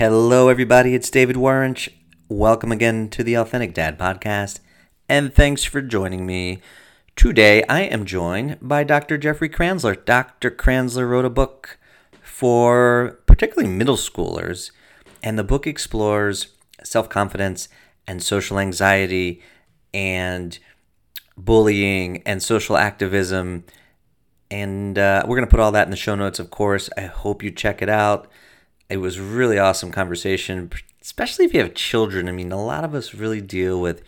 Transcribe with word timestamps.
Hello, 0.00 0.48
everybody. 0.48 0.94
It's 0.94 1.10
David 1.10 1.36
Waranch. 1.36 1.90
Welcome 2.26 2.72
again 2.72 3.10
to 3.10 3.22
the 3.22 3.34
Authentic 3.34 3.74
Dad 3.74 3.98
Podcast, 3.98 4.60
and 5.10 5.30
thanks 5.30 5.62
for 5.62 5.82
joining 5.82 6.24
me. 6.24 6.62
Today, 7.16 7.62
I 7.64 7.82
am 7.82 8.06
joined 8.06 8.56
by 8.62 8.82
Dr. 8.82 9.18
Jeffrey 9.18 9.50
Kranzler. 9.50 10.02
Dr. 10.02 10.50
Kranzler 10.50 11.06
wrote 11.06 11.26
a 11.26 11.28
book 11.28 11.78
for 12.22 13.20
particularly 13.26 13.70
middle 13.70 13.98
schoolers, 13.98 14.70
and 15.22 15.38
the 15.38 15.44
book 15.44 15.66
explores 15.66 16.54
self 16.82 17.10
confidence 17.10 17.68
and 18.06 18.22
social 18.22 18.58
anxiety 18.58 19.42
and 19.92 20.58
bullying 21.36 22.22
and 22.24 22.42
social 22.42 22.78
activism. 22.78 23.64
And 24.50 24.98
uh, 24.98 25.24
we're 25.26 25.36
going 25.36 25.46
to 25.46 25.50
put 25.50 25.60
all 25.60 25.72
that 25.72 25.86
in 25.86 25.90
the 25.90 25.96
show 25.98 26.14
notes, 26.14 26.38
of 26.38 26.50
course. 26.50 26.88
I 26.96 27.02
hope 27.02 27.42
you 27.42 27.50
check 27.50 27.82
it 27.82 27.90
out. 27.90 28.30
It 28.90 28.96
was 28.96 29.20
really 29.20 29.56
awesome 29.56 29.92
conversation, 29.92 30.70
especially 31.00 31.44
if 31.44 31.54
you 31.54 31.60
have 31.60 31.74
children. 31.74 32.28
I 32.28 32.32
mean, 32.32 32.50
a 32.50 32.62
lot 32.62 32.82
of 32.82 32.92
us 32.94 33.14
really 33.14 33.40
deal 33.40 33.80
with 33.80 34.02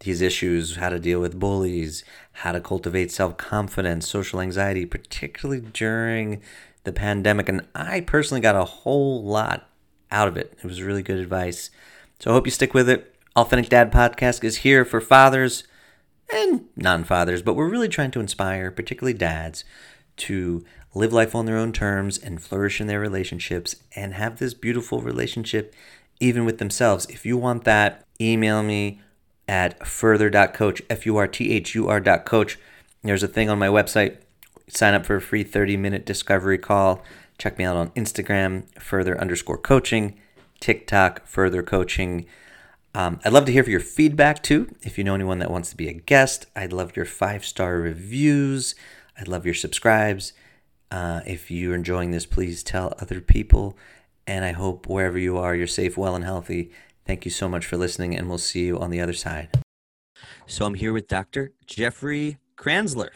these 0.00 0.20
issues 0.20 0.76
how 0.76 0.90
to 0.90 0.98
deal 0.98 1.20
with 1.20 1.40
bullies, 1.40 2.04
how 2.32 2.52
to 2.52 2.60
cultivate 2.60 3.10
self 3.10 3.38
confidence, 3.38 4.06
social 4.06 4.42
anxiety, 4.42 4.84
particularly 4.84 5.62
during 5.62 6.42
the 6.84 6.92
pandemic. 6.92 7.48
And 7.48 7.66
I 7.74 8.02
personally 8.02 8.42
got 8.42 8.54
a 8.54 8.64
whole 8.64 9.24
lot 9.24 9.70
out 10.10 10.28
of 10.28 10.36
it. 10.36 10.52
It 10.62 10.66
was 10.66 10.82
really 10.82 11.02
good 11.02 11.18
advice. 11.18 11.70
So 12.20 12.30
I 12.30 12.34
hope 12.34 12.46
you 12.46 12.50
stick 12.50 12.74
with 12.74 12.90
it. 12.90 13.14
Authentic 13.34 13.70
Dad 13.70 13.90
Podcast 13.90 14.44
is 14.44 14.58
here 14.58 14.84
for 14.84 15.00
fathers 15.00 15.64
and 16.30 16.66
non 16.76 17.04
fathers, 17.04 17.40
but 17.40 17.54
we're 17.54 17.70
really 17.70 17.88
trying 17.88 18.10
to 18.10 18.20
inspire, 18.20 18.70
particularly 18.70 19.16
dads, 19.16 19.64
to 20.18 20.64
live 20.96 21.12
life 21.12 21.34
on 21.34 21.44
their 21.44 21.58
own 21.58 21.72
terms 21.72 22.16
and 22.16 22.42
flourish 22.42 22.80
in 22.80 22.86
their 22.86 23.00
relationships 23.00 23.76
and 23.94 24.14
have 24.14 24.38
this 24.38 24.54
beautiful 24.54 25.02
relationship 25.02 25.74
even 26.20 26.46
with 26.46 26.56
themselves. 26.56 27.04
If 27.06 27.26
you 27.26 27.36
want 27.36 27.64
that, 27.64 28.02
email 28.18 28.62
me 28.62 29.00
at 29.46 29.86
furthur.coach, 29.86 30.80
F 30.88 31.04
U 31.04 31.18
R 31.18 31.28
T 31.28 31.52
H 31.52 31.74
U 31.74 31.88
R.coach. 31.88 32.58
There's 33.02 33.22
a 33.22 33.28
thing 33.28 33.50
on 33.50 33.58
my 33.58 33.68
website. 33.68 34.16
Sign 34.68 34.94
up 34.94 35.04
for 35.04 35.16
a 35.16 35.20
free 35.20 35.44
30 35.44 35.76
minute 35.76 36.06
discovery 36.06 36.58
call. 36.58 37.02
Check 37.36 37.58
me 37.58 37.64
out 37.66 37.76
on 37.76 37.90
Instagram, 37.90 38.64
furthur 38.80 39.20
underscore 39.20 39.58
coaching, 39.58 40.18
TikTok, 40.60 41.26
furthur 41.26 41.62
coaching. 41.62 42.24
Um, 42.94 43.20
I'd 43.22 43.34
love 43.34 43.44
to 43.44 43.52
hear 43.52 43.62
for 43.62 43.70
your 43.70 43.80
feedback 43.80 44.42
too. 44.42 44.74
If 44.80 44.96
you 44.96 45.04
know 45.04 45.14
anyone 45.14 45.40
that 45.40 45.50
wants 45.50 45.68
to 45.70 45.76
be 45.76 45.88
a 45.88 45.92
guest, 45.92 46.46
I'd 46.56 46.72
love 46.72 46.96
your 46.96 47.04
five 47.04 47.44
star 47.44 47.76
reviews. 47.76 48.74
I'd 49.20 49.28
love 49.28 49.44
your 49.44 49.54
subscribes. 49.54 50.32
Uh, 50.90 51.20
if 51.26 51.50
you're 51.50 51.74
enjoying 51.74 52.10
this, 52.10 52.26
please 52.26 52.62
tell 52.62 52.94
other 53.00 53.20
people. 53.20 53.76
And 54.26 54.44
I 54.44 54.52
hope 54.52 54.86
wherever 54.86 55.18
you 55.18 55.36
are, 55.38 55.54
you're 55.54 55.66
safe, 55.66 55.96
well, 55.96 56.14
and 56.14 56.24
healthy. 56.24 56.70
Thank 57.04 57.24
you 57.24 57.30
so 57.30 57.48
much 57.48 57.64
for 57.66 57.76
listening, 57.76 58.16
and 58.16 58.28
we'll 58.28 58.38
see 58.38 58.66
you 58.66 58.78
on 58.78 58.90
the 58.90 59.00
other 59.00 59.12
side. 59.12 59.48
So 60.46 60.64
I'm 60.64 60.74
here 60.74 60.92
with 60.92 61.06
Dr. 61.08 61.52
Jeffrey 61.66 62.38
Kranzler, 62.56 63.10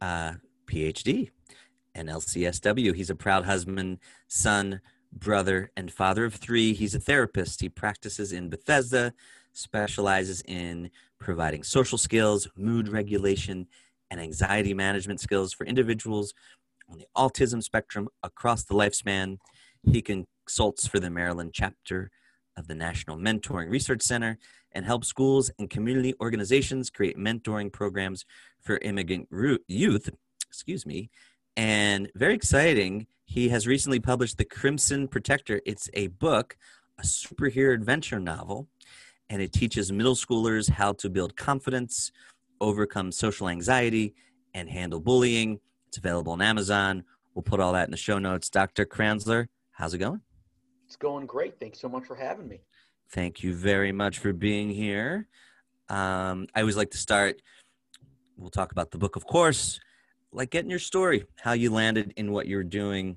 uh, 0.00 0.34
PhD, 0.66 1.30
and 1.94 2.08
LCSW. 2.08 2.94
He's 2.94 3.10
a 3.10 3.14
proud 3.14 3.44
husband, 3.44 3.98
son, 4.28 4.80
brother, 5.12 5.70
and 5.76 5.92
father 5.92 6.24
of 6.24 6.34
three. 6.34 6.72
He's 6.72 6.94
a 6.94 7.00
therapist. 7.00 7.60
He 7.60 7.68
practices 7.68 8.32
in 8.32 8.48
Bethesda, 8.48 9.12
specializes 9.52 10.42
in 10.42 10.90
providing 11.18 11.62
social 11.64 11.98
skills, 11.98 12.48
mood 12.56 12.88
regulation, 12.88 13.66
and 14.10 14.20
anxiety 14.20 14.72
management 14.72 15.20
skills 15.20 15.52
for 15.52 15.66
individuals 15.66 16.32
on 16.88 16.98
the 16.98 17.06
autism 17.16 17.62
spectrum 17.62 18.08
across 18.22 18.64
the 18.64 18.74
lifespan. 18.74 19.38
He 19.82 20.02
consults 20.02 20.86
for 20.86 20.98
the 20.98 21.10
Maryland 21.10 21.50
chapter 21.54 22.10
of 22.56 22.66
the 22.66 22.74
National 22.74 23.16
Mentoring 23.16 23.70
Research 23.70 24.02
Center 24.02 24.38
and 24.72 24.84
helps 24.84 25.08
schools 25.08 25.50
and 25.58 25.70
community 25.70 26.14
organizations 26.20 26.90
create 26.90 27.16
mentoring 27.16 27.72
programs 27.72 28.24
for 28.60 28.78
immigrant 28.78 29.28
youth. 29.66 30.10
Excuse 30.48 30.84
me. 30.84 31.10
And 31.56 32.10
very 32.14 32.34
exciting, 32.34 33.06
he 33.24 33.48
has 33.50 33.66
recently 33.66 34.00
published 34.00 34.38
The 34.38 34.44
Crimson 34.44 35.08
Protector. 35.08 35.60
It's 35.66 35.88
a 35.94 36.08
book, 36.08 36.56
a 36.98 37.02
superhero 37.02 37.74
adventure 37.74 38.18
novel, 38.18 38.68
and 39.30 39.42
it 39.42 39.52
teaches 39.52 39.92
middle 39.92 40.14
schoolers 40.14 40.70
how 40.70 40.92
to 40.94 41.10
build 41.10 41.36
confidence, 41.36 42.10
overcome 42.60 43.12
social 43.12 43.48
anxiety, 43.48 44.14
and 44.54 44.68
handle 44.68 45.00
bullying. 45.00 45.60
It's 45.88 45.96
available 45.96 46.32
on 46.34 46.42
Amazon. 46.42 47.02
We'll 47.34 47.42
put 47.42 47.60
all 47.60 47.72
that 47.72 47.86
in 47.86 47.90
the 47.90 47.96
show 47.96 48.18
notes. 48.18 48.50
Dr. 48.50 48.84
Kranzler, 48.84 49.48
how's 49.72 49.94
it 49.94 49.98
going? 49.98 50.20
It's 50.86 50.96
going 50.96 51.24
great. 51.26 51.58
Thanks 51.58 51.80
so 51.80 51.88
much 51.88 52.04
for 52.04 52.14
having 52.14 52.46
me. 52.46 52.60
Thank 53.10 53.42
you 53.42 53.54
very 53.54 53.90
much 53.90 54.18
for 54.18 54.34
being 54.34 54.68
here. 54.68 55.28
Um, 55.88 56.46
I 56.54 56.60
always 56.60 56.76
like 56.76 56.90
to 56.90 56.98
start, 56.98 57.40
we'll 58.36 58.50
talk 58.50 58.70
about 58.70 58.90
the 58.90 58.98
book, 58.98 59.16
of 59.16 59.24
course, 59.26 59.80
like 60.30 60.50
getting 60.50 60.68
your 60.68 60.78
story, 60.78 61.24
how 61.40 61.52
you 61.52 61.72
landed 61.72 62.12
in 62.16 62.32
what 62.32 62.46
you're 62.46 62.62
doing, 62.62 63.16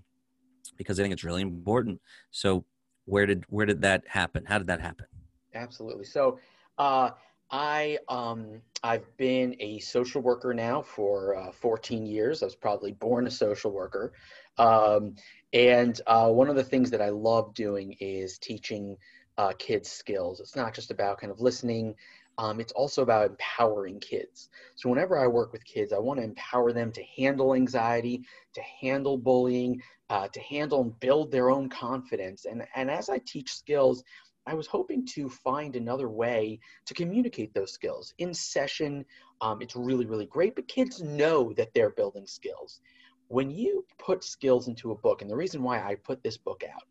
because 0.77 0.97
I 0.97 1.03
think 1.03 1.11
it's 1.11 1.25
really 1.25 1.41
important. 1.41 1.99
So, 2.31 2.63
where 3.05 3.25
did 3.25 3.43
where 3.49 3.65
did 3.65 3.81
that 3.81 4.07
happen? 4.07 4.45
How 4.45 4.59
did 4.59 4.67
that 4.67 4.79
happen? 4.79 5.07
Absolutely. 5.53 6.05
So, 6.05 6.39
uh, 6.77 7.09
I 7.51 7.99
um, 8.07 8.61
I've 8.83 9.15
been 9.17 9.55
a 9.59 9.79
social 9.79 10.21
worker 10.21 10.53
now 10.53 10.81
for 10.81 11.35
uh, 11.35 11.51
14 11.51 12.05
years. 12.05 12.41
I 12.41 12.45
was 12.45 12.55
probably 12.55 12.93
born 12.93 13.27
a 13.27 13.31
social 13.31 13.71
worker, 13.71 14.13
um, 14.57 15.15
and 15.53 15.99
uh, 16.07 16.29
one 16.29 16.49
of 16.49 16.55
the 16.55 16.63
things 16.63 16.89
that 16.91 17.01
I 17.01 17.09
love 17.09 17.53
doing 17.53 17.95
is 17.99 18.37
teaching 18.37 18.95
uh, 19.37 19.53
kids 19.59 19.91
skills. 19.91 20.39
It's 20.39 20.55
not 20.55 20.73
just 20.73 20.91
about 20.91 21.19
kind 21.19 21.31
of 21.31 21.41
listening. 21.41 21.95
Um, 22.37 22.59
it's 22.61 22.71
also 22.71 23.01
about 23.03 23.29
empowering 23.31 23.99
kids. 23.99 24.49
So 24.75 24.89
whenever 24.89 25.19
I 25.19 25.27
work 25.27 25.51
with 25.51 25.65
kids, 25.65 25.91
I 25.91 25.99
want 25.99 26.19
to 26.19 26.23
empower 26.23 26.71
them 26.71 26.91
to 26.93 27.03
handle 27.17 27.53
anxiety, 27.53 28.23
to 28.53 28.61
handle 28.61 29.17
bullying, 29.17 29.81
uh, 30.09 30.29
to 30.29 30.39
handle 30.39 30.81
and 30.81 30.97
build 31.01 31.31
their 31.31 31.49
own 31.51 31.67
confidence. 31.69 32.45
And 32.45 32.65
and 32.75 32.89
as 32.89 33.09
I 33.09 33.19
teach 33.25 33.53
skills, 33.53 34.03
I 34.47 34.53
was 34.53 34.67
hoping 34.67 35.05
to 35.13 35.29
find 35.29 35.75
another 35.75 36.09
way 36.09 36.59
to 36.85 36.93
communicate 36.93 37.53
those 37.53 37.71
skills. 37.71 38.13
In 38.17 38.33
session, 38.33 39.05
um, 39.39 39.61
it's 39.61 39.75
really, 39.75 40.05
really 40.05 40.25
great, 40.25 40.55
but 40.55 40.67
kids 40.67 41.01
know 41.01 41.53
that 41.53 41.73
they're 41.73 41.91
building 41.91 42.25
skills. 42.25 42.81
When 43.27 43.49
you 43.49 43.85
put 43.97 44.23
skills 44.23 44.67
into 44.67 44.91
a 44.91 44.95
book, 44.95 45.21
and 45.21 45.29
the 45.29 45.35
reason 45.35 45.63
why 45.63 45.79
I 45.81 45.95
put 45.95 46.21
this 46.23 46.37
book 46.37 46.63
out 46.63 46.83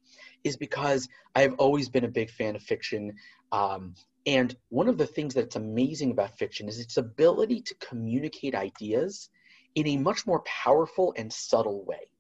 is 0.45 0.57
because 0.57 1.09
I've 1.35 1.55
always 1.55 1.89
been 1.89 2.05
a 2.05 2.09
big 2.09 2.31
fan 2.31 2.57
of 2.57 2.63
fiction. 2.63 3.15
Um, 3.53 3.95
and 4.27 4.57
one 4.69 4.89
of 4.89 4.97
the 4.97 5.07
things 5.07 5.35
that's 5.35 5.57
amazing 5.57 6.13
about 6.13 6.39
fiction 6.39 6.69
is 6.69 6.79
its 6.79 6.97
ability 6.97 7.61
to 7.63 7.75
communicate 7.75 8.55
ideas 8.55 9.29
in 9.75 9.87
a 9.89 9.97
much 9.97 10.27
more 10.27 10.41
powerful 10.41 11.13
and 11.17 11.33
subtle 11.33 11.85
way. 11.85 12.11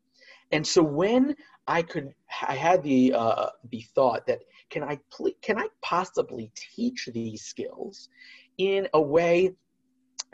And 0.53 0.67
so 0.67 0.83
when 0.83 1.37
I 1.67 1.83
could, 1.83 2.13
I 2.47 2.57
had 2.57 2.83
the 2.83 3.15
uh, 3.15 3.47
the 3.71 3.83
thought 3.95 4.27
that 4.27 4.41
can 4.71 4.83
I 4.83 4.99
pl- 5.11 5.33
can 5.43 5.59
I 5.59 5.69
possibly 5.83 6.51
teach 6.55 7.09
these 7.13 7.43
skills 7.43 8.09
in 8.59 8.89
a 8.95 9.01
way 9.01 9.55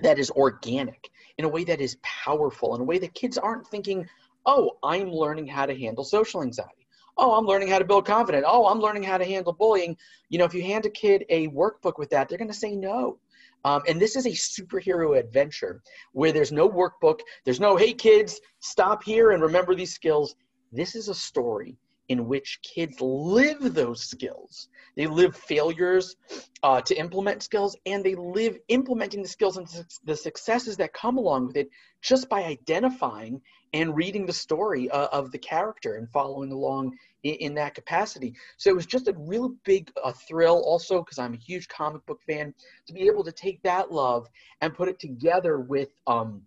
that 0.03 0.19
is 0.19 0.31
organic, 0.31 1.11
in 1.39 1.45
a 1.45 1.49
way 1.49 1.65
that 1.65 1.81
is 1.81 1.97
powerful, 2.03 2.75
in 2.75 2.81
a 2.81 2.85
way 2.85 2.99
that 2.99 3.15
kids 3.15 3.39
aren't 3.39 3.67
thinking, 3.67 4.07
oh, 4.45 4.77
I'm 4.83 5.11
learning 5.11 5.47
how 5.47 5.67
to 5.67 5.77
handle 5.77 6.05
social 6.05 6.43
anxiety. 6.43 6.87
Oh, 7.19 7.33
I'm 7.33 7.47
learning 7.47 7.69
how 7.69 7.79
to 7.79 7.85
build 7.85 8.05
confidence. 8.05 8.45
Oh, 8.47 8.67
I'm 8.67 8.79
learning 8.79 9.03
how 9.03 9.17
to 9.17 9.25
handle 9.25 9.55
bullying. 9.55 9.97
You 10.29 10.39
know, 10.39 10.45
if 10.45 10.53
you 10.53 10.63
hand 10.63 10.85
a 10.85 10.91
kid 10.91 11.25
a 11.31 11.49
workbook 11.49 11.99
with 11.99 12.11
that, 12.11 12.29
they're 12.29 12.37
going 12.37 12.51
to 12.51 12.55
say 12.55 12.77
no. 12.77 13.19
Um, 13.65 13.83
and 13.89 13.99
this 13.99 14.17
is 14.17 14.27
a 14.27 14.31
superhero 14.31 15.19
adventure 15.19 15.83
where 16.13 16.31
there's 16.31 16.53
no 16.53 16.69
workbook, 16.69 17.21
there's 17.45 17.59
no, 17.59 17.77
hey 17.77 17.95
kids, 17.95 18.39
stop 18.61 19.03
here 19.03 19.31
and 19.31 19.43
remember 19.43 19.75
these 19.75 19.95
skills. 19.95 20.37
This 20.73 20.95
is 20.95 21.09
a 21.09 21.15
story 21.15 21.79
in 22.09 22.27
which 22.27 22.61
kids 22.63 23.01
live 23.01 23.75
those 23.75 24.03
skills. 24.03 24.69
They 24.97 25.07
live 25.07 25.37
failures 25.37 26.17
uh, 26.63 26.81
to 26.83 26.95
implement 26.95 27.43
skills, 27.43 27.77
and 27.85 28.05
they 28.05 28.15
live 28.15 28.59
implementing 28.69 29.23
the 29.23 29.29
skills 29.29 29.57
and 29.57 29.67
the 30.05 30.17
successes 30.17 30.77
that 30.79 30.93
come 30.93 31.19
along 31.19 31.49
with 31.49 31.57
it 31.57 31.69
just 32.03 32.29
by 32.29 32.45
identifying 32.45 33.41
and 33.73 33.97
reading 33.97 34.25
the 34.27 34.33
story 34.33 34.89
uh, 34.91 35.09
of 35.13 35.33
the 35.33 35.39
character 35.39 35.97
and 35.97 36.09
following 36.11 36.53
along 36.53 36.97
in, 37.25 37.35
in, 37.35 37.55
that 37.55 37.75
capacity. 37.75 38.33
So 38.57 38.71
it 38.71 38.77
was 38.77 38.87
just 38.87 39.09
a 39.09 39.15
real 39.19 39.55
big 39.65 39.91
uh, 40.03 40.13
thrill, 40.13 40.63
also, 40.65 41.01
because 41.01 41.19
I'm 41.19 41.35
a 41.35 41.39
huge 41.39 41.69
comic 41.69 42.07
book 42.07 42.21
fan, 42.27 42.55
to 42.87 42.93
be 42.93 43.03
able 43.03 43.25
to 43.25 43.33
take 43.33 43.63
that 43.63 43.93
love 43.93 44.29
and 44.61 44.75
put 44.75 44.89
it 44.89 44.99
together 44.99 45.59
with. 45.59 45.91
Um, 46.07 46.43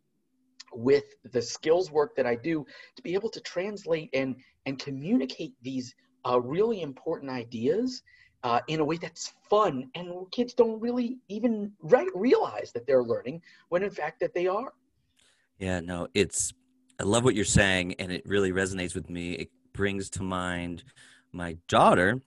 with 0.71 1.05
the 1.31 1.41
skills 1.41 1.91
work 1.91 2.15
that 2.15 2.27
I 2.27 2.35
do 2.35 2.63
to 2.95 3.01
be 3.01 3.15
able 3.15 3.31
to 3.31 3.39
translate 3.39 4.09
and 4.13 4.35
and 4.69 4.79
communicate 4.79 5.53
these 5.61 5.93
uh, 6.25 6.39
really 6.39 6.81
important 6.81 7.29
ideas 7.29 8.01
uh, 8.43 8.61
in 8.67 8.79
a 8.79 8.85
way 8.85 8.97
that's 8.97 9.33
fun 9.49 9.89
and 9.95 10.09
kids 10.31 10.53
don't 10.53 10.79
really 10.79 11.17
even 11.27 11.71
re- 11.81 12.09
realize 12.15 12.71
that 12.71 12.87
they're 12.87 13.03
learning 13.03 13.41
when 13.67 13.83
in 13.83 13.89
fact 13.89 14.19
that 14.19 14.33
they 14.33 14.47
are 14.47 14.71
yeah 15.57 15.81
no 15.81 16.07
it's 16.13 16.53
i 16.99 17.03
love 17.03 17.25
what 17.25 17.35
you're 17.35 17.43
saying 17.43 17.93
and 17.99 18.11
it 18.11 18.25
really 18.25 18.53
resonates 18.53 18.95
with 18.95 19.09
me 19.09 19.33
it 19.33 19.49
brings 19.73 20.09
to 20.09 20.23
mind 20.23 20.83
my 21.33 21.57
daughter 21.67 22.21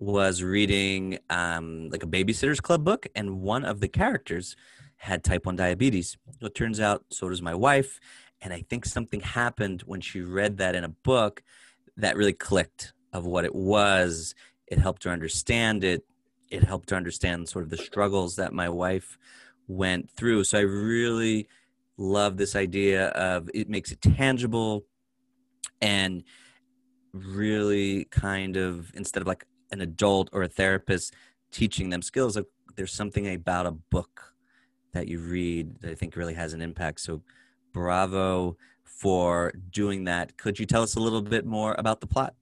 was 0.00 0.42
reading 0.42 1.18
um, 1.28 1.88
like 1.90 2.02
a 2.02 2.06
babysitter's 2.06 2.60
club 2.60 2.84
book, 2.84 3.06
and 3.14 3.40
one 3.40 3.64
of 3.64 3.80
the 3.80 3.88
characters 3.88 4.56
had 4.98 5.24
type 5.24 5.46
1 5.46 5.56
diabetes. 5.56 6.16
It 6.40 6.54
turns 6.54 6.80
out 6.80 7.04
so 7.10 7.28
does 7.28 7.42
my 7.42 7.54
wife. 7.54 8.00
And 8.40 8.52
I 8.52 8.62
think 8.68 8.84
something 8.84 9.20
happened 9.20 9.82
when 9.82 10.00
she 10.00 10.20
read 10.20 10.58
that 10.58 10.76
in 10.76 10.84
a 10.84 10.88
book 10.88 11.42
that 11.98 12.16
really 12.16 12.32
clicked 12.32 12.92
of 13.12 13.26
what 13.26 13.44
it 13.44 13.54
was. 13.54 14.34
It 14.66 14.78
helped 14.78 15.04
her 15.04 15.10
understand 15.10 15.84
it. 15.84 16.04
It 16.50 16.64
helped 16.64 16.90
her 16.90 16.96
understand 16.96 17.48
sort 17.48 17.64
of 17.64 17.70
the 17.70 17.76
struggles 17.76 18.36
that 18.36 18.52
my 18.52 18.68
wife 18.68 19.18
went 19.66 20.10
through. 20.10 20.44
So 20.44 20.58
I 20.58 20.62
really 20.62 21.48
love 21.98 22.36
this 22.36 22.56
idea 22.56 23.08
of 23.08 23.50
it 23.52 23.68
makes 23.68 23.92
it 23.92 24.00
tangible 24.00 24.84
and 25.80 26.22
really 27.12 28.04
kind 28.04 28.56
of 28.56 28.92
instead 28.94 29.20
of 29.20 29.26
like 29.26 29.44
an 29.72 29.80
adult 29.80 30.30
or 30.32 30.42
a 30.42 30.48
therapist 30.48 31.14
teaching 31.50 31.90
them 31.90 32.02
skills 32.02 32.38
there's 32.76 32.92
something 32.92 33.34
about 33.34 33.66
a 33.66 33.72
book 33.72 34.34
that 34.92 35.08
you 35.08 35.18
read 35.18 35.80
that 35.80 35.90
i 35.90 35.94
think 35.94 36.14
really 36.14 36.34
has 36.34 36.52
an 36.52 36.60
impact 36.60 37.00
so 37.00 37.22
bravo 37.72 38.56
for 38.88 39.52
doing 39.70 40.04
that. 40.04 40.36
Could 40.36 40.58
you 40.58 40.66
tell 40.66 40.82
us 40.82 40.96
a 40.96 41.00
little 41.00 41.22
bit 41.22 41.46
more 41.46 41.74
about 41.78 42.00
the 42.00 42.06
plot? 42.06 42.34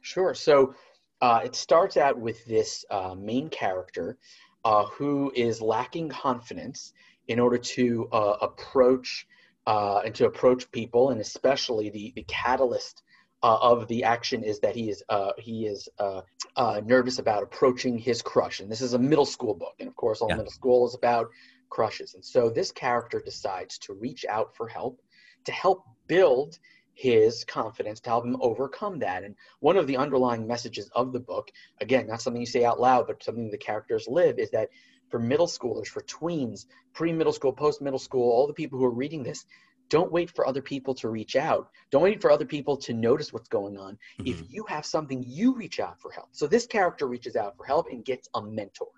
Sure. 0.00 0.34
So 0.34 0.74
uh, 1.20 1.40
it 1.44 1.54
starts 1.54 1.96
out 1.96 2.18
with 2.18 2.44
this 2.46 2.84
uh, 2.90 3.14
main 3.14 3.48
character 3.48 4.18
uh, 4.64 4.86
who 4.86 5.32
is 5.34 5.60
lacking 5.60 6.08
confidence 6.08 6.92
in 7.28 7.38
order 7.38 7.58
to 7.58 8.08
uh, 8.12 8.36
approach 8.40 9.26
uh, 9.66 10.00
and 10.04 10.14
to 10.14 10.26
approach 10.26 10.70
people 10.70 11.10
and 11.10 11.20
especially 11.20 11.90
the, 11.90 12.12
the 12.16 12.24
catalyst 12.26 13.02
uh, 13.42 13.58
of 13.60 13.88
the 13.88 14.04
action 14.04 14.42
is 14.42 14.60
that 14.60 14.74
he 14.74 14.90
is 14.90 15.02
uh, 15.08 15.32
he 15.38 15.66
is 15.66 15.88
uh, 15.98 16.20
uh, 16.56 16.80
nervous 16.84 17.18
about 17.18 17.42
approaching 17.42 17.96
his 17.96 18.20
crush, 18.22 18.60
and 18.60 18.70
this 18.70 18.80
is 18.80 18.92
a 18.92 18.98
middle 18.98 19.24
school 19.24 19.54
book, 19.54 19.74
and 19.80 19.88
of 19.88 19.96
course, 19.96 20.20
all 20.20 20.28
yeah. 20.28 20.36
middle 20.36 20.50
school 20.50 20.86
is 20.86 20.94
about 20.94 21.28
crushes, 21.70 22.14
and 22.14 22.24
so 22.24 22.50
this 22.50 22.70
character 22.70 23.20
decides 23.24 23.78
to 23.78 23.94
reach 23.94 24.26
out 24.28 24.54
for 24.54 24.68
help 24.68 25.00
to 25.44 25.52
help 25.52 25.84
build 26.06 26.58
his 27.00 27.44
confidence 27.44 27.98
to 28.00 28.10
help 28.10 28.26
him 28.26 28.36
overcome 28.40 28.98
that. 28.98 29.24
And 29.24 29.34
one 29.60 29.78
of 29.78 29.86
the 29.86 29.96
underlying 29.96 30.46
messages 30.46 30.90
of 30.94 31.12
the 31.12 31.20
book, 31.20 31.50
again, 31.80 32.06
not 32.06 32.20
something 32.20 32.40
you 32.40 32.46
say 32.46 32.64
out 32.64 32.78
loud, 32.78 33.06
but 33.06 33.22
something 33.22 33.50
the 33.50 33.56
characters 33.56 34.06
live, 34.06 34.38
is 34.38 34.50
that 34.50 34.68
for 35.08 35.18
middle 35.18 35.46
schoolers, 35.46 35.86
for 35.86 36.02
tweens, 36.02 36.66
pre 36.92 37.12
middle 37.12 37.32
school, 37.32 37.52
post 37.52 37.80
middle 37.80 37.98
school, 37.98 38.30
all 38.30 38.46
the 38.46 38.52
people 38.52 38.78
who 38.78 38.84
are 38.84 38.90
reading 38.90 39.22
this, 39.22 39.46
don't 39.90 40.10
wait 40.10 40.30
for 40.30 40.46
other 40.46 40.62
people 40.62 40.94
to 40.94 41.08
reach 41.08 41.36
out. 41.36 41.68
Don't 41.90 42.02
wait 42.02 42.22
for 42.22 42.30
other 42.30 42.46
people 42.46 42.76
to 42.78 42.94
notice 42.94 43.32
what's 43.32 43.48
going 43.48 43.76
on. 43.76 43.94
Mm-hmm. 43.94 44.28
If 44.28 44.42
you 44.48 44.64
have 44.68 44.86
something, 44.86 45.22
you 45.26 45.54
reach 45.54 45.80
out 45.80 46.00
for 46.00 46.10
help. 46.12 46.28
So 46.32 46.46
this 46.46 46.66
character 46.66 47.06
reaches 47.06 47.36
out 47.36 47.56
for 47.56 47.64
help 47.64 47.88
and 47.90 48.04
gets 48.04 48.28
a 48.34 48.40
mentor. 48.40 48.88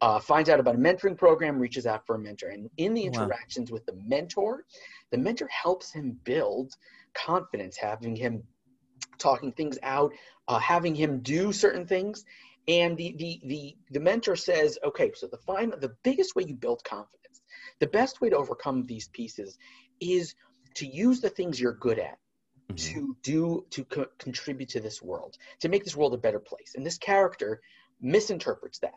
Uh, 0.00 0.20
finds 0.20 0.48
out 0.48 0.60
about 0.60 0.76
a 0.76 0.78
mentoring 0.78 1.18
program, 1.18 1.58
reaches 1.58 1.84
out 1.84 2.06
for 2.06 2.14
a 2.14 2.18
mentor. 2.18 2.50
And 2.50 2.70
in 2.76 2.94
the 2.94 3.02
interactions 3.02 3.70
wow. 3.70 3.74
with 3.74 3.86
the 3.86 3.98
mentor, 4.06 4.64
the 5.10 5.18
mentor 5.18 5.48
helps 5.48 5.92
him 5.92 6.16
build 6.22 6.72
confidence, 7.14 7.76
having 7.76 8.14
him 8.14 8.44
talking 9.18 9.50
things 9.50 9.76
out, 9.82 10.12
uh, 10.46 10.60
having 10.60 10.94
him 10.94 11.18
do 11.18 11.52
certain 11.52 11.84
things. 11.84 12.24
And 12.68 12.96
the, 12.96 13.14
the, 13.18 13.40
the, 13.44 13.76
the 13.90 14.00
mentor 14.00 14.36
says, 14.36 14.78
okay, 14.84 15.10
so 15.14 15.26
the, 15.26 15.38
fine, 15.38 15.70
the 15.80 15.96
biggest 16.04 16.36
way 16.36 16.44
you 16.46 16.54
build 16.54 16.84
confidence, 16.84 17.40
the 17.80 17.86
best 17.88 18.20
way 18.20 18.30
to 18.30 18.36
overcome 18.36 18.86
these 18.86 19.08
pieces 19.08 19.58
is 20.00 20.34
to 20.74 20.86
use 20.86 21.20
the 21.20 21.28
things 21.30 21.60
you're 21.60 21.74
good 21.74 21.98
at 21.98 22.18
mm-hmm. 22.70 22.76
to 22.76 23.16
do 23.22 23.64
to 23.70 23.84
co- 23.84 24.06
contribute 24.18 24.68
to 24.70 24.80
this 24.80 25.02
world 25.02 25.36
to 25.60 25.68
make 25.68 25.84
this 25.84 25.96
world 25.96 26.14
a 26.14 26.18
better 26.18 26.40
place 26.40 26.74
and 26.76 26.84
this 26.84 26.98
character 26.98 27.60
misinterprets 28.00 28.78
that 28.78 28.94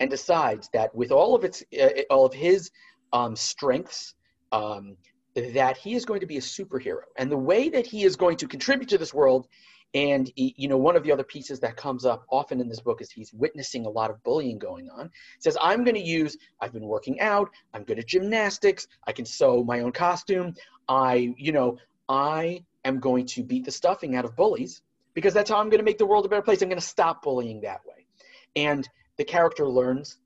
and 0.00 0.10
decides 0.10 0.68
that 0.72 0.94
with 0.94 1.10
all 1.10 1.34
of 1.34 1.44
its 1.44 1.62
uh, 1.80 1.88
all 2.10 2.26
of 2.26 2.34
his 2.34 2.70
um, 3.12 3.34
strengths 3.34 4.14
um, 4.52 4.96
that 5.34 5.76
he 5.76 5.94
is 5.94 6.04
going 6.04 6.20
to 6.20 6.26
be 6.26 6.38
a 6.38 6.40
superhero 6.40 7.02
and 7.18 7.30
the 7.30 7.36
way 7.36 7.68
that 7.68 7.86
he 7.86 8.04
is 8.04 8.16
going 8.16 8.36
to 8.36 8.48
contribute 8.48 8.88
to 8.88 8.98
this 8.98 9.12
world 9.12 9.48
and 9.96 10.30
you 10.36 10.68
know, 10.68 10.76
one 10.76 10.94
of 10.94 11.04
the 11.04 11.10
other 11.10 11.24
pieces 11.24 11.58
that 11.60 11.74
comes 11.74 12.04
up 12.04 12.26
often 12.30 12.60
in 12.60 12.68
this 12.68 12.80
book 12.80 13.00
is 13.00 13.10
he's 13.10 13.32
witnessing 13.32 13.86
a 13.86 13.88
lot 13.88 14.10
of 14.10 14.22
bullying 14.24 14.58
going 14.58 14.90
on. 14.90 15.06
He 15.06 15.40
says, 15.40 15.56
"I'm 15.58 15.84
going 15.84 15.94
to 15.94 16.02
use. 16.02 16.36
I've 16.60 16.74
been 16.74 16.86
working 16.86 17.18
out. 17.20 17.48
I'm 17.72 17.82
good 17.82 17.98
at 17.98 18.06
gymnastics. 18.06 18.86
I 19.06 19.12
can 19.12 19.24
sew 19.24 19.64
my 19.64 19.80
own 19.80 19.92
costume. 19.92 20.54
I, 20.86 21.34
you 21.38 21.50
know, 21.50 21.78
I 22.10 22.62
am 22.84 23.00
going 23.00 23.24
to 23.28 23.42
beat 23.42 23.64
the 23.64 23.70
stuffing 23.70 24.16
out 24.16 24.26
of 24.26 24.36
bullies 24.36 24.82
because 25.14 25.32
that's 25.32 25.48
how 25.48 25.56
I'm 25.56 25.70
going 25.70 25.78
to 25.78 25.84
make 25.84 25.96
the 25.96 26.04
world 26.04 26.26
a 26.26 26.28
better 26.28 26.42
place. 26.42 26.60
I'm 26.60 26.68
going 26.68 26.78
to 26.78 26.86
stop 26.86 27.22
bullying 27.22 27.62
that 27.62 27.80
way." 27.86 28.06
And 28.54 28.86
the 29.16 29.24
character 29.24 29.66
learns 29.66 30.18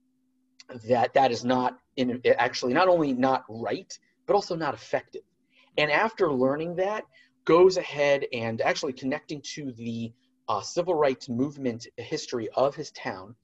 that 0.88 1.14
that 1.14 1.30
is 1.30 1.44
not 1.44 1.78
in 1.96 2.20
actually 2.38 2.74
not 2.74 2.88
only 2.88 3.12
not 3.12 3.44
right 3.48 3.96
but 4.26 4.34
also 4.34 4.56
not 4.56 4.74
effective. 4.74 5.22
And 5.76 5.90
after 5.90 6.32
learning 6.32 6.76
that, 6.76 7.04
goes 7.44 7.76
ahead 7.76 8.26
and 8.32 8.60
actually 8.60 8.92
connecting 8.92 9.40
to 9.54 9.72
the 9.72 10.12
uh, 10.48 10.60
civil 10.60 10.94
rights 10.94 11.28
movement 11.28 11.86
history 11.96 12.48
of 12.54 12.74
his 12.74 12.90
town, 12.90 13.34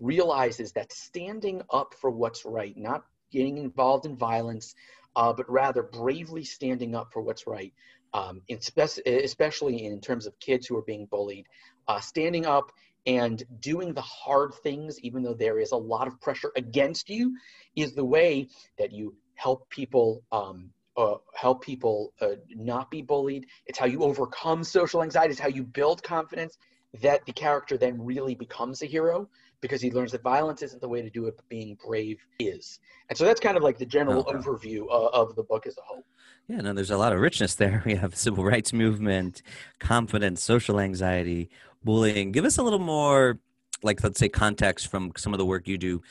realizes 0.00 0.72
that 0.72 0.92
standing 0.92 1.62
up 1.70 1.94
for 1.94 2.10
what's 2.10 2.44
right, 2.44 2.76
not 2.76 3.04
getting 3.30 3.58
involved 3.58 4.06
in 4.06 4.16
violence, 4.16 4.74
uh, 5.14 5.32
but 5.32 5.48
rather 5.50 5.82
bravely 5.82 6.44
standing 6.44 6.94
up 6.94 7.12
for 7.12 7.22
what's 7.22 7.46
right, 7.46 7.72
um, 8.12 8.42
especially 8.50 9.84
in 9.84 10.00
terms 10.00 10.26
of 10.26 10.38
kids 10.38 10.66
who 10.66 10.76
are 10.76 10.82
being 10.82 11.06
bullied, 11.06 11.46
uh, 11.88 12.00
standing 12.00 12.46
up 12.46 12.72
and 13.06 13.44
doing 13.60 13.94
the 13.94 14.02
hard 14.02 14.52
things, 14.62 14.98
even 15.00 15.22
though 15.22 15.34
there 15.34 15.58
is 15.58 15.72
a 15.72 15.76
lot 15.76 16.08
of 16.08 16.20
pressure 16.20 16.50
against 16.56 17.08
you, 17.08 17.36
is 17.76 17.94
the 17.94 18.04
way 18.04 18.48
that 18.78 18.92
you 18.92 19.14
help 19.36 19.68
people 19.70 20.22
um, 20.32 20.70
uh, 20.96 21.16
help 21.34 21.62
people 21.62 22.12
uh, 22.20 22.28
not 22.50 22.90
be 22.90 23.02
bullied. 23.02 23.46
It's 23.66 23.78
how 23.78 23.86
you 23.86 24.02
overcome 24.02 24.64
social 24.64 25.02
anxiety. 25.02 25.32
It's 25.32 25.40
how 25.40 25.48
you 25.48 25.62
build 25.62 26.02
confidence 26.02 26.58
that 27.02 27.24
the 27.26 27.32
character 27.32 27.76
then 27.76 28.02
really 28.02 28.34
becomes 28.34 28.82
a 28.82 28.86
hero 28.86 29.28
because 29.60 29.80
he 29.80 29.90
learns 29.90 30.12
that 30.12 30.22
violence 30.22 30.62
isn't 30.62 30.80
the 30.80 30.88
way 30.88 31.02
to 31.02 31.10
do 31.10 31.26
it, 31.26 31.36
but 31.36 31.48
being 31.48 31.76
brave 31.84 32.18
is. 32.38 32.78
And 33.08 33.18
so 33.18 33.24
that's 33.24 33.40
kind 33.40 33.56
of 33.56 33.62
like 33.62 33.78
the 33.78 33.86
general 33.86 34.20
okay. 34.20 34.38
overview 34.38 34.86
uh, 34.90 35.08
of 35.08 35.34
the 35.34 35.42
book 35.42 35.66
as 35.66 35.76
a 35.78 35.82
whole. 35.82 36.04
Yeah, 36.48 36.60
no, 36.60 36.72
there's 36.72 36.90
a 36.90 36.96
lot 36.96 37.12
of 37.12 37.20
richness 37.20 37.54
there. 37.54 37.82
We 37.86 37.94
have 37.96 38.14
civil 38.16 38.44
rights 38.44 38.72
movement, 38.72 39.42
confidence, 39.78 40.42
social 40.42 40.78
anxiety, 40.78 41.50
bullying. 41.84 42.32
Give 42.32 42.44
us 42.44 42.58
a 42.58 42.62
little 42.62 42.78
more, 42.78 43.38
like, 43.82 44.02
let's 44.02 44.18
say, 44.18 44.28
context 44.28 44.88
from 44.88 45.12
some 45.16 45.34
of 45.34 45.38
the 45.38 45.46
work 45.46 45.66
you 45.66 45.78
do. 45.78 46.02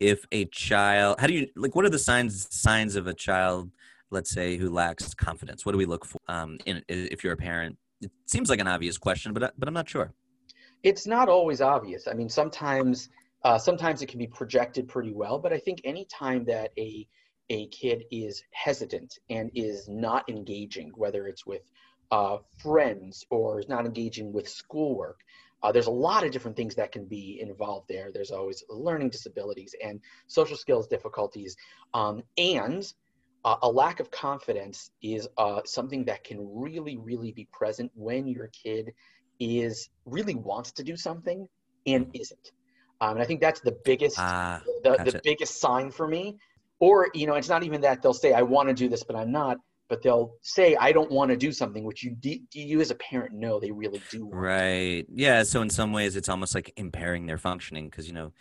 If 0.00 0.26
a 0.32 0.46
child, 0.46 1.20
how 1.20 1.28
do 1.28 1.34
you 1.34 1.48
like? 1.54 1.76
What 1.76 1.84
are 1.84 1.90
the 1.90 2.00
signs 2.00 2.48
signs 2.54 2.96
of 2.96 3.06
a 3.06 3.14
child 3.14 3.70
let's 4.14 4.30
say, 4.30 4.56
who 4.56 4.70
lacks 4.70 5.12
confidence? 5.12 5.66
What 5.66 5.72
do 5.72 5.78
we 5.78 5.84
look 5.84 6.06
for 6.06 6.20
um, 6.28 6.56
in, 6.64 6.82
if 6.88 7.22
you're 7.22 7.34
a 7.34 7.36
parent? 7.36 7.76
It 8.00 8.10
seems 8.26 8.48
like 8.48 8.60
an 8.60 8.68
obvious 8.68 8.96
question, 8.96 9.34
but 9.34 9.42
uh, 9.42 9.50
but 9.58 9.68
I'm 9.68 9.74
not 9.74 9.88
sure. 9.88 10.14
It's 10.82 11.06
not 11.06 11.28
always 11.28 11.60
obvious. 11.60 12.06
I 12.08 12.14
mean, 12.14 12.28
sometimes 12.28 13.10
uh, 13.44 13.58
sometimes 13.58 14.00
it 14.00 14.06
can 14.06 14.18
be 14.18 14.26
projected 14.26 14.88
pretty 14.88 15.12
well, 15.12 15.38
but 15.38 15.52
I 15.52 15.58
think 15.58 15.82
any 15.84 16.06
time 16.06 16.44
that 16.46 16.70
a 16.78 17.06
a 17.50 17.66
kid 17.66 18.04
is 18.10 18.42
hesitant 18.52 19.18
and 19.28 19.50
is 19.54 19.86
not 19.88 20.26
engaging, 20.30 20.92
whether 20.96 21.26
it's 21.26 21.44
with 21.44 21.62
uh, 22.10 22.38
friends 22.58 23.26
or 23.30 23.60
is 23.60 23.68
not 23.68 23.84
engaging 23.84 24.32
with 24.32 24.48
schoolwork, 24.48 25.20
uh, 25.62 25.72
there's 25.72 25.86
a 25.86 25.90
lot 26.08 26.24
of 26.24 26.30
different 26.30 26.56
things 26.56 26.74
that 26.74 26.92
can 26.92 27.04
be 27.04 27.38
involved 27.40 27.86
there. 27.88 28.10
There's 28.12 28.30
always 28.30 28.62
learning 28.68 29.10
disabilities 29.10 29.74
and 29.82 30.00
social 30.26 30.56
skills 30.56 30.86
difficulties, 30.86 31.56
um, 31.92 32.22
and 32.38 32.92
uh, 33.44 33.56
a 33.62 33.68
lack 33.68 34.00
of 34.00 34.10
confidence 34.10 34.90
is 35.02 35.28
uh, 35.36 35.60
something 35.64 36.04
that 36.04 36.24
can 36.24 36.38
really, 36.40 36.96
really 36.96 37.32
be 37.32 37.46
present 37.52 37.90
when 37.94 38.26
your 38.26 38.48
kid 38.48 38.92
is 39.38 39.90
really 40.06 40.34
wants 40.34 40.72
to 40.72 40.82
do 40.82 40.96
something 40.96 41.46
and 41.86 42.10
isn't. 42.14 42.52
Um, 43.00 43.12
and 43.12 43.22
I 43.22 43.24
think 43.24 43.40
that's 43.40 43.60
the 43.60 43.76
biggest, 43.84 44.18
uh, 44.18 44.60
the, 44.82 44.92
the 45.04 45.20
biggest 45.22 45.60
sign 45.60 45.90
for 45.90 46.08
me. 46.08 46.38
Or 46.80 47.08
you 47.14 47.26
know, 47.26 47.34
it's 47.34 47.48
not 47.48 47.62
even 47.62 47.80
that 47.82 48.02
they'll 48.02 48.14
say 48.14 48.32
I 48.32 48.42
want 48.42 48.68
to 48.68 48.74
do 48.74 48.88
this, 48.88 49.04
but 49.04 49.16
I'm 49.16 49.30
not. 49.30 49.58
But 49.88 50.02
they'll 50.02 50.32
say 50.40 50.74
I 50.76 50.92
don't 50.92 51.10
want 51.10 51.30
to 51.30 51.36
do 51.36 51.52
something, 51.52 51.84
which 51.84 52.02
you 52.02 52.16
you 52.52 52.80
as 52.80 52.90
a 52.90 52.94
parent 52.94 53.34
know 53.34 53.60
they 53.60 53.70
really 53.70 54.02
do. 54.10 54.28
right. 54.32 55.06
Yeah. 55.12 55.42
So 55.44 55.62
in 55.62 55.70
some 55.70 55.92
ways, 55.92 56.16
it's 56.16 56.28
almost 56.28 56.54
like 56.54 56.72
impairing 56.76 57.26
their 57.26 57.38
functioning 57.38 57.88
because 57.88 58.08
you 58.08 58.14
know 58.14 58.32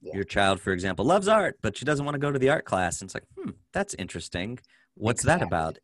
yeah. 0.00 0.14
your 0.14 0.24
child, 0.24 0.60
for 0.60 0.72
example, 0.72 1.04
loves 1.04 1.28
art, 1.28 1.58
but 1.62 1.76
she 1.76 1.84
doesn't 1.84 2.04
want 2.04 2.14
to 2.14 2.18
go 2.18 2.30
to 2.30 2.38
the 2.38 2.50
art 2.50 2.64
class. 2.64 3.00
And 3.00 3.08
it's 3.08 3.14
like, 3.14 3.24
hmm, 3.36 3.50
that's 3.72 3.94
interesting. 3.94 4.58
What's 4.94 5.22
exactly. 5.22 5.44
that 5.44 5.46
about? 5.46 5.78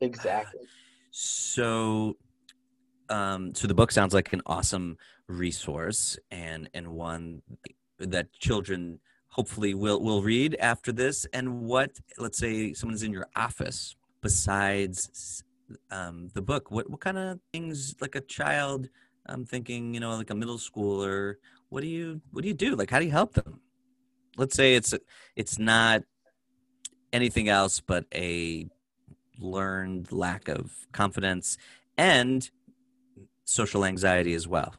Exactly. 0.00 0.66
So, 1.10 2.16
um, 3.08 3.54
so 3.54 3.66
the 3.66 3.74
book 3.74 3.90
sounds 3.90 4.14
like 4.14 4.32
an 4.32 4.42
awesome 4.46 4.98
resource 5.28 6.18
and 6.30 6.68
and 6.74 6.86
one 6.88 7.42
that 7.98 8.32
children 8.32 9.00
hopefully 9.28 9.74
will 9.74 10.00
will 10.00 10.22
read 10.22 10.56
after 10.60 10.92
this. 10.92 11.26
And 11.32 11.62
what, 11.62 11.92
let's 12.18 12.38
say, 12.38 12.72
someone's 12.72 13.02
in 13.02 13.12
your 13.12 13.28
office 13.36 13.96
besides 14.22 15.42
um, 15.90 16.28
the 16.34 16.42
book. 16.42 16.70
What 16.70 16.90
what 16.90 17.00
kind 17.00 17.18
of 17.18 17.40
things 17.52 17.94
like 18.00 18.14
a 18.14 18.20
child? 18.20 18.88
I'm 19.28 19.44
thinking, 19.44 19.92
you 19.92 20.00
know, 20.00 20.16
like 20.16 20.30
a 20.30 20.34
middle 20.34 20.58
schooler 20.58 21.34
what 21.68 21.82
do 21.82 21.88
you 21.88 22.20
what 22.30 22.42
do 22.42 22.48
you 22.48 22.54
do? 22.54 22.74
Like 22.74 22.90
how 22.90 22.98
do 22.98 23.04
you 23.04 23.10
help 23.10 23.34
them? 23.34 23.60
Let's 24.36 24.54
say 24.54 24.74
it's 24.74 24.94
it's 25.34 25.58
not 25.58 26.02
anything 27.12 27.48
else 27.48 27.80
but 27.80 28.04
a 28.14 28.68
learned 29.38 30.12
lack 30.12 30.48
of 30.48 30.86
confidence 30.92 31.56
and 31.96 32.50
social 33.44 33.84
anxiety 33.84 34.34
as 34.34 34.46
well. 34.46 34.74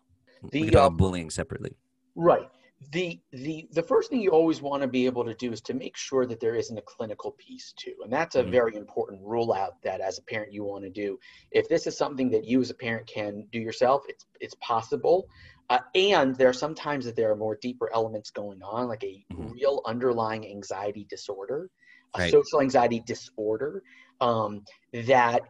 The, 0.51 0.61
we 0.61 0.65
can 0.65 0.73
talk 0.73 0.91
uh, 0.91 0.95
bullying 0.95 1.29
separately. 1.29 1.75
Right. 2.15 2.47
The 2.91 3.19
the 3.31 3.67
the 3.71 3.81
first 3.81 4.11
thing 4.11 4.21
you 4.21 4.29
always 4.29 4.61
want 4.61 4.83
to 4.83 4.87
be 4.87 5.07
able 5.07 5.25
to 5.25 5.33
do 5.33 5.51
is 5.51 5.61
to 5.61 5.73
make 5.73 5.97
sure 5.97 6.27
that 6.27 6.39
there 6.39 6.53
isn't 6.53 6.77
a 6.77 6.81
clinical 6.83 7.31
piece 7.31 7.73
too, 7.75 7.95
and 8.03 8.13
that's 8.13 8.35
a 8.35 8.41
mm-hmm. 8.41 8.51
very 8.51 8.75
important 8.75 9.19
rule 9.23 9.51
out 9.51 9.81
that 9.83 9.99
as 9.99 10.19
a 10.19 10.21
parent 10.21 10.53
you 10.53 10.63
want 10.63 10.83
to 10.83 10.91
do. 10.91 11.17
If 11.49 11.67
this 11.67 11.87
is 11.87 11.97
something 11.97 12.29
that 12.29 12.45
you 12.45 12.61
as 12.61 12.69
a 12.69 12.75
parent 12.75 13.07
can 13.07 13.47
do 13.51 13.59
yourself, 13.59 14.03
it's 14.07 14.25
it's 14.39 14.55
possible. 14.61 15.27
Uh, 15.69 15.79
and 15.95 16.35
there 16.35 16.47
are 16.47 16.53
sometimes 16.53 17.05
that 17.05 17.15
there 17.15 17.29
are 17.31 17.35
more 17.35 17.57
deeper 17.61 17.89
elements 17.93 18.31
going 18.31 18.61
on, 18.63 18.87
like 18.87 19.03
a 19.03 19.25
mm-hmm. 19.31 19.51
real 19.51 19.81
underlying 19.85 20.47
anxiety 20.49 21.05
disorder, 21.09 21.69
a 22.15 22.19
right. 22.19 22.31
social 22.31 22.61
anxiety 22.61 23.01
disorder 23.05 23.83
um, 24.21 24.63
that 24.93 25.41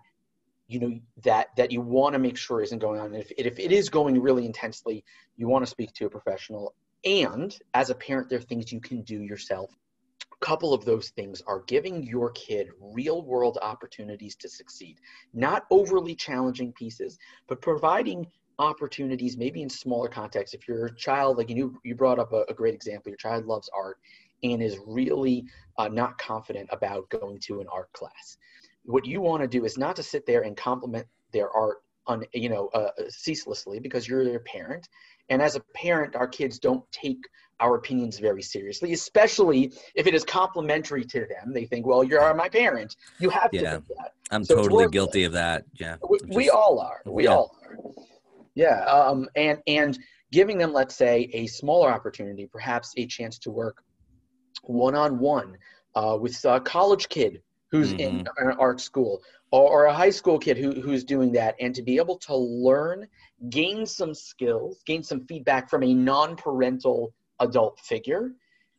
you 0.67 0.79
know 0.79 0.99
that 1.23 1.47
that 1.55 1.71
you 1.71 1.81
want 1.81 2.13
to 2.13 2.19
make 2.19 2.37
sure 2.37 2.61
isn't 2.61 2.79
going 2.79 2.99
on. 2.99 3.07
And 3.07 3.17
if 3.17 3.31
if 3.37 3.59
it 3.59 3.71
is 3.71 3.89
going 3.89 4.19
really 4.19 4.45
intensely, 4.45 5.03
you 5.35 5.47
want 5.47 5.63
to 5.63 5.69
speak 5.69 5.93
to 5.93 6.05
a 6.05 6.09
professional. 6.09 6.73
And 7.05 7.57
as 7.73 7.89
a 7.89 7.95
parent, 7.95 8.29
there 8.29 8.39
are 8.39 8.41
things 8.41 8.71
you 8.71 8.81
can 8.81 9.03
do 9.03 9.21
yourself. 9.21 9.71
A 10.41 10.45
couple 10.45 10.73
of 10.73 10.83
those 10.83 11.09
things 11.09 11.41
are 11.47 11.61
giving 11.67 12.03
your 12.03 12.31
kid 12.31 12.69
real 12.79 13.21
world 13.21 13.57
opportunities 13.61 14.35
to 14.37 14.49
succeed, 14.49 14.97
not 15.33 15.65
overly 15.71 16.15
challenging 16.15 16.73
pieces, 16.73 17.17
but 17.47 17.61
providing 17.61 18.27
opportunities, 18.59 19.37
maybe 19.37 19.61
in 19.61 19.69
smaller 19.69 20.09
contexts. 20.09 20.53
If 20.53 20.67
your 20.67 20.89
child, 20.89 21.37
like 21.37 21.49
you, 21.49 21.79
you 21.83 21.95
brought 21.95 22.19
up 22.19 22.33
a, 22.33 22.43
a 22.49 22.53
great 22.53 22.73
example, 22.73 23.09
your 23.09 23.17
child 23.17 23.45
loves 23.45 23.69
art 23.75 23.97
and 24.43 24.61
is 24.61 24.77
really 24.85 25.45
uh, 25.77 25.87
not 25.87 26.17
confident 26.17 26.69
about 26.71 27.09
going 27.09 27.39
to 27.39 27.61
an 27.61 27.67
art 27.71 27.91
class. 27.93 28.37
What 28.83 29.05
you 29.05 29.21
want 29.21 29.41
to 29.41 29.47
do 29.47 29.65
is 29.65 29.77
not 29.77 29.95
to 29.97 30.03
sit 30.03 30.25
there 30.25 30.41
and 30.41 30.55
compliment 30.55 31.07
their 31.33 31.49
art 31.51 31.77
on, 32.07 32.23
you 32.33 32.49
know, 32.49 32.67
uh, 32.69 32.91
ceaselessly 33.09 33.79
because 33.79 34.07
you're 34.07 34.23
their 34.23 34.39
parent. 34.39 34.87
And 35.29 35.41
as 35.41 35.55
a 35.55 35.59
parent, 35.75 36.15
our 36.15 36.27
kids 36.27 36.57
don't 36.57 36.89
take 36.91 37.19
our 37.59 37.75
opinions 37.75 38.19
very 38.19 38.41
seriously, 38.41 38.93
especially 38.93 39.73
if 39.95 40.07
it 40.07 40.13
is 40.13 40.23
complimentary 40.23 41.03
to 41.03 41.21
them. 41.21 41.53
They 41.53 41.65
think, 41.65 41.85
well, 41.85 42.03
you're 42.03 42.33
my 42.33 42.49
parent. 42.49 42.95
You 43.19 43.29
have 43.29 43.51
to 43.51 43.57
yeah. 43.57 43.77
that. 43.97 44.13
I'm 44.31 44.43
so 44.43 44.55
totally 44.55 44.87
guilty 44.87 45.23
of 45.23 45.33
that. 45.33 45.65
Yeah. 45.73 45.97
We, 46.07 46.19
just, 46.19 46.33
we 46.33 46.49
all 46.49 46.79
are. 46.79 47.01
We 47.05 47.25
yeah. 47.25 47.31
all 47.31 47.57
are. 47.63 47.77
Yeah, 48.57 48.83
um, 48.85 49.29
and 49.35 49.59
and 49.67 49.97
giving 50.31 50.57
them, 50.57 50.73
let's 50.73 50.95
say, 50.95 51.29
a 51.33 51.45
smaller 51.47 51.89
opportunity, 51.89 52.47
perhaps 52.51 52.93
a 52.97 53.05
chance 53.05 53.37
to 53.39 53.51
work 53.51 53.83
one 54.63 54.95
on 54.95 55.19
one 55.19 55.57
with 56.19 56.43
a 56.45 56.59
college 56.59 57.09
kid 57.09 57.41
who's 57.71 57.91
mm-hmm. 57.91 57.99
in 57.99 58.27
an 58.37 58.55
art 58.59 58.79
school 58.79 59.21
or, 59.51 59.69
or, 59.69 59.85
a 59.85 59.93
high 59.93 60.09
school 60.09 60.39
kid 60.39 60.57
who, 60.57 60.71
who's 60.81 61.03
doing 61.03 61.31
that 61.33 61.55
and 61.59 61.75
to 61.75 61.81
be 61.81 61.97
able 61.97 62.17
to 62.17 62.35
learn 62.35 63.07
gain 63.49 63.85
some 63.85 64.13
skills 64.13 64.81
gain 64.85 65.03
some 65.03 65.25
feedback 65.25 65.69
from 65.69 65.83
a 65.83 65.93
non-parental 65.93 67.13
adult 67.39 67.79
figure 67.79 68.31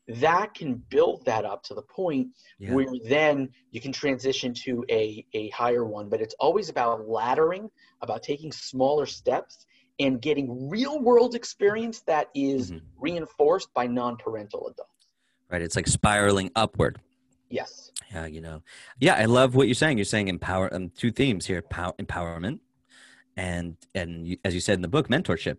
that 0.09 0.55
can 0.55 0.75
build 0.89 1.25
that 1.27 1.45
up 1.45 1.63
to 1.65 1.75
the 1.75 1.83
point 1.83 2.29
yeah. 2.59 2.73
where 2.73 2.87
then 3.09 3.51
you 3.71 3.81
can 3.81 3.93
transition 3.93 4.55
to 4.55 4.85
a, 4.91 5.25
a 5.35 5.51
higher 5.51 5.85
one. 5.85 6.09
But 6.09 6.21
it's 6.21 6.35
always 6.41 6.71
about 6.71 7.07
laddering 7.07 7.71
about 8.01 8.23
taking 8.23 8.51
smaller 8.51 9.05
steps 9.05 9.67
and 10.01 10.21
getting 10.21 10.69
real 10.69 11.01
world 11.01 11.35
experience 11.35 12.01
that 12.03 12.29
is 12.35 12.71
mm-hmm. 12.71 12.85
reinforced 12.99 13.73
by 13.75 13.87
non-parental 13.87 14.69
adults. 14.69 15.07
Right 15.51 15.63
it's 15.63 15.77
like 15.77 15.87
spiraling 15.87 16.51
upward. 16.57 17.01
Yes. 17.51 17.93
Yeah 18.11 18.27
you 18.27 18.41
know. 18.41 18.63
Yeah 19.01 19.15
i 19.15 19.27
love 19.27 19.55
what 19.55 19.69
you're 19.69 19.75
saying. 19.75 19.99
You're 19.99 20.05
saying 20.05 20.29
empower 20.29 20.73
um, 20.75 20.91
two 20.91 21.11
themes 21.11 21.45
here 21.47 21.61
power, 21.63 21.93
empowerment 21.99 22.61
and 23.37 23.77
and 23.95 24.27
you, 24.27 24.37
as 24.45 24.55
you 24.55 24.61
said 24.61 24.75
in 24.75 24.83
the 24.83 24.89
book 24.89 25.09
mentorship 25.09 25.59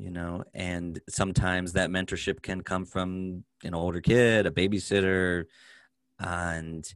you 0.00 0.10
know 0.10 0.42
and 0.54 1.00
sometimes 1.08 1.74
that 1.74 1.90
mentorship 1.90 2.40
can 2.42 2.62
come 2.62 2.84
from 2.84 3.44
an 3.64 3.74
older 3.74 4.00
kid 4.00 4.46
a 4.46 4.50
babysitter 4.50 5.44
and 6.18 6.94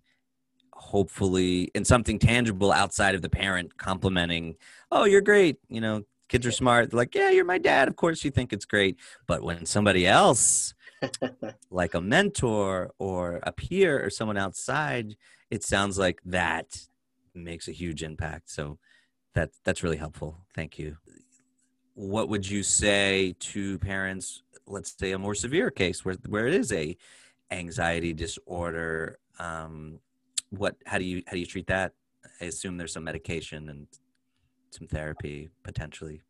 hopefully 0.73 1.71
in 1.75 1.85
something 1.85 2.19
tangible 2.19 2.73
outside 2.73 3.15
of 3.15 3.23
the 3.23 3.29
parent 3.29 3.77
complimenting 3.77 4.55
oh 4.91 5.05
you're 5.05 5.21
great 5.21 5.59
you 5.69 5.81
know 5.81 6.03
kids 6.29 6.47
are 6.47 6.53
smart. 6.53 6.91
They're 6.91 6.99
like 6.99 7.15
yeah 7.15 7.31
you're 7.31 7.45
my 7.45 7.59
dad. 7.59 7.89
Of 7.89 7.97
course 7.97 8.25
you 8.25 8.31
think 8.31 8.53
it's 8.53 8.65
great. 8.65 8.99
But 9.27 9.43
when 9.43 9.67
somebody 9.67 10.07
else 10.07 10.75
like 11.71 11.95
a 11.95 12.01
mentor 12.01 12.93
or 12.99 13.41
a 13.43 13.53
peer 13.53 14.05
or 14.05 14.11
someone 14.11 14.37
outside 14.37 15.17
it 15.51 15.63
sounds 15.63 15.99
like 15.99 16.21
that 16.25 16.87
makes 17.35 17.69
a 17.69 17.73
huge 17.73 18.03
impact. 18.03 18.51
So 18.51 18.79
that 19.35 19.51
that's 19.65 19.83
really 19.83 19.99
helpful. 19.99 20.47
Thank 20.55 20.79
you 20.79 20.97
what 21.95 22.29
would 22.29 22.49
you 22.49 22.63
say 22.63 23.35
to 23.39 23.79
parents 23.79 24.43
let's 24.67 24.95
say 24.99 25.13
a 25.13 25.19
more 25.19 25.35
severe 25.35 25.71
case 25.71 26.05
where 26.05 26.17
where 26.29 26.47
it 26.47 26.55
is 26.55 26.73
a 26.73 26.97
anxiety 27.51 28.13
disorder 28.13 29.19
um, 29.39 29.99
what 30.51 30.77
how 30.87 30.99
do 30.99 31.05
you 31.05 31.23
how 31.27 31.33
do 31.33 31.39
you 31.39 31.47
treat 31.47 31.67
that? 31.69 31.93
I 32.41 32.47
assume 32.47 32.77
there's 32.77 32.93
some 32.93 33.05
medication 33.05 33.69
and 33.69 33.87
some 34.71 34.87
therapy 34.87 35.51
potentially. 35.63 36.23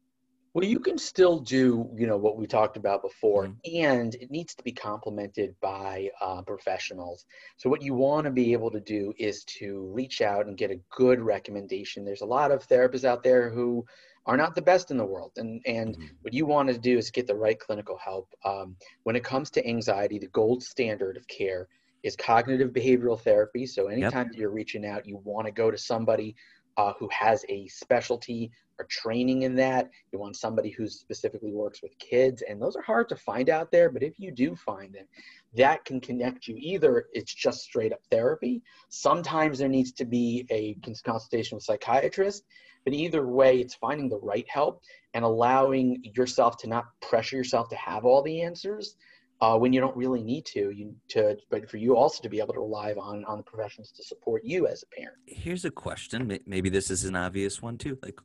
Well 0.52 0.64
you 0.64 0.78
can 0.78 0.98
still 0.98 1.40
do 1.40 1.88
you 1.96 2.06
know 2.06 2.16
what 2.16 2.36
we 2.36 2.46
talked 2.46 2.76
about 2.76 3.02
before 3.02 3.46
mm-hmm. 3.46 3.84
and 3.84 4.14
it 4.14 4.30
needs 4.30 4.54
to 4.54 4.62
be 4.62 4.72
complemented 4.72 5.54
by 5.60 6.10
uh, 6.20 6.42
professionals. 6.42 7.24
So 7.56 7.68
what 7.68 7.82
you 7.82 7.94
want 7.94 8.24
to 8.26 8.30
be 8.30 8.52
able 8.52 8.70
to 8.70 8.80
do 8.80 9.12
is 9.18 9.44
to 9.58 9.90
reach 9.92 10.20
out 10.22 10.46
and 10.46 10.56
get 10.56 10.70
a 10.70 10.80
good 10.90 11.20
recommendation. 11.20 12.04
There's 12.04 12.22
a 12.22 12.26
lot 12.26 12.52
of 12.52 12.66
therapists 12.66 13.04
out 13.04 13.22
there 13.22 13.50
who 13.50 13.84
are 14.26 14.36
not 14.36 14.54
the 14.54 14.62
best 14.62 14.90
in 14.90 14.96
the 14.96 15.04
world. 15.04 15.32
And, 15.36 15.60
and 15.66 15.96
mm-hmm. 15.96 16.06
what 16.22 16.32
you 16.32 16.46
want 16.46 16.68
to 16.70 16.78
do 16.78 16.96
is 16.96 17.10
get 17.10 17.26
the 17.26 17.34
right 17.34 17.58
clinical 17.58 17.98
help. 17.98 18.28
Um, 18.44 18.76
when 19.02 19.16
it 19.16 19.24
comes 19.24 19.50
to 19.50 19.66
anxiety, 19.66 20.18
the 20.18 20.28
gold 20.28 20.62
standard 20.62 21.16
of 21.16 21.26
care 21.28 21.68
is 22.02 22.16
cognitive 22.16 22.70
behavioral 22.70 23.18
therapy. 23.18 23.66
So 23.66 23.88
anytime 23.88 24.28
yep. 24.30 24.36
you're 24.36 24.50
reaching 24.50 24.86
out, 24.86 25.06
you 25.06 25.20
want 25.24 25.46
to 25.46 25.52
go 25.52 25.70
to 25.70 25.78
somebody 25.78 26.36
uh, 26.76 26.92
who 26.98 27.08
has 27.12 27.44
a 27.48 27.66
specialty 27.68 28.50
or 28.78 28.86
training 28.86 29.42
in 29.42 29.54
that. 29.54 29.90
You 30.12 30.18
want 30.18 30.36
somebody 30.36 30.70
who 30.70 30.88
specifically 30.88 31.52
works 31.52 31.82
with 31.82 31.96
kids, 31.98 32.42
and 32.48 32.60
those 32.60 32.76
are 32.76 32.82
hard 32.82 33.08
to 33.10 33.16
find 33.16 33.48
out 33.48 33.70
there. 33.70 33.90
But 33.90 34.02
if 34.02 34.18
you 34.18 34.32
do 34.32 34.56
find 34.56 34.92
them, 34.94 35.06
that 35.54 35.84
can 35.84 36.00
connect 36.00 36.48
you. 36.48 36.56
Either 36.58 37.06
it's 37.12 37.32
just 37.32 37.62
straight 37.62 37.92
up 37.92 38.00
therapy. 38.10 38.62
Sometimes 38.88 39.58
there 39.58 39.68
needs 39.68 39.92
to 39.92 40.04
be 40.04 40.46
a 40.50 40.74
consultation 41.04 41.56
with 41.56 41.62
a 41.62 41.66
psychiatrist, 41.66 42.44
but 42.84 42.92
either 42.92 43.26
way, 43.26 43.58
it's 43.60 43.74
finding 43.74 44.08
the 44.08 44.18
right 44.18 44.48
help 44.48 44.82
and 45.14 45.24
allowing 45.24 46.02
yourself 46.16 46.56
to 46.58 46.68
not 46.68 46.86
pressure 47.00 47.36
yourself 47.36 47.68
to 47.68 47.76
have 47.76 48.04
all 48.04 48.22
the 48.22 48.42
answers 48.42 48.96
uh, 49.44 49.58
when 49.58 49.72
you 49.72 49.80
don't 49.80 49.96
really 49.96 50.22
need 50.22 50.46
to. 50.46 50.70
You 50.70 50.94
to, 51.08 51.36
but 51.50 51.68
for 51.68 51.76
you 51.76 51.96
also 51.96 52.22
to 52.22 52.28
be 52.28 52.38
able 52.40 52.54
to 52.54 52.60
rely 52.60 52.92
on 52.92 53.24
on 53.26 53.36
the 53.38 53.44
professionals 53.44 53.92
to 53.92 54.02
support 54.02 54.42
you 54.44 54.66
as 54.66 54.82
a 54.82 54.86
parent. 54.96 55.18
Here's 55.26 55.64
a 55.64 55.70
question. 55.70 56.38
Maybe 56.46 56.70
this 56.70 56.90
is 56.90 57.04
an 57.04 57.16
obvious 57.16 57.60
one 57.60 57.76
too. 57.76 57.98
Like, 58.02 58.18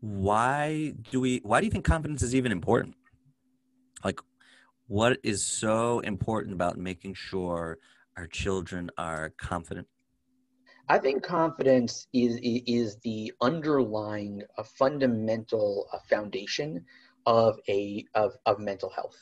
why 0.00 0.94
do 1.10 1.20
we? 1.20 1.40
Why 1.42 1.60
do 1.60 1.66
you 1.66 1.72
think 1.72 1.84
confidence 1.84 2.22
is 2.22 2.34
even 2.34 2.52
important? 2.52 2.94
Like, 4.04 4.20
what 4.86 5.18
is 5.24 5.44
so 5.44 6.00
important 6.00 6.54
about 6.54 6.78
making 6.78 7.14
sure 7.14 7.78
our 8.16 8.26
children 8.26 8.90
are 8.96 9.32
confident 9.38 9.86
I 10.88 10.98
think 10.98 11.22
confidence 11.22 12.08
is 12.12 12.38
is 12.42 12.96
the 13.04 13.32
underlying 13.40 14.42
a 14.58 14.64
fundamental 14.64 15.86
a 15.92 16.00
foundation 16.00 16.84
of 17.26 17.60
a 17.68 18.04
of, 18.14 18.32
of 18.44 18.58
mental 18.58 18.90
health. 18.90 19.16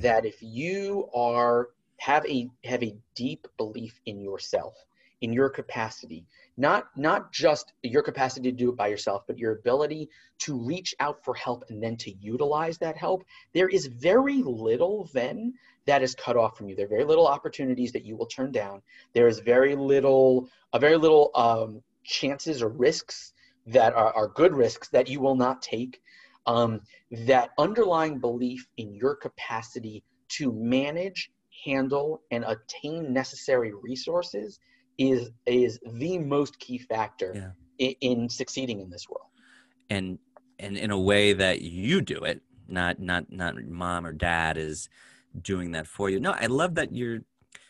That 0.00 0.24
if 0.24 0.42
you 0.42 1.08
are 1.14 1.68
have 1.98 2.26
a 2.26 2.48
have 2.64 2.82
a 2.82 2.96
deep 3.14 3.46
belief 3.56 4.00
in 4.06 4.20
yourself, 4.20 4.74
in 5.20 5.32
your 5.32 5.48
capacity, 5.48 6.26
not 6.56 6.88
not 6.96 7.32
just 7.32 7.72
your 7.82 8.02
capacity 8.02 8.50
to 8.50 8.56
do 8.56 8.70
it 8.70 8.76
by 8.76 8.88
yourself, 8.88 9.24
but 9.26 9.38
your 9.38 9.52
ability 9.52 10.08
to 10.38 10.56
reach 10.56 10.94
out 11.00 11.24
for 11.24 11.34
help 11.34 11.64
and 11.68 11.82
then 11.82 11.96
to 11.96 12.12
utilize 12.20 12.78
that 12.78 12.96
help, 12.96 13.24
there 13.52 13.68
is 13.68 13.86
very 13.86 14.42
little 14.42 15.08
then 15.12 15.54
that 15.86 16.02
is 16.02 16.14
cut 16.14 16.36
off 16.36 16.56
from 16.56 16.68
you. 16.68 16.76
There 16.76 16.86
are 16.86 16.88
very 16.88 17.04
little 17.04 17.26
opportunities 17.26 17.92
that 17.92 18.04
you 18.04 18.16
will 18.16 18.26
turn 18.26 18.52
down. 18.52 18.82
There 19.12 19.26
is 19.26 19.40
very 19.40 19.74
little, 19.74 20.48
a 20.72 20.78
very 20.78 20.96
little 20.96 21.30
um, 21.34 21.82
chances 22.04 22.62
or 22.62 22.68
risks 22.68 23.32
that 23.66 23.94
are, 23.94 24.12
are, 24.12 24.28
good 24.28 24.54
risks 24.54 24.88
that 24.88 25.08
you 25.08 25.20
will 25.20 25.36
not 25.36 25.62
take. 25.62 26.00
Um, 26.46 26.80
that 27.26 27.50
underlying 27.58 28.18
belief 28.18 28.66
in 28.76 28.94
your 28.94 29.14
capacity 29.14 30.02
to 30.30 30.52
manage, 30.52 31.30
handle, 31.64 32.22
and 32.30 32.44
attain 32.44 33.12
necessary 33.12 33.72
resources 33.72 34.58
is 34.98 35.30
is 35.46 35.78
the 35.94 36.18
most 36.18 36.58
key 36.58 36.78
factor 36.78 37.32
yeah. 37.34 37.50
in, 37.78 38.20
in 38.22 38.28
succeeding 38.28 38.80
in 38.80 38.90
this 38.90 39.08
world. 39.08 39.28
And 39.90 40.18
and 40.58 40.76
in 40.76 40.90
a 40.90 40.98
way 40.98 41.32
that 41.32 41.62
you 41.62 42.00
do 42.00 42.18
it, 42.18 42.40
not 42.68 42.98
not 42.98 43.30
not 43.30 43.56
mom 43.64 44.06
or 44.06 44.12
dad 44.12 44.56
is 44.56 44.88
doing 45.40 45.72
that 45.72 45.86
for 45.86 46.10
you. 46.10 46.20
No, 46.20 46.32
I 46.32 46.46
love 46.46 46.74
that 46.74 46.92
you're 46.92 47.20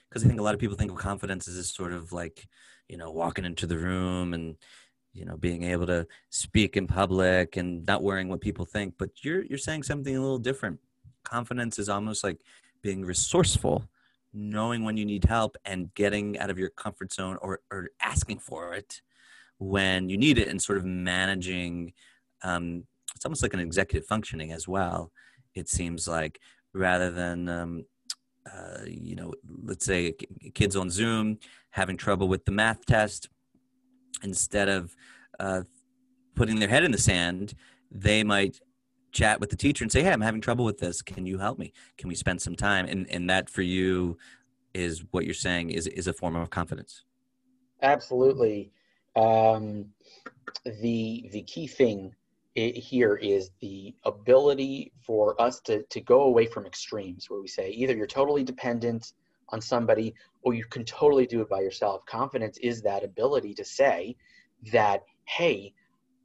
because 0.09 0.25
I 0.25 0.29
think 0.29 0.41
a 0.41 0.43
lot 0.43 0.55
of 0.55 0.61
people 0.61 0.77
think 0.77 0.91
of 0.91 0.99
confidence 0.99 1.49
as 1.49 1.57
this 1.57 1.75
sort 1.75 1.93
of 1.93 2.13
like, 2.13 2.47
you 2.89 2.99
know, 2.99 3.11
walking 3.11 3.45
into 3.47 3.67
the 3.67 3.79
room 3.79 4.35
and 4.35 4.57
you 5.13 5.25
know 5.25 5.37
being 5.37 5.65
able 5.65 5.87
to 5.87 6.07
speak 6.31 6.77
in 6.77 6.87
public 6.87 7.57
and 7.57 7.85
not 7.87 8.03
worrying 8.03 8.29
what 8.29 8.41
people 8.41 8.65
think. 8.65 8.95
But 8.99 9.11
you're 9.23 9.45
you're 9.45 9.59
saying 9.59 9.83
something 9.83 10.17
a 10.17 10.21
little 10.21 10.39
different. 10.39 10.81
Confidence 11.25 11.79
is 11.79 11.89
almost 11.89 12.25
like 12.25 12.39
being 12.83 13.05
resourceful, 13.05 13.89
knowing 14.33 14.85
when 14.85 14.97
you 14.97 15.05
need 15.05 15.25
help 15.25 15.57
and 15.65 15.93
getting 15.95 16.39
out 16.39 16.51
of 16.51 16.59
your 16.59 16.71
comfort 16.71 17.13
zone 17.13 17.39
or 17.43 17.61
or 17.71 17.91
asking 18.01 18.39
for 18.39 18.75
it 18.75 19.03
when 19.59 20.09
you 20.09 20.17
need 20.17 20.39
it 20.39 20.49
and 20.49 20.61
sort 20.61 20.79
of 20.79 20.85
managing 20.85 21.93
um, 22.43 22.85
it's 23.15 23.25
almost 23.25 23.43
like 23.43 23.55
an 23.55 23.61
executive 23.61 24.07
functioning 24.07 24.53
as 24.53 24.67
well 24.67 25.13
it 25.55 25.69
seems 25.69 26.09
like 26.09 26.41
rather 26.75 27.11
than 27.11 27.49
um, 27.49 27.85
uh, 28.53 28.81
you 28.87 29.15
know 29.15 29.33
let's 29.65 29.85
say 29.85 30.15
kids 30.55 30.75
on 30.75 30.91
zoom 30.91 31.39
having 31.71 31.97
trouble 31.97 32.27
with 32.27 32.45
the 32.45 32.51
math 32.51 32.85
test 32.87 33.29
instead 34.23 34.69
of 34.69 34.97
uh, 35.41 35.63
putting 36.35 36.59
their 36.59 36.69
head 36.69 36.85
in 36.85 36.93
the 36.93 36.99
sand 36.99 37.55
they 37.91 38.23
might 38.25 38.61
chat 39.13 39.41
with 39.41 39.51
the 39.51 39.57
teacher 39.57 39.85
and 39.85 39.93
say 39.93 40.03
hey 40.03 40.11
i'm 40.11 40.21
having 40.21 40.41
trouble 40.41 40.65
with 40.65 40.79
this. 40.79 41.03
Can 41.03 41.27
you 41.27 41.39
help 41.39 41.59
me? 41.59 41.73
Can 41.99 42.09
we 42.09 42.15
spend 42.15 42.41
some 42.41 42.57
time? 42.57 42.87
And, 42.87 43.09
and 43.11 43.29
that 43.31 43.49
for 43.49 43.63
you 43.63 44.17
is 44.75 45.05
what 45.11 45.25
you're 45.25 45.35
saying 45.35 45.71
is, 45.71 45.87
is 45.87 46.07
a 46.07 46.13
form 46.13 46.35
of 46.35 46.51
confidence. 46.51 47.05
Absolutely. 47.83 48.73
Um, 49.17 49.87
the 50.65 51.29
the 51.33 51.43
key 51.43 51.67
thing 51.67 52.15
here 52.55 53.17
is 53.17 53.51
the 53.61 53.95
ability 54.05 54.93
for 55.05 55.41
us 55.41 55.61
to, 55.61 55.83
to 55.85 56.01
go 56.01 56.23
away 56.23 56.47
from 56.47 56.67
extremes 56.67 57.29
where 57.29 57.41
we 57.41 57.49
say 57.49 57.71
either 57.71 57.95
you're 57.95 58.07
totally 58.07 58.45
dependent 58.45 59.13
on 59.53 59.61
somebody 59.61 60.15
or 60.43 60.55
you 60.55 60.65
can 60.65 60.85
totally 60.85 61.27
do 61.27 61.41
it 61.41 61.49
by 61.49 61.61
yourself. 61.61 62.05
Confidence 62.07 62.59
is 62.59 62.83
that 62.83 63.05
ability 63.05 63.55
to 63.55 63.65
say 63.65 64.17
that, 64.73 65.03
hey, 65.27 65.73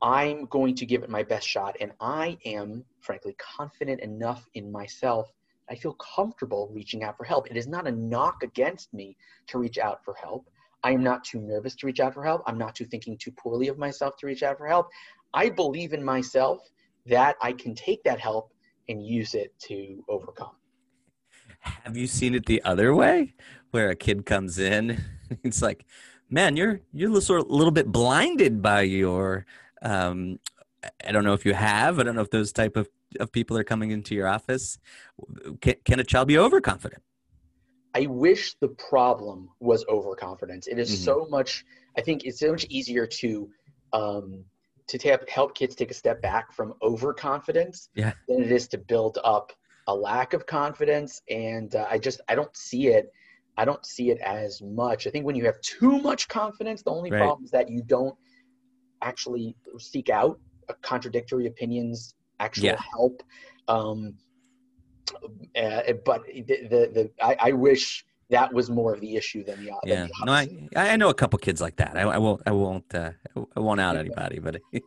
I'm 0.01 0.45
going 0.45 0.75
to 0.75 0.85
give 0.85 1.03
it 1.03 1.09
my 1.09 1.23
best 1.23 1.47
shot 1.47 1.75
and 1.79 1.91
I 1.99 2.37
am, 2.45 2.85
frankly, 3.01 3.35
confident 3.37 4.01
enough 4.01 4.47
in 4.53 4.71
myself. 4.71 5.31
I 5.69 5.75
feel 5.75 5.93
comfortable 5.93 6.69
reaching 6.71 7.03
out 7.03 7.17
for 7.17 7.25
help. 7.25 7.49
It 7.49 7.57
is 7.57 7.67
not 7.67 7.87
a 7.87 7.91
knock 7.91 8.43
against 8.43 8.93
me 8.93 9.17
to 9.47 9.57
reach 9.57 9.77
out 9.77 10.03
for 10.05 10.13
help. 10.13 10.49
I 10.83 10.91
am 10.91 11.03
not 11.03 11.23
too 11.23 11.41
nervous 11.41 11.75
to 11.77 11.87
reach 11.87 11.99
out 11.99 12.13
for 12.13 12.23
help. 12.23 12.43
I'm 12.45 12.57
not 12.57 12.75
too 12.75 12.85
thinking 12.85 13.17
too 13.17 13.31
poorly 13.31 13.67
of 13.67 13.77
myself 13.77 14.15
to 14.17 14.27
reach 14.27 14.43
out 14.43 14.57
for 14.57 14.67
help. 14.67 14.87
I 15.33 15.49
believe 15.49 15.93
in 15.93 16.03
myself 16.03 16.59
that 17.07 17.35
I 17.41 17.51
can 17.53 17.75
take 17.75 18.03
that 18.03 18.19
help 18.19 18.53
and 18.87 19.05
use 19.05 19.33
it 19.33 19.53
to 19.67 20.03
overcome. 20.07 20.55
Have 21.59 21.97
you 21.97 22.07
seen 22.07 22.35
it 22.35 22.45
the 22.45 22.61
other 22.63 22.93
way, 22.93 23.33
where 23.71 23.89
a 23.89 23.95
kid 23.95 24.25
comes 24.25 24.59
in? 24.59 25.03
It's 25.43 25.61
like, 25.61 25.85
man, 26.29 26.55
you're 26.55 26.79
you're 26.93 27.19
sort 27.19 27.41
of 27.41 27.49
a 27.49 27.53
little 27.53 27.71
bit 27.71 27.91
blinded 27.91 28.61
by 28.61 28.83
your. 28.83 29.45
Um, 29.81 30.39
I 31.05 31.11
don't 31.11 31.25
know 31.25 31.33
if 31.33 31.45
you 31.45 31.53
have. 31.53 31.99
I 31.99 32.03
don't 32.03 32.15
know 32.15 32.21
if 32.21 32.29
those 32.29 32.53
type 32.53 32.77
of, 32.77 32.87
of 33.19 33.33
people 33.33 33.57
are 33.57 33.65
coming 33.65 33.91
into 33.91 34.15
your 34.15 34.25
office. 34.25 34.79
Can, 35.59 35.75
can 35.83 35.99
a 35.99 36.05
child 36.05 36.29
be 36.29 36.37
overconfident? 36.37 37.03
I 37.93 38.05
wish 38.05 38.55
the 38.61 38.69
problem 38.69 39.49
was 39.59 39.83
overconfidence. 39.89 40.67
It 40.67 40.79
is 40.79 40.91
mm-hmm. 40.91 41.03
so 41.03 41.27
much. 41.29 41.65
I 41.97 42.01
think 42.01 42.23
it's 42.23 42.39
so 42.39 42.51
much 42.51 42.65
easier 42.69 43.05
to 43.05 43.49
um, 43.91 44.45
to 44.87 44.97
tap, 44.97 45.27
help 45.27 45.55
kids 45.55 45.75
take 45.75 45.91
a 45.91 45.93
step 45.93 46.21
back 46.21 46.53
from 46.53 46.73
overconfidence 46.81 47.89
yeah. 47.95 48.13
than 48.27 48.43
it 48.43 48.51
is 48.51 48.67
to 48.69 48.77
build 48.77 49.19
up 49.23 49.51
a 49.87 49.95
lack 49.95 50.33
of 50.33 50.45
confidence. 50.45 51.21
And 51.29 51.75
uh, 51.75 51.85
I 51.89 51.97
just 51.97 52.21
I 52.29 52.35
don't 52.35 52.55
see 52.55 52.87
it. 52.87 53.11
I 53.57 53.65
don't 53.65 53.85
see 53.85 54.11
it 54.11 54.19
as 54.19 54.61
much. 54.61 55.07
I 55.07 55.09
think 55.09 55.25
when 55.25 55.35
you 55.35 55.45
have 55.45 55.59
too 55.61 55.99
much 55.99 56.27
confidence, 56.27 56.83
the 56.83 56.91
only 56.91 57.11
right. 57.11 57.19
problem 57.19 57.45
is 57.45 57.51
that 57.51 57.69
you 57.69 57.81
don't 57.81 58.15
actually 59.01 59.55
seek 59.79 60.09
out 60.09 60.39
contradictory 60.81 61.47
opinions, 61.47 62.15
actual 62.39 62.65
yeah. 62.65 62.77
help. 62.91 63.23
Um, 63.67 64.15
uh, 65.55 65.93
but 66.05 66.25
the, 66.25 66.43
the, 66.43 66.91
the 66.93 67.11
I, 67.21 67.35
I 67.39 67.51
wish 67.53 68.05
that 68.29 68.53
was 68.53 68.69
more 68.69 68.93
of 68.93 68.99
the 68.99 69.15
issue 69.15 69.43
than 69.43 69.63
the, 69.63 69.71
yeah. 69.85 70.01
Than 70.01 70.09
the 70.19 70.25
no, 70.25 70.31
I, 70.33 70.69
I 70.75 70.97
know 70.97 71.09
a 71.09 71.13
couple 71.13 71.39
kids 71.39 71.61
like 71.61 71.77
that. 71.77 71.97
I, 71.97 72.01
I 72.01 72.17
won't, 72.17 72.41
I 72.45 72.51
won't, 72.51 72.93
uh, 72.93 73.11
I 73.55 73.59
won't 73.59 73.79
out 73.79 73.95
anybody, 73.95 74.39
but, 74.39 74.57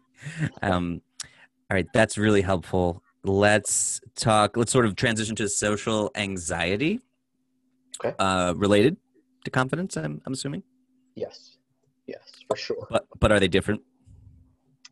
um, 0.62 1.00
all 1.70 1.74
right, 1.74 1.86
that's 1.94 2.18
really 2.18 2.42
helpful. 2.42 3.02
Let's 3.22 4.00
talk, 4.16 4.56
let's 4.56 4.72
sort 4.72 4.86
of 4.86 4.96
transition 4.96 5.36
to 5.36 5.48
social 5.48 6.10
anxiety. 6.14 7.00
Okay. 8.02 8.14
Uh, 8.18 8.54
related 8.56 8.96
to 9.44 9.50
confidence, 9.50 9.96
I'm, 9.96 10.22
I'm 10.24 10.32
assuming. 10.32 10.62
Yes. 11.14 11.58
Yes, 12.06 12.22
for 12.48 12.56
sure. 12.56 12.86
But, 12.90 13.06
but 13.20 13.30
are 13.30 13.38
they 13.38 13.48
different? 13.48 13.82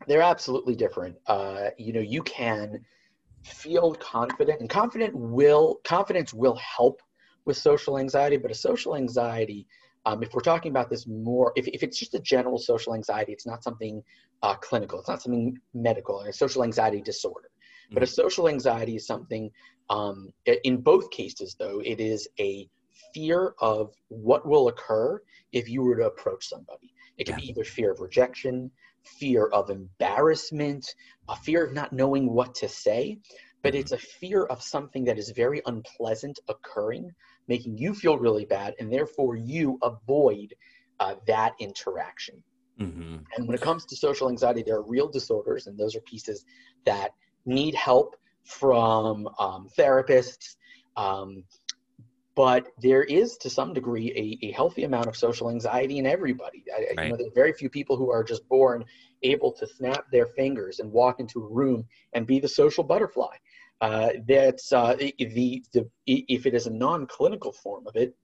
They're 0.07 0.21
absolutely 0.21 0.75
different. 0.75 1.15
Uh, 1.27 1.69
you 1.77 1.91
know, 1.91 1.99
you 1.99 2.21
can 2.23 2.85
feel 3.43 3.95
confident 3.95 4.61
and 4.61 4.69
confident 4.69 5.15
will, 5.15 5.79
confidence 5.83 6.33
will 6.33 6.55
help 6.55 7.01
with 7.45 7.57
social 7.57 7.97
anxiety, 7.97 8.37
but 8.37 8.51
a 8.51 8.55
social 8.55 8.95
anxiety, 8.95 9.65
um, 10.05 10.21
if 10.23 10.33
we're 10.33 10.41
talking 10.41 10.71
about 10.71 10.89
this 10.89 11.07
more, 11.07 11.51
if, 11.55 11.67
if 11.67 11.83
it's 11.83 11.97
just 11.97 12.13
a 12.13 12.19
general 12.19 12.57
social 12.57 12.93
anxiety, 12.93 13.31
it's 13.31 13.47
not 13.47 13.63
something 13.63 14.03
uh, 14.43 14.55
clinical, 14.55 14.99
it's 14.99 15.09
not 15.09 15.21
something 15.21 15.57
medical, 15.73 16.21
a 16.21 16.31
social 16.31 16.63
anxiety 16.63 17.01
disorder. 17.01 17.49
Mm-hmm. 17.89 17.95
But 17.95 18.03
a 18.03 18.05
mm-hmm. 18.05 18.13
social 18.13 18.47
anxiety 18.47 18.95
is 18.95 19.05
something, 19.05 19.51
um, 19.89 20.29
in 20.63 20.77
both 20.77 21.09
cases, 21.11 21.55
though, 21.57 21.81
it 21.83 21.99
is 21.99 22.27
a 22.39 22.67
fear 23.13 23.55
of 23.59 23.93
what 24.09 24.47
will 24.47 24.67
occur 24.67 25.21
if 25.51 25.67
you 25.69 25.81
were 25.81 25.95
to 25.95 26.05
approach 26.05 26.47
somebody. 26.47 26.93
It 27.17 27.25
can 27.25 27.35
yeah. 27.39 27.41
be 27.41 27.49
either 27.49 27.63
fear 27.63 27.91
of 27.91 27.99
rejection, 27.99 28.71
fear 29.03 29.47
of 29.47 29.69
embarrassment, 29.69 30.85
a 31.27 31.35
fear 31.35 31.65
of 31.65 31.73
not 31.73 31.91
knowing 31.91 32.31
what 32.31 32.55
to 32.55 32.69
say, 32.69 33.19
but 33.63 33.73
mm-hmm. 33.73 33.81
it's 33.81 33.91
a 33.91 33.97
fear 33.97 34.43
of 34.43 34.61
something 34.61 35.05
that 35.05 35.17
is 35.17 35.31
very 35.31 35.61
unpleasant 35.65 36.39
occurring 36.47 37.11
making 37.49 37.77
you 37.77 37.93
feel 37.93 38.17
really 38.17 38.45
bad, 38.45 38.75
and 38.79 38.93
therefore 38.93 39.35
you 39.35 39.77
avoid 39.81 40.53
uh, 40.99 41.15
that 41.27 41.53
interaction. 41.59 42.41
Mm-hmm. 42.79 43.17
And 43.35 43.47
when 43.47 43.55
it 43.55 43.61
comes 43.61 43.85
to 43.87 43.95
social 43.97 44.29
anxiety, 44.29 44.63
there 44.63 44.75
are 44.75 44.83
real 44.83 45.09
disorders, 45.09 45.67
and 45.67 45.77
those 45.77 45.95
are 45.95 46.01
pieces 46.01 46.45
that 46.85 47.09
need 47.45 47.75
help 47.75 48.15
from 48.43 49.27
um, 49.39 49.67
therapists. 49.77 50.55
Um, 50.97 51.43
but 52.35 52.67
there 52.81 53.03
is, 53.03 53.37
to 53.37 53.49
some 53.49 53.73
degree, 53.73 54.11
a, 54.15 54.45
a, 54.47 54.51
healthy 54.51 54.85
amount 54.85 55.07
of 55.07 55.17
social 55.17 55.49
anxiety 55.49 55.97
in 55.97 56.05
everybody. 56.05 56.63
I, 56.73 56.93
right. 56.95 57.05
you 57.05 57.11
know, 57.11 57.17
there 57.17 57.27
are 57.27 57.35
very 57.35 57.51
few 57.51 57.69
people 57.69 57.97
who 57.97 58.11
are 58.11 58.23
just 58.23 58.47
born 58.47 58.85
able 59.23 59.51
to 59.51 59.67
snap 59.67 60.05
their 60.11 60.25
fingers 60.25 60.79
and 60.79 60.89
walk 60.89 61.19
into 61.19 61.43
a 61.43 61.47
room 61.47 61.85
and 62.13 62.25
be 62.25 62.39
the 62.39 62.47
social 62.47 62.83
butterfly. 62.83 63.35
Uh, 63.81 64.11
that's 64.27 64.71
uh, 64.71 64.95
the, 64.95 65.63
the 65.73 65.85
if 66.05 66.45
it 66.45 66.53
is 66.53 66.67
a 66.67 66.71
non-clinical 66.71 67.51
form 67.51 67.85
of 67.87 67.95
it, 67.95 68.15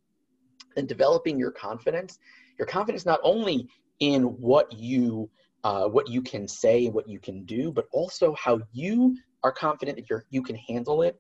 then 0.75 0.86
developing 0.86 1.38
your 1.38 1.51
confidence, 1.51 2.17
your 2.58 2.67
confidence 2.67 3.06
not 3.06 3.19
only 3.23 3.67
in 3.99 4.23
what 4.23 4.71
you 4.71 5.30
uh, 5.65 5.88
what 5.88 6.08
you 6.08 6.21
can 6.21 6.47
say, 6.47 6.86
and 6.86 6.93
what 6.93 7.10
you 7.10 7.19
can 7.19 7.43
do, 7.45 7.71
but 7.71 7.86
also 7.91 8.36
how 8.36 8.60
you 8.71 9.17
are 9.43 9.51
confident 9.51 9.97
that 9.97 10.08
you're, 10.10 10.23
you 10.30 10.43
can 10.43 10.56
handle 10.56 11.01
it. 11.01 11.19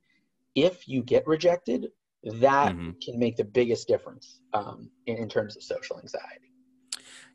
If 0.53 0.87
you 0.87 1.01
get 1.01 1.25
rejected, 1.25 1.87
that 2.23 2.73
mm-hmm. 2.73 2.91
can 3.03 3.19
make 3.19 3.35
the 3.37 3.43
biggest 3.43 3.87
difference 3.87 4.39
um, 4.53 4.89
in, 5.07 5.17
in 5.17 5.27
terms 5.27 5.57
of 5.57 5.63
social 5.63 5.99
anxiety. 5.99 6.51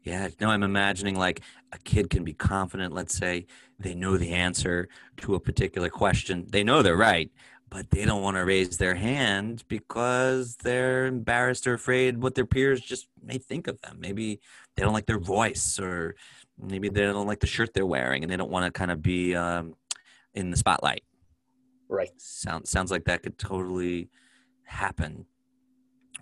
Yeah, 0.04 0.28
no, 0.40 0.50
I'm 0.50 0.62
imagining 0.62 1.16
like 1.16 1.42
a 1.72 1.78
kid 1.78 2.10
can 2.10 2.24
be 2.24 2.32
confident. 2.32 2.94
Let's 2.94 3.16
say 3.18 3.46
they 3.78 3.94
know 3.94 4.16
the 4.16 4.30
answer 4.30 4.88
to 5.18 5.34
a 5.34 5.40
particular 5.40 5.90
question. 5.90 6.46
They 6.48 6.64
know 6.64 6.80
they're 6.80 6.96
right, 6.96 7.30
but 7.68 7.90
they 7.90 8.04
don't 8.04 8.22
want 8.22 8.36
to 8.36 8.44
raise 8.44 8.78
their 8.78 8.94
hand 8.94 9.64
because 9.68 10.56
they're 10.56 11.06
embarrassed 11.06 11.66
or 11.66 11.74
afraid 11.74 12.22
what 12.22 12.34
their 12.34 12.46
peers 12.46 12.80
just 12.80 13.08
may 13.22 13.38
think 13.38 13.66
of 13.66 13.80
them. 13.82 13.98
Maybe 14.00 14.40
they 14.74 14.82
don't 14.82 14.94
like 14.94 15.06
their 15.06 15.20
voice, 15.20 15.78
or 15.78 16.16
maybe 16.62 16.88
they 16.88 17.02
don't 17.02 17.26
like 17.26 17.40
the 17.40 17.46
shirt 17.46 17.74
they're 17.74 17.86
wearing, 17.86 18.22
and 18.22 18.30
they 18.30 18.36
don't 18.36 18.50
want 18.50 18.66
to 18.66 18.78
kind 18.78 18.90
of 18.90 19.02
be 19.02 19.34
um, 19.34 19.74
in 20.34 20.50
the 20.50 20.56
spotlight. 20.56 21.02
Right. 21.88 22.10
Sounds 22.18 22.70
sounds 22.70 22.90
like 22.90 23.04
that 23.04 23.22
could 23.22 23.38
totally 23.38 24.10
happen, 24.64 25.26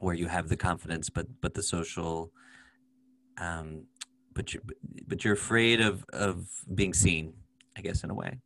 where 0.00 0.14
you 0.14 0.26
have 0.26 0.48
the 0.48 0.56
confidence, 0.56 1.10
but 1.10 1.26
but 1.40 1.54
the 1.54 1.62
social 1.62 2.32
um, 3.40 3.84
but 4.34 4.54
you 4.54 4.60
but 5.06 5.24
you're 5.24 5.34
afraid 5.34 5.80
of 5.80 6.04
of 6.12 6.48
being 6.74 6.94
seen, 6.94 7.32
I 7.76 7.80
guess, 7.80 8.04
in 8.04 8.10
a 8.10 8.14
way. 8.14 8.38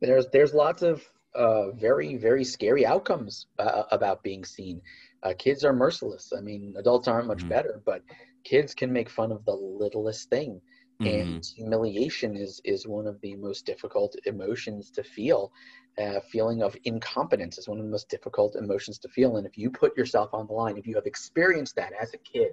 There's 0.00 0.26
there's 0.32 0.54
lots 0.54 0.82
of 0.82 1.02
uh, 1.34 1.70
very 1.72 2.16
very 2.16 2.44
scary 2.44 2.86
outcomes 2.86 3.46
uh, 3.58 3.84
about 3.90 4.22
being 4.22 4.44
seen. 4.44 4.80
Uh, 5.22 5.34
kids 5.38 5.64
are 5.64 5.72
merciless. 5.72 6.32
I 6.36 6.40
mean, 6.40 6.74
adults 6.78 7.08
aren't 7.08 7.26
much 7.26 7.38
mm-hmm. 7.38 7.48
better, 7.48 7.82
but 7.84 8.02
kids 8.44 8.74
can 8.74 8.92
make 8.92 9.10
fun 9.10 9.32
of 9.32 9.44
the 9.44 9.52
littlest 9.52 10.30
thing. 10.30 10.60
Mm-hmm. 11.00 11.20
And 11.20 11.44
humiliation 11.44 12.36
is 12.36 12.60
is 12.64 12.86
one 12.86 13.06
of 13.06 13.20
the 13.20 13.36
most 13.36 13.64
difficult 13.64 14.16
emotions 14.26 14.90
to 14.92 15.04
feel, 15.04 15.52
uh, 15.96 16.18
feeling 16.32 16.62
of 16.62 16.76
incompetence 16.84 17.56
is 17.56 17.68
one 17.68 17.78
of 17.78 17.84
the 17.84 17.90
most 17.90 18.08
difficult 18.08 18.56
emotions 18.56 18.98
to 19.00 19.08
feel. 19.08 19.36
And 19.36 19.46
if 19.46 19.56
you 19.56 19.70
put 19.70 19.96
yourself 19.96 20.30
on 20.32 20.48
the 20.48 20.52
line, 20.52 20.76
if 20.76 20.88
you 20.88 20.96
have 20.96 21.06
experienced 21.06 21.76
that 21.76 21.92
as 22.00 22.14
a 22.14 22.18
kid 22.18 22.52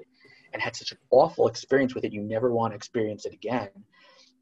and 0.54 0.62
had 0.62 0.76
such 0.76 0.92
an 0.92 1.00
awful 1.10 1.48
experience 1.48 1.96
with 1.96 2.04
it, 2.06 2.14
you 2.14 2.22
never 2.22 2.54
want 2.54 2.72
to 2.74 2.76
experience 2.76 3.26
it 3.26 3.34
again, 3.34 3.70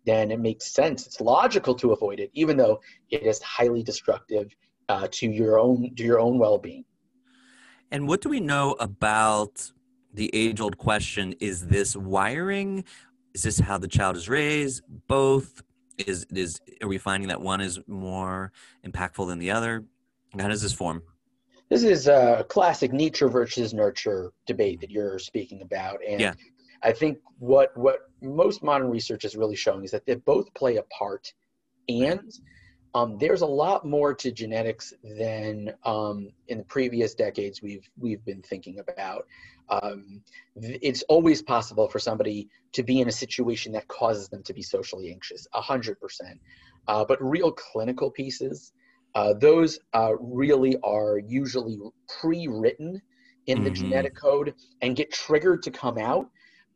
then 0.05 0.31
it 0.31 0.39
makes 0.39 0.65
sense. 0.71 1.07
It's 1.07 1.21
logical 1.21 1.73
to 1.75 1.93
avoid 1.93 2.19
it, 2.19 2.29
even 2.33 2.57
though 2.57 2.81
it 3.09 3.23
is 3.23 3.41
highly 3.41 3.83
destructive 3.83 4.53
uh, 4.89 5.07
to 5.11 5.31
your 5.31 5.59
own 5.59 5.95
to 5.95 6.03
your 6.03 6.19
own 6.19 6.39
well-being. 6.39 6.83
And 7.89 8.05
what 8.09 8.19
do 8.19 8.27
we 8.27 8.41
know 8.41 8.73
about 8.81 9.71
the 10.13 10.29
age-old 10.33 10.77
question? 10.77 11.35
Is 11.39 11.67
this 11.67 11.95
wiring? 11.95 12.83
Is 13.33 13.43
this 13.43 13.59
how 13.59 13.77
the 13.77 13.87
child 13.87 14.15
is 14.15 14.29
raised? 14.29 14.83
Both? 15.07 15.63
Is 15.97 16.25
is 16.33 16.59
are 16.81 16.87
we 16.87 16.97
finding 16.97 17.29
that 17.29 17.41
one 17.41 17.61
is 17.61 17.79
more 17.87 18.51
impactful 18.85 19.27
than 19.27 19.39
the 19.39 19.51
other? 19.51 19.83
How 20.39 20.47
does 20.47 20.61
this 20.61 20.73
form? 20.73 21.03
This 21.69 21.83
is 21.83 22.07
a 22.07 22.45
classic 22.49 22.91
nature 22.91 23.29
versus 23.29 23.73
nurture 23.73 24.31
debate 24.45 24.81
that 24.81 24.89
you're 24.89 25.19
speaking 25.19 25.61
about, 25.61 25.99
and 26.07 26.19
yeah. 26.19 26.33
I 26.81 26.91
think 26.91 27.19
what 27.39 27.75
what 27.77 28.09
most 28.21 28.63
modern 28.63 28.89
research 28.89 29.23
is 29.23 29.35
really 29.35 29.55
showing 29.55 29.83
is 29.83 29.91
that 29.91 30.05
they 30.05 30.15
both 30.15 30.53
play 30.53 30.77
a 30.77 30.83
part, 30.83 31.31
and 31.87 32.31
um, 32.95 33.17
there's 33.17 33.41
a 33.41 33.47
lot 33.47 33.85
more 33.85 34.13
to 34.13 34.31
genetics 34.31 34.93
than 35.03 35.73
um, 35.83 36.29
in 36.47 36.59
the 36.59 36.63
previous 36.63 37.15
decades 37.15 37.61
we've 37.61 37.89
we've 37.97 38.23
been 38.25 38.41
thinking 38.41 38.79
about. 38.79 39.25
Um, 39.69 40.21
it's 40.55 41.01
always 41.03 41.41
possible 41.41 41.87
for 41.87 41.97
somebody 41.97 42.49
to 42.73 42.83
be 42.83 43.01
in 43.01 43.07
a 43.07 43.11
situation 43.11 43.71
that 43.73 43.87
causes 43.87 44.29
them 44.29 44.43
to 44.43 44.53
be 44.53 44.61
socially 44.61 45.11
anxious, 45.11 45.47
hundred 45.53 45.97
uh, 45.97 46.01
percent. 46.01 46.39
But 46.85 47.17
real 47.21 47.51
clinical 47.51 48.11
pieces, 48.11 48.73
uh, 49.15 49.33
those 49.33 49.79
uh, 49.93 50.13
really 50.19 50.77
are 50.83 51.17
usually 51.17 51.79
pre-written 52.19 53.01
in 53.47 53.63
the 53.63 53.69
mm-hmm. 53.69 53.83
genetic 53.83 54.15
code 54.15 54.53
and 54.81 54.95
get 54.95 55.11
triggered 55.11 55.63
to 55.63 55.71
come 55.71 55.97
out. 55.97 56.29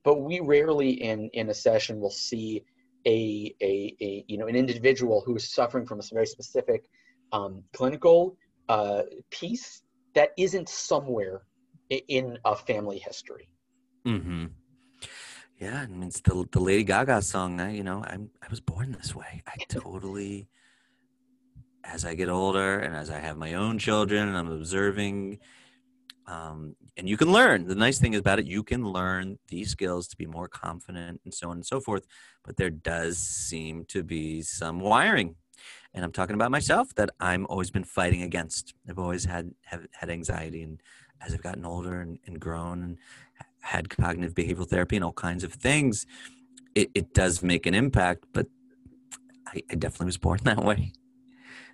But 0.03 0.21
we 0.21 0.39
rarely 0.39 0.91
in 0.91 1.29
in 1.33 1.49
a 1.49 1.53
session 1.53 1.99
will 1.99 2.09
see 2.09 2.63
a, 3.07 3.55
a, 3.61 3.95
a 4.01 4.25
you 4.27 4.37
know 4.37 4.47
an 4.47 4.55
individual 4.55 5.23
who 5.25 5.35
is 5.35 5.49
suffering 5.49 5.85
from 5.85 5.99
a 5.99 6.03
very 6.13 6.27
specific 6.27 6.89
um, 7.31 7.63
clinical 7.73 8.37
uh, 8.69 9.03
piece 9.31 9.81
that 10.13 10.31
isn't 10.37 10.67
somewhere 10.67 11.43
in 11.89 12.37
a 12.43 12.55
family 12.55 12.99
history. 12.99 13.49
Mm-hmm. 14.05 14.45
Yeah, 15.59 15.81
I 15.81 15.87
mean, 15.87 16.03
it's 16.03 16.21
the 16.21 16.45
the 16.51 16.59
Lady 16.59 16.83
Gaga 16.83 17.21
song. 17.21 17.59
I, 17.61 17.71
you 17.71 17.83
know, 17.83 18.03
I'm 18.05 18.29
I 18.41 18.47
was 18.49 18.59
born 18.59 18.91
this 18.91 19.15
way. 19.15 19.41
I 19.47 19.55
totally, 19.69 20.49
as 21.83 22.03
I 22.03 22.13
get 22.13 22.29
older 22.29 22.79
and 22.79 22.95
as 22.95 23.09
I 23.09 23.19
have 23.19 23.37
my 23.37 23.53
own 23.53 23.79
children, 23.79 24.27
and 24.27 24.37
I'm 24.37 24.51
observing 24.51 25.39
um, 26.27 26.75
and 26.97 27.07
you 27.07 27.17
can 27.17 27.31
learn. 27.31 27.67
The 27.67 27.75
nice 27.75 27.99
thing 27.99 28.15
about 28.15 28.39
it 28.39 28.45
you 28.45 28.63
can 28.63 28.85
learn 28.85 29.39
these 29.47 29.71
skills 29.71 30.07
to 30.09 30.17
be 30.17 30.25
more 30.25 30.47
confident 30.47 31.21
and 31.23 31.33
so 31.33 31.49
on 31.49 31.57
and 31.57 31.65
so 31.65 31.79
forth 31.79 32.05
but 32.43 32.57
there 32.57 32.69
does 32.69 33.17
seem 33.17 33.85
to 33.85 34.03
be 34.03 34.41
some 34.41 34.79
wiring. 34.79 35.35
And 35.93 36.03
i'm 36.05 36.11
talking 36.11 36.35
about 36.35 36.51
myself 36.51 36.93
that 36.95 37.09
i'm 37.19 37.45
always 37.47 37.71
been 37.71 37.83
fighting 37.83 38.21
against. 38.21 38.73
I've 38.89 38.99
always 38.99 39.25
had 39.25 39.51
have, 39.65 39.87
had 39.91 40.09
anxiety 40.09 40.63
and 40.63 40.81
as 41.21 41.33
i've 41.33 41.43
gotten 41.43 41.65
older 41.65 42.01
and, 42.01 42.19
and 42.27 42.39
grown 42.39 42.83
and 42.83 42.97
had 43.61 43.89
cognitive 43.89 44.35
behavioral 44.35 44.69
therapy 44.69 44.95
and 44.95 45.03
all 45.03 45.13
kinds 45.13 45.43
of 45.43 45.53
things 45.53 46.05
it, 46.75 46.89
it 46.93 47.13
does 47.13 47.41
make 47.41 47.65
an 47.65 47.73
impact 47.73 48.25
but 48.33 48.47
I, 49.47 49.61
I 49.71 49.75
definitely 49.75 50.07
was 50.07 50.17
born 50.17 50.39
that 50.43 50.63
way. 50.63 50.93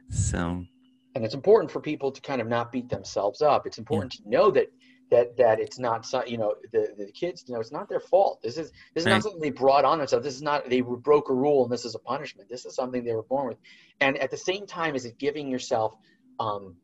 So 0.09 0.65
and 1.15 1.23
it's 1.23 1.35
important 1.35 1.71
for 1.71 1.79
people 1.79 2.11
to 2.11 2.21
kind 2.21 2.41
of 2.41 2.47
not 2.47 2.71
beat 2.71 2.89
themselves 2.89 3.41
up 3.41 3.65
it's 3.65 3.77
important 3.77 4.13
yeah. 4.15 4.23
to 4.23 4.29
know 4.29 4.51
that 4.51 4.67
that 5.11 5.37
that 5.37 5.59
it's 5.59 5.77
not 5.77 6.05
you 6.27 6.37
know 6.37 6.55
the 6.71 6.93
the 6.97 7.11
kids 7.11 7.43
you 7.47 7.53
know 7.53 7.59
it's 7.59 7.71
not 7.71 7.87
their 7.87 7.99
fault 7.99 8.41
this 8.41 8.57
is 8.57 8.71
this 8.93 9.03
is 9.03 9.05
right. 9.05 9.13
not 9.13 9.23
something 9.23 9.41
they 9.41 9.51
brought 9.51 9.85
on 9.85 9.97
themselves 9.97 10.25
this 10.25 10.35
is 10.35 10.41
not 10.41 10.69
they 10.69 10.81
broke 10.81 11.29
a 11.29 11.33
rule 11.33 11.63
and 11.63 11.71
this 11.71 11.85
is 11.85 11.95
a 11.95 11.99
punishment 11.99 12.49
this 12.49 12.65
is 12.65 12.75
something 12.75 13.03
they 13.03 13.13
were 13.13 13.23
born 13.23 13.47
with 13.47 13.57
and 14.01 14.17
at 14.17 14.31
the 14.31 14.37
same 14.37 14.65
time 14.65 14.95
is 14.95 15.05
it 15.05 15.17
giving 15.17 15.47
yourself 15.47 15.95
um 16.39 16.75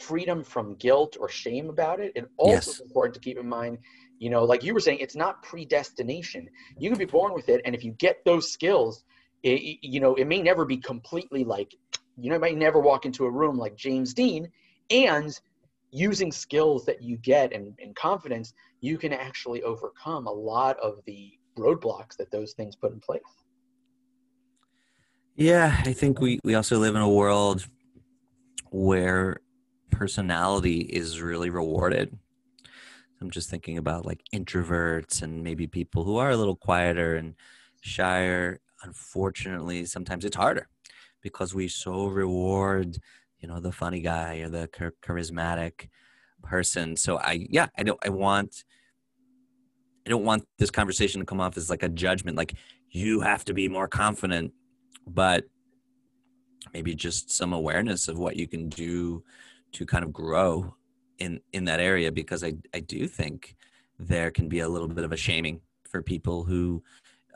freedom 0.00 0.42
from 0.42 0.74
guilt 0.74 1.16
or 1.20 1.28
shame 1.28 1.70
about 1.70 2.00
it 2.00 2.12
and 2.16 2.26
also 2.38 2.72
yes. 2.72 2.80
important 2.80 3.14
to 3.14 3.20
keep 3.20 3.38
in 3.38 3.48
mind 3.48 3.78
you 4.18 4.30
know 4.30 4.44
like 4.44 4.64
you 4.64 4.74
were 4.74 4.80
saying 4.80 4.98
it's 5.00 5.14
not 5.14 5.42
predestination 5.42 6.48
you 6.76 6.90
can 6.90 6.98
be 6.98 7.04
born 7.04 7.32
with 7.32 7.48
it 7.48 7.60
and 7.64 7.74
if 7.74 7.84
you 7.84 7.92
get 7.92 8.24
those 8.24 8.50
skills 8.50 9.04
it, 9.44 9.78
you 9.82 10.00
know 10.00 10.14
it 10.14 10.26
may 10.26 10.42
never 10.42 10.64
be 10.64 10.78
completely 10.78 11.44
like 11.44 11.76
you 12.16 12.30
know, 12.30 12.38
might 12.38 12.56
never 12.56 12.80
walk 12.80 13.06
into 13.06 13.24
a 13.24 13.30
room 13.30 13.56
like 13.56 13.76
James 13.76 14.14
Dean, 14.14 14.50
and 14.90 15.38
using 15.90 16.32
skills 16.32 16.84
that 16.84 17.02
you 17.02 17.16
get 17.18 17.52
and, 17.52 17.72
and 17.80 17.94
confidence, 17.94 18.52
you 18.80 18.98
can 18.98 19.12
actually 19.12 19.62
overcome 19.62 20.26
a 20.26 20.32
lot 20.32 20.78
of 20.80 20.98
the 21.06 21.32
roadblocks 21.56 22.16
that 22.16 22.30
those 22.30 22.52
things 22.52 22.74
put 22.74 22.92
in 22.92 23.00
place. 23.00 23.22
Yeah, 25.36 25.80
I 25.84 25.92
think 25.92 26.20
we, 26.20 26.40
we 26.44 26.54
also 26.54 26.78
live 26.78 26.94
in 26.94 27.00
a 27.00 27.08
world 27.08 27.66
where 28.70 29.38
personality 29.90 30.80
is 30.80 31.20
really 31.20 31.50
rewarded. 31.50 32.16
I'm 33.20 33.30
just 33.30 33.48
thinking 33.48 33.78
about 33.78 34.04
like 34.04 34.22
introverts 34.34 35.22
and 35.22 35.42
maybe 35.42 35.66
people 35.66 36.04
who 36.04 36.16
are 36.16 36.30
a 36.30 36.36
little 36.36 36.56
quieter 36.56 37.16
and 37.16 37.34
shyer. 37.80 38.60
Unfortunately, 38.82 39.86
sometimes 39.86 40.24
it's 40.24 40.36
harder 40.36 40.68
because 41.24 41.54
we 41.54 41.66
so 41.66 42.06
reward 42.06 42.98
you 43.40 43.48
know 43.48 43.58
the 43.58 43.72
funny 43.72 44.00
guy 44.00 44.36
or 44.36 44.48
the 44.48 44.68
charismatic 45.02 45.88
person. 46.42 46.96
So 46.96 47.18
i 47.18 47.46
yeah 47.50 47.66
i 47.76 47.82
don't 47.82 47.98
i 48.04 48.10
want 48.10 48.64
i 50.06 50.10
don't 50.10 50.24
want 50.24 50.46
this 50.58 50.70
conversation 50.70 51.20
to 51.20 51.26
come 51.26 51.40
off 51.40 51.56
as 51.56 51.68
like 51.68 51.82
a 51.82 51.88
judgment 51.88 52.36
like 52.36 52.54
you 52.90 53.20
have 53.20 53.44
to 53.46 53.54
be 53.54 53.68
more 53.68 53.88
confident 53.88 54.52
but 55.06 55.44
maybe 56.72 56.94
just 56.94 57.30
some 57.30 57.52
awareness 57.52 58.08
of 58.08 58.18
what 58.18 58.36
you 58.36 58.46
can 58.46 58.68
do 58.68 59.22
to 59.72 59.84
kind 59.84 60.04
of 60.04 60.12
grow 60.12 60.74
in 61.18 61.40
in 61.52 61.64
that 61.64 61.80
area 61.80 62.12
because 62.12 62.44
i 62.44 62.52
i 62.74 62.80
do 62.80 63.06
think 63.06 63.56
there 63.98 64.30
can 64.30 64.48
be 64.48 64.60
a 64.60 64.68
little 64.68 64.88
bit 64.88 65.04
of 65.04 65.12
a 65.12 65.16
shaming 65.16 65.60
for 65.90 66.02
people 66.02 66.44
who 66.44 66.82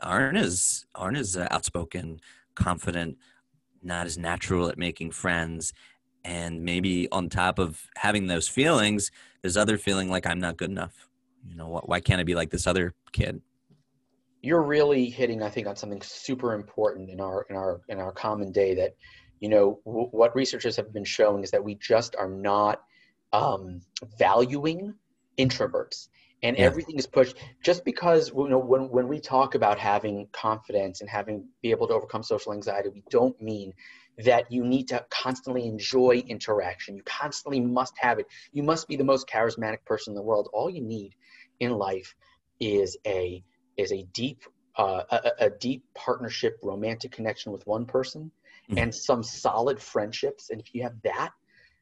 aren't 0.01 0.37
as 0.37 0.85
aren't 0.95 1.17
as 1.17 1.35
uh, 1.35 1.47
outspoken 1.51 2.19
confident 2.55 3.17
not 3.81 4.05
as 4.05 4.17
natural 4.17 4.69
at 4.69 4.77
making 4.77 5.11
friends. 5.11 5.73
And 6.23 6.63
maybe 6.63 7.07
on 7.11 7.29
top 7.29 7.59
of 7.59 7.87
having 7.95 8.27
those 8.27 8.47
feelings 8.47 9.09
there's 9.41 9.57
other 9.57 9.77
feeling 9.77 10.09
like 10.09 10.25
i'm 10.27 10.39
not 10.39 10.57
good 10.57 10.69
enough. 10.69 11.07
You 11.47 11.55
know 11.55 11.81
why 11.85 11.99
can't 11.99 12.19
i 12.19 12.23
be 12.23 12.35
like 12.35 12.49
this 12.49 12.67
other 12.67 12.93
kid? 13.11 13.41
You're 14.41 14.63
really 14.63 15.09
hitting 15.09 15.41
i 15.43 15.49
think 15.49 15.67
on 15.67 15.75
something 15.75 16.01
super 16.01 16.53
important 16.53 17.09
in 17.09 17.19
our 17.19 17.45
in 17.49 17.55
our 17.55 17.81
in 17.89 17.99
our 17.99 18.11
common 18.11 18.51
day 18.51 18.73
that 18.75 18.95
you 19.39 19.49
know 19.49 19.79
w- 19.85 20.07
what 20.11 20.35
researchers 20.35 20.75
have 20.75 20.93
been 20.93 21.05
showing 21.05 21.43
is 21.43 21.51
that 21.51 21.63
we 21.63 21.75
just 21.75 22.15
are 22.17 22.29
not 22.29 22.81
um, 23.31 23.81
valuing 24.17 24.93
introverts 25.37 26.07
and 26.43 26.57
yeah. 26.57 26.63
everything 26.63 26.97
is 26.97 27.07
pushed 27.07 27.37
just 27.63 27.83
because 27.83 28.31
you 28.35 28.49
know 28.49 28.59
when, 28.59 28.89
when 28.89 29.07
we 29.07 29.19
talk 29.19 29.55
about 29.55 29.77
having 29.77 30.27
confidence 30.31 31.01
and 31.01 31.09
having 31.09 31.45
be 31.61 31.71
able 31.71 31.87
to 31.87 31.93
overcome 31.93 32.23
social 32.23 32.53
anxiety 32.53 32.89
we 32.89 33.03
don't 33.09 33.39
mean 33.41 33.73
that 34.17 34.51
you 34.51 34.65
need 34.65 34.87
to 34.87 35.03
constantly 35.09 35.65
enjoy 35.65 36.23
interaction 36.27 36.95
you 36.95 37.03
constantly 37.03 37.59
must 37.59 37.93
have 37.97 38.19
it 38.19 38.27
you 38.51 38.63
must 38.63 38.87
be 38.87 38.95
the 38.95 39.03
most 39.03 39.27
charismatic 39.27 39.83
person 39.85 40.11
in 40.11 40.15
the 40.15 40.21
world 40.21 40.49
all 40.53 40.69
you 40.69 40.81
need 40.81 41.13
in 41.59 41.71
life 41.71 42.15
is 42.59 42.97
a 43.05 43.43
is 43.77 43.91
a 43.91 44.03
deep 44.13 44.43
uh, 44.77 45.03
a, 45.11 45.45
a, 45.45 45.49
deep 45.49 45.83
partnership 45.93 46.57
romantic 46.63 47.11
connection 47.11 47.51
with 47.51 47.65
one 47.67 47.85
person 47.85 48.31
mm-hmm. 48.69 48.77
and 48.77 48.95
some 48.95 49.21
solid 49.21 49.81
friendships 49.81 50.51
and 50.51 50.61
if 50.61 50.73
you 50.73 50.83
have 50.83 50.93
that 51.03 51.31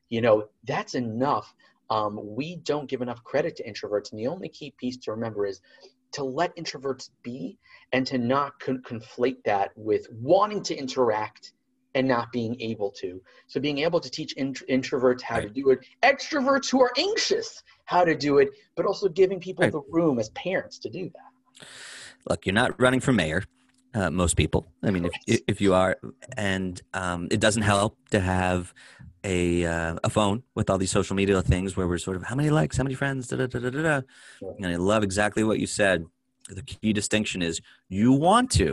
you 0.10 0.22
know 0.22 0.48
that's 0.64 0.96
enough 0.96 1.54
um, 1.90 2.20
we 2.22 2.58
don't 2.58 2.90
give 2.90 3.02
enough 3.02 3.24
credit 3.24 3.56
to 3.58 3.64
introverts. 3.64 4.12
And 4.12 4.20
the 4.20 4.28
only 4.28 4.50
key 4.50 4.74
piece 4.78 4.98
to 4.98 5.12
remember 5.12 5.46
is 5.46 5.62
to 6.14 6.24
let 6.24 6.56
introverts 6.56 7.10
be 7.24 7.58
and 7.94 8.06
to 8.08 8.18
not 8.18 8.60
con- 8.60 8.82
conflate 8.86 9.44
that 9.46 9.72
with 9.76 10.08
wanting 10.12 10.64
to 10.64 10.76
interact 10.76 11.54
and 11.96 12.08
not 12.08 12.32
being 12.32 12.60
able 12.62 12.92
to. 12.92 13.22
So 13.48 13.60
being 13.60 13.80
able 13.80 14.00
to 14.00 14.10
teach 14.10 14.34
int- 14.34 14.64
introverts 14.70 15.22
how 15.22 15.36
right. 15.36 15.48
to 15.48 15.50
do 15.50 15.72
it, 15.72 15.80
extroverts 16.04 16.70
who 16.70 16.82
are 16.82 16.92
anxious 16.98 17.64
how 17.86 18.04
to 18.06 18.16
do 18.16 18.38
it, 18.38 18.50
but 18.76 18.86
also 18.86 19.08
giving 19.10 19.40
people 19.40 19.64
right. 19.64 19.72
the 19.72 19.82
room 19.90 20.20
as 20.20 20.30
parents 20.30 20.80
to 20.80 20.90
do 20.90 21.10
that. 21.10 21.68
Look, 22.30 22.46
you're 22.46 22.54
not 22.54 22.80
running 22.80 23.00
for 23.00 23.14
mayor. 23.14 23.44
Uh, 23.98 24.12
most 24.12 24.36
people. 24.38 24.62
I 24.84 24.92
mean, 24.92 25.06
if 25.26 25.42
if 25.48 25.58
you 25.62 25.74
are, 25.74 25.98
and 26.38 26.80
um, 26.94 27.22
it 27.32 27.40
doesn't 27.40 27.64
help 27.64 27.94
to 28.12 28.20
have 28.20 28.62
a 29.24 29.66
uh, 29.66 29.96
a 30.04 30.10
phone 30.18 30.44
with 30.56 30.70
all 30.70 30.78
these 30.78 30.92
social 31.00 31.16
media 31.16 31.42
things 31.42 31.76
where 31.76 31.88
we're 31.88 31.98
sort 32.08 32.18
of 32.18 32.24
how 32.30 32.36
many 32.36 32.52
likes, 32.52 32.78
how 32.78 32.84
many 32.84 32.96
friends, 32.96 33.28
da 33.28 33.38
da 33.38 33.48
da 33.48 33.60
da 33.60 33.82
da. 33.90 34.02
And 34.58 34.68
I 34.68 34.76
love 34.76 35.04
exactly 35.04 35.44
what 35.44 35.60
you 35.60 35.68
said. 35.68 36.06
The 36.60 36.62
key 36.62 36.94
distinction 36.94 37.42
is 37.42 37.60
you 37.90 38.12
want 38.12 38.52
to, 38.52 38.70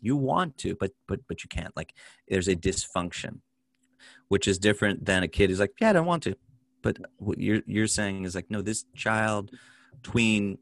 you 0.00 0.16
want 0.16 0.58
to, 0.58 0.76
but 0.82 0.92
but 1.08 1.20
but 1.28 1.42
you 1.42 1.48
can't. 1.48 1.74
Like 1.76 1.92
there's 2.28 2.48
a 2.48 2.56
dysfunction. 2.56 3.40
which 4.28 4.48
is 4.48 4.58
different 4.58 5.04
than 5.04 5.22
a 5.22 5.28
kid 5.28 5.50
who's 5.50 5.60
like, 5.60 5.74
yeah, 5.80 5.90
I 5.90 5.92
don't 5.94 6.06
want 6.06 6.22
to. 6.24 6.36
But 6.82 6.98
what 7.18 7.38
you're 7.38 7.62
you're 7.66 7.86
saying 7.86 8.24
is 8.24 8.34
like, 8.34 8.50
no, 8.50 8.62
this 8.62 8.84
child 8.94 9.50
tween 10.02 10.58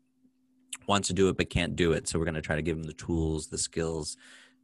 wants 0.86 1.08
to 1.08 1.14
do 1.14 1.28
it 1.28 1.36
but 1.36 1.50
can't 1.50 1.76
do 1.76 1.92
it. 1.92 2.08
So 2.08 2.18
we're 2.18 2.24
going 2.24 2.34
to 2.34 2.42
try 2.42 2.56
to 2.56 2.62
give 2.62 2.76
them 2.76 2.86
the 2.86 2.92
tools, 2.92 3.48
the 3.48 3.58
skills 3.58 4.16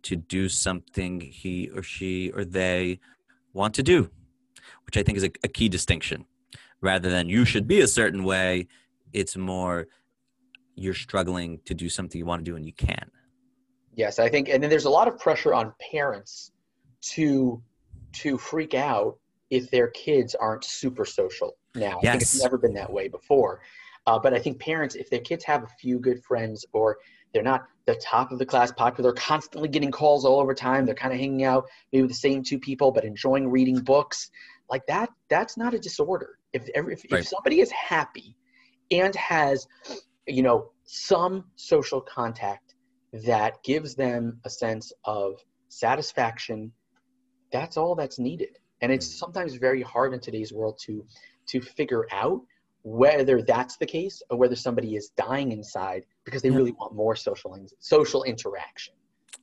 to 0.03 0.17
do 0.17 0.49
something 0.49 1.21
he 1.21 1.69
or 1.75 1.83
she 1.83 2.31
or 2.31 2.45
they 2.45 3.01
want 3.53 3.75
to 3.75 3.83
do, 3.83 4.11
which 4.87 4.97
I 4.97 5.03
think 5.03 5.19
is 5.19 5.25
a, 5.25 5.31
a 5.45 5.49
key 5.49 5.69
distinction. 5.69 6.25
Rather 6.81 7.11
than 7.11 7.29
you 7.29 7.45
should 7.45 7.67
be 7.67 7.81
a 7.81 7.87
certain 7.87 8.25
way, 8.25 8.67
it's 9.13 9.37
more 9.37 9.87
you're 10.77 10.95
struggling 10.95 11.61
to 11.67 11.75
do 11.75 11.89
something 11.89 12.19
you 12.19 12.25
want 12.25 12.43
to 12.43 12.51
do 12.51 12.57
and 12.57 12.65
you 12.65 12.73
can. 12.73 13.11
Yes, 13.95 14.19
I 14.19 14.29
think, 14.29 14.49
and 14.49 14.63
then 14.63 14.71
there's 14.71 14.87
a 14.87 14.91
lot 14.91 15.09
of 15.09 15.19
pressure 15.19 15.53
on 15.53 15.75
parents 15.93 16.53
to 17.03 17.63
to 18.13 18.39
freak 18.39 18.75
out 18.75 19.19
if 19.51 19.71
their 19.71 19.89
kids 19.89 20.35
aren't 20.35 20.65
super 20.65 21.05
social 21.05 21.57
now. 21.75 22.01
Yes. 22.03 22.09
I 22.09 22.11
think 22.13 22.23
it's 22.23 22.43
never 22.43 22.59
been 22.59 22.75
that 22.75 22.93
way 22.93 23.09
before. 23.09 23.61
Uh, 24.07 24.19
but 24.19 24.35
I 24.35 24.39
think 24.39 24.61
parents, 24.61 24.95
if 24.95 25.11
their 25.11 25.21
kids 25.21 25.45
have 25.45 25.63
a 25.63 25.69
few 25.79 25.99
good 25.99 26.23
friends 26.25 26.65
or 26.73 26.99
they're 27.33 27.43
not 27.43 27.65
the 27.87 27.95
top 27.97 28.33
of 28.33 28.39
the 28.39 28.47
class 28.47 28.73
popular, 28.73 29.13
constantly 29.13 29.69
getting 29.69 29.91
calls 29.91 30.25
all 30.25 30.41
over 30.41 30.55
time, 30.55 30.85
they're 30.85 30.95
kind 30.95 31.13
of 31.13 31.21
hanging 31.21 31.45
out 31.45 31.67
maybe 31.93 32.03
with 32.03 32.11
the 32.11 32.17
same 32.17 32.43
two 32.43 32.59
people, 32.59 32.91
but 32.91 33.05
enjoying 33.05 33.49
reading 33.49 33.79
books, 33.81 34.31
like 34.69 34.87
that, 34.87 35.11
that's 35.29 35.57
not 35.57 35.75
a 35.75 35.79
disorder. 35.79 36.39
If, 36.53 36.69
if, 36.75 36.85
right. 36.87 37.21
if 37.21 37.29
somebody 37.29 37.61
is 37.61 37.71
happy 37.71 38.37
and 38.91 39.15
has, 39.15 39.67
you 40.27 40.43
know, 40.43 40.71
some 40.85 41.45
social 41.57 42.01
contact 42.01 42.75
that 43.13 43.63
gives 43.63 43.95
them 43.95 44.41
a 44.45 44.51
sense 44.51 44.93
of 45.05 45.35
satisfaction, 45.69 46.73
that's 47.53 47.77
all 47.77 47.95
that's 47.95 48.19
needed. 48.19 48.57
And 48.81 48.91
it's 48.91 49.07
mm. 49.07 49.19
sometimes 49.19 49.55
very 49.55 49.83
hard 49.83 50.15
in 50.15 50.21
today's 50.21 50.53
world 50.53 50.81
to 50.87 51.05
to 51.49 51.61
figure 51.61 52.07
out 52.13 52.41
whether 52.83 53.43
that's 53.43 53.77
the 53.77 53.87
case 53.87 54.23
or 54.31 54.39
whether 54.39 54.57
somebody 54.57 54.97
is 54.97 55.11
dying 55.11 55.53
inside 55.53 56.07
because 56.25 56.43
they 56.43 56.49
yeah. 56.49 56.57
really 56.57 56.73
want 56.73 56.95
more 56.95 57.15
social 57.15 57.57
social 57.79 58.23
interaction. 58.25 58.95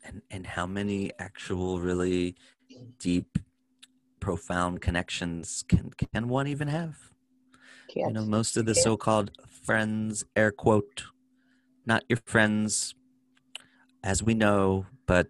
And 0.03 0.21
and 0.31 0.45
how 0.45 0.65
many 0.65 1.11
actual 1.19 1.79
really 1.79 2.35
deep 2.99 3.37
profound 4.19 4.81
connections 4.81 5.63
can 5.67 5.91
can 6.13 6.27
one 6.27 6.47
even 6.47 6.67
have? 6.67 6.97
Can't. 7.93 8.09
You 8.09 8.13
know, 8.13 8.25
most 8.25 8.57
of 8.57 8.65
the 8.65 8.75
so-called 8.75 9.31
friends, 9.63 10.25
air 10.35 10.51
quote, 10.51 11.05
not 11.85 12.03
your 12.09 12.19
friends, 12.25 12.95
as 14.03 14.21
we 14.21 14.33
know, 14.33 14.85
but 15.05 15.27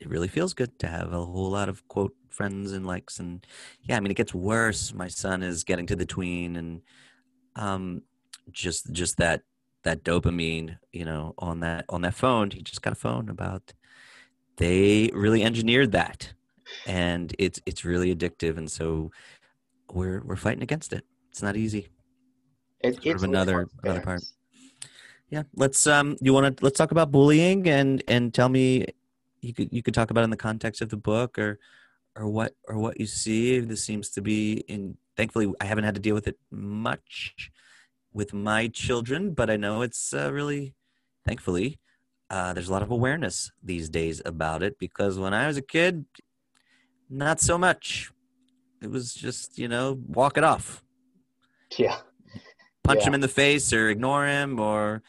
it 0.00 0.08
really 0.08 0.28
feels 0.28 0.54
good 0.54 0.78
to 0.78 0.86
have 0.86 1.12
a 1.12 1.24
whole 1.24 1.50
lot 1.50 1.68
of 1.68 1.86
quote 1.88 2.14
friends 2.30 2.72
and 2.72 2.86
likes 2.86 3.18
and 3.18 3.44
yeah 3.82 3.96
i 3.96 4.00
mean 4.00 4.10
it 4.10 4.16
gets 4.16 4.32
worse 4.32 4.94
my 4.94 5.08
son 5.08 5.42
is 5.42 5.64
getting 5.64 5.84
to 5.84 5.96
the 5.96 6.06
tween 6.06 6.56
and 6.56 6.80
um, 7.60 8.02
just 8.50 8.92
just 8.92 9.18
that 9.18 9.42
that 9.84 10.02
dopamine, 10.02 10.78
you 10.92 11.04
know, 11.04 11.34
on 11.38 11.60
that 11.60 11.84
on 11.88 12.02
that 12.02 12.14
phone. 12.14 12.50
He 12.50 12.62
just 12.62 12.82
got 12.82 12.92
a 12.92 12.96
phone 12.96 13.28
about. 13.28 13.72
They 14.56 15.10
really 15.14 15.42
engineered 15.42 15.92
that, 15.92 16.32
and 16.86 17.34
it's 17.38 17.60
it's 17.66 17.84
really 17.84 18.14
addictive, 18.14 18.56
and 18.56 18.70
so 18.70 19.10
we're 19.92 20.22
we're 20.24 20.36
fighting 20.36 20.62
against 20.62 20.92
it. 20.92 21.04
It's 21.30 21.42
not 21.42 21.56
easy. 21.56 21.88
It, 22.80 22.98
it's 23.04 23.22
of 23.22 23.28
another 23.28 23.68
another 23.82 24.00
part. 24.00 24.22
Yeah, 25.28 25.44
let's 25.54 25.86
um. 25.86 26.16
You 26.20 26.32
want 26.32 26.56
to 26.56 26.64
let's 26.64 26.78
talk 26.78 26.90
about 26.90 27.10
bullying 27.10 27.68
and 27.68 28.02
and 28.08 28.34
tell 28.34 28.48
me 28.48 28.86
you 29.40 29.54
could 29.54 29.72
you 29.72 29.82
could 29.82 29.94
talk 29.94 30.10
about 30.10 30.24
in 30.24 30.30
the 30.30 30.36
context 30.36 30.82
of 30.82 30.88
the 30.88 30.96
book 30.96 31.38
or 31.38 31.58
or 32.16 32.28
what 32.28 32.54
or 32.68 32.78
what 32.78 32.98
you 33.00 33.06
see. 33.06 33.60
This 33.60 33.84
seems 33.84 34.10
to 34.10 34.22
be 34.22 34.64
in 34.68 34.96
thankfully 35.16 35.52
I 35.60 35.64
haven't 35.64 35.84
had 35.84 35.94
to 35.94 36.00
deal 36.00 36.14
with 36.14 36.28
it 36.28 36.38
much 36.50 37.50
with 38.12 38.32
my 38.32 38.68
children, 38.68 39.32
but 39.32 39.50
I 39.50 39.56
know 39.56 39.82
it's 39.82 40.12
uh, 40.12 40.32
really, 40.32 40.74
thankfully, 41.26 41.78
uh, 42.28 42.52
there's 42.52 42.68
a 42.68 42.72
lot 42.72 42.82
of 42.82 42.90
awareness 42.90 43.50
these 43.62 43.88
days 43.88 44.20
about 44.24 44.62
it 44.62 44.78
because 44.78 45.18
when 45.18 45.34
I 45.34 45.46
was 45.46 45.56
a 45.56 45.62
kid, 45.62 46.04
not 47.10 47.40
so 47.40 47.58
much. 47.58 48.10
It 48.80 48.90
was 48.90 49.12
just, 49.12 49.58
you 49.58 49.68
know, 49.68 49.98
walk 50.06 50.38
it 50.38 50.44
off. 50.44 50.82
Yeah. 51.76 51.96
Punch 52.82 53.00
yeah. 53.00 53.08
him 53.08 53.14
in 53.14 53.20
the 53.20 53.28
face 53.28 53.72
or 53.72 53.90
ignore 53.90 54.26
him 54.26 54.58
or, 54.58 55.02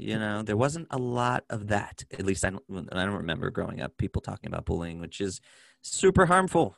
you 0.00 0.18
know, 0.18 0.42
there 0.42 0.56
wasn't 0.56 0.86
a 0.90 0.98
lot 0.98 1.44
of 1.50 1.68
that. 1.68 2.04
At 2.12 2.24
least 2.24 2.44
I 2.44 2.50
don't, 2.50 2.88
I 2.90 3.04
don't 3.04 3.14
remember 3.14 3.50
growing 3.50 3.80
up 3.80 3.98
people 3.98 4.22
talking 4.22 4.48
about 4.48 4.64
bullying, 4.64 4.98
which 4.98 5.20
is 5.20 5.40
super 5.82 6.26
harmful. 6.26 6.76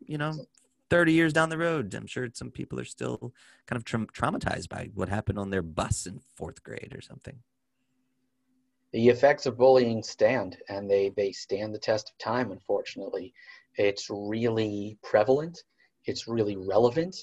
You 0.00 0.16
know, 0.16 0.46
30 0.88 1.12
years 1.12 1.32
down 1.34 1.50
the 1.50 1.58
road, 1.58 1.94
I'm 1.94 2.06
sure 2.06 2.28
some 2.32 2.50
people 2.50 2.80
are 2.80 2.84
still 2.84 3.34
kind 3.66 3.76
of 3.76 3.84
tra- 3.84 4.06
traumatized 4.06 4.70
by 4.70 4.88
what 4.94 5.10
happened 5.10 5.38
on 5.38 5.50
their 5.50 5.62
bus 5.62 6.06
in 6.06 6.20
fourth 6.34 6.62
grade 6.62 6.94
or 6.96 7.02
something. 7.02 7.40
The 8.92 9.08
effects 9.08 9.46
of 9.46 9.58
bullying 9.58 10.02
stand, 10.02 10.56
and 10.68 10.90
they, 10.90 11.10
they 11.10 11.32
stand 11.32 11.74
the 11.74 11.78
test 11.78 12.10
of 12.10 12.18
time, 12.18 12.50
unfortunately. 12.50 13.34
It's 13.76 14.08
really 14.10 14.98
prevalent, 15.02 15.62
it's 16.06 16.26
really 16.26 16.56
relevant 16.56 17.14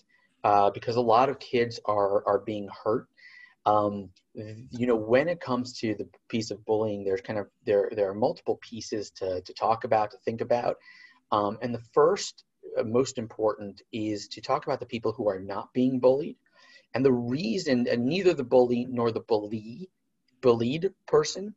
uh, 0.43 0.69
because 0.69 0.95
a 0.95 1.01
lot 1.01 1.27
of 1.27 1.39
kids 1.39 1.79
are, 1.85 2.25
are 2.27 2.39
being 2.39 2.69
hurt. 2.83 3.07
Um, 3.67 4.09
you 4.33 4.87
know, 4.87 4.95
when 4.95 5.27
it 5.27 5.41
comes 5.41 5.73
to 5.79 5.93
the 5.95 6.07
piece 6.29 6.51
of 6.51 6.63
bullying, 6.65 7.03
there's 7.03 7.21
kind 7.21 7.37
of 7.37 7.47
there 7.65 7.91
there 7.93 8.09
are 8.09 8.15
multiple 8.15 8.59
pieces 8.61 9.11
to, 9.11 9.41
to 9.41 9.53
talk 9.53 9.83
about, 9.83 10.11
to 10.11 10.17
think 10.23 10.41
about. 10.41 10.77
Um, 11.31 11.57
and 11.61 11.75
the 11.75 11.83
first 11.93 12.45
uh, 12.77 12.83
most 12.83 13.17
important 13.17 13.81
is 13.91 14.29
to 14.29 14.41
talk 14.41 14.65
about 14.65 14.79
the 14.79 14.85
people 14.85 15.11
who 15.11 15.27
are 15.27 15.39
not 15.39 15.73
being 15.73 15.99
bullied. 15.99 16.37
And 16.93 17.03
the 17.03 17.11
reason, 17.11 17.87
and 17.89 18.05
neither 18.05 18.33
the 18.33 18.43
bully 18.43 18.87
nor 18.89 19.11
the 19.11 19.19
bully, 19.19 19.89
bullied 20.41 20.93
person, 21.05 21.53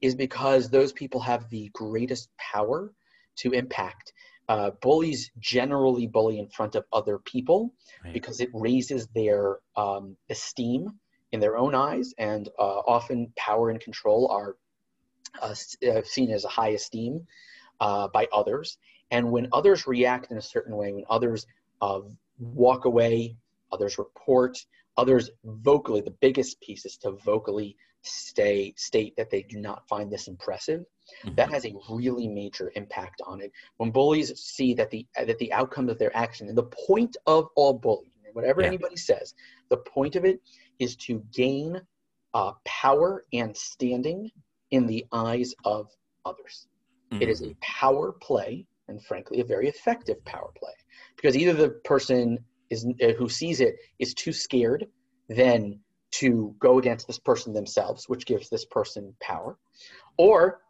is 0.00 0.14
because 0.14 0.70
those 0.70 0.92
people 0.92 1.20
have 1.20 1.50
the 1.50 1.70
greatest 1.72 2.28
power 2.38 2.92
to 3.36 3.50
impact. 3.52 4.12
Uh, 4.48 4.70
bullies 4.80 5.30
generally 5.38 6.06
bully 6.06 6.38
in 6.38 6.48
front 6.48 6.74
of 6.74 6.84
other 6.92 7.18
people 7.18 7.74
right. 8.04 8.14
because 8.14 8.40
it 8.40 8.48
raises 8.54 9.08
their 9.08 9.58
um, 9.76 10.16
esteem 10.30 10.98
in 11.32 11.40
their 11.40 11.56
own 11.56 11.74
eyes, 11.74 12.14
and 12.18 12.48
uh, 12.58 12.80
often 12.86 13.32
power 13.36 13.70
and 13.70 13.80
control 13.80 14.28
are 14.28 14.56
uh, 15.42 15.54
uh 15.88 16.02
seen 16.04 16.30
as 16.30 16.44
a 16.44 16.48
high 16.48 16.70
esteem 16.70 17.26
uh, 17.80 18.08
by 18.08 18.26
others. 18.32 18.78
And 19.10 19.30
when 19.30 19.48
others 19.52 19.86
react 19.86 20.30
in 20.30 20.38
a 20.38 20.42
certain 20.42 20.76
way, 20.76 20.92
when 20.92 21.04
others 21.08 21.46
uh, 21.80 22.00
walk 22.38 22.84
away, 22.84 23.36
others 23.72 23.98
report, 23.98 24.58
others 24.96 25.30
vocally, 25.44 26.00
the 26.00 26.14
biggest 26.20 26.60
piece 26.60 26.84
is 26.84 26.96
to 26.98 27.12
vocally 27.12 27.76
stay 28.02 28.72
state 28.76 29.16
that 29.16 29.30
they 29.30 29.42
do 29.42 29.58
not 29.58 29.86
find 29.88 30.10
this 30.10 30.28
impressive. 30.28 30.80
Mm-hmm. 31.24 31.34
That 31.36 31.50
has 31.50 31.64
a 31.64 31.74
really 31.90 32.28
major 32.28 32.72
impact 32.74 33.22
on 33.26 33.40
it. 33.40 33.52
When 33.78 33.90
bullies 33.90 34.38
see 34.38 34.74
that 34.74 34.90
the 34.90 35.06
that 35.16 35.38
the 35.38 35.52
outcome 35.52 35.88
of 35.88 35.98
their 35.98 36.14
action 36.16 36.48
and 36.48 36.56
the 36.56 36.70
point 36.86 37.16
of 37.26 37.48
all 37.56 37.72
bullying, 37.72 38.12
whatever 38.32 38.60
yeah. 38.60 38.68
anybody 38.68 38.96
says, 38.96 39.34
the 39.70 39.76
point 39.76 40.16
of 40.16 40.24
it 40.24 40.40
is 40.78 40.96
to 40.96 41.22
gain 41.32 41.80
uh, 42.34 42.52
power 42.64 43.24
and 43.32 43.56
standing 43.56 44.30
in 44.70 44.86
the 44.86 45.06
eyes 45.12 45.54
of 45.64 45.90
others. 46.24 46.68
Mm-hmm. 47.10 47.22
It 47.22 47.28
is 47.28 47.40
a 47.40 47.46
mm-hmm. 47.46 47.60
power 47.60 48.12
play 48.12 48.66
and 48.88 49.02
frankly 49.04 49.40
a 49.40 49.44
very 49.44 49.68
effective 49.68 50.24
power 50.24 50.50
play 50.58 50.72
because 51.16 51.36
either 51.36 51.52
the 51.52 51.70
person 51.84 52.38
is 52.70 52.86
uh, 53.02 53.08
who 53.18 53.28
sees 53.28 53.60
it 53.60 53.76
is 53.98 54.14
too 54.14 54.32
scared 54.32 54.86
then 55.28 55.78
to 56.10 56.54
go 56.58 56.78
against 56.78 57.06
this 57.06 57.18
person 57.18 57.52
themselves 57.52 58.08
which 58.08 58.26
gives 58.26 58.48
this 58.48 58.64
person 58.64 59.14
power 59.20 59.58
or 60.16 60.60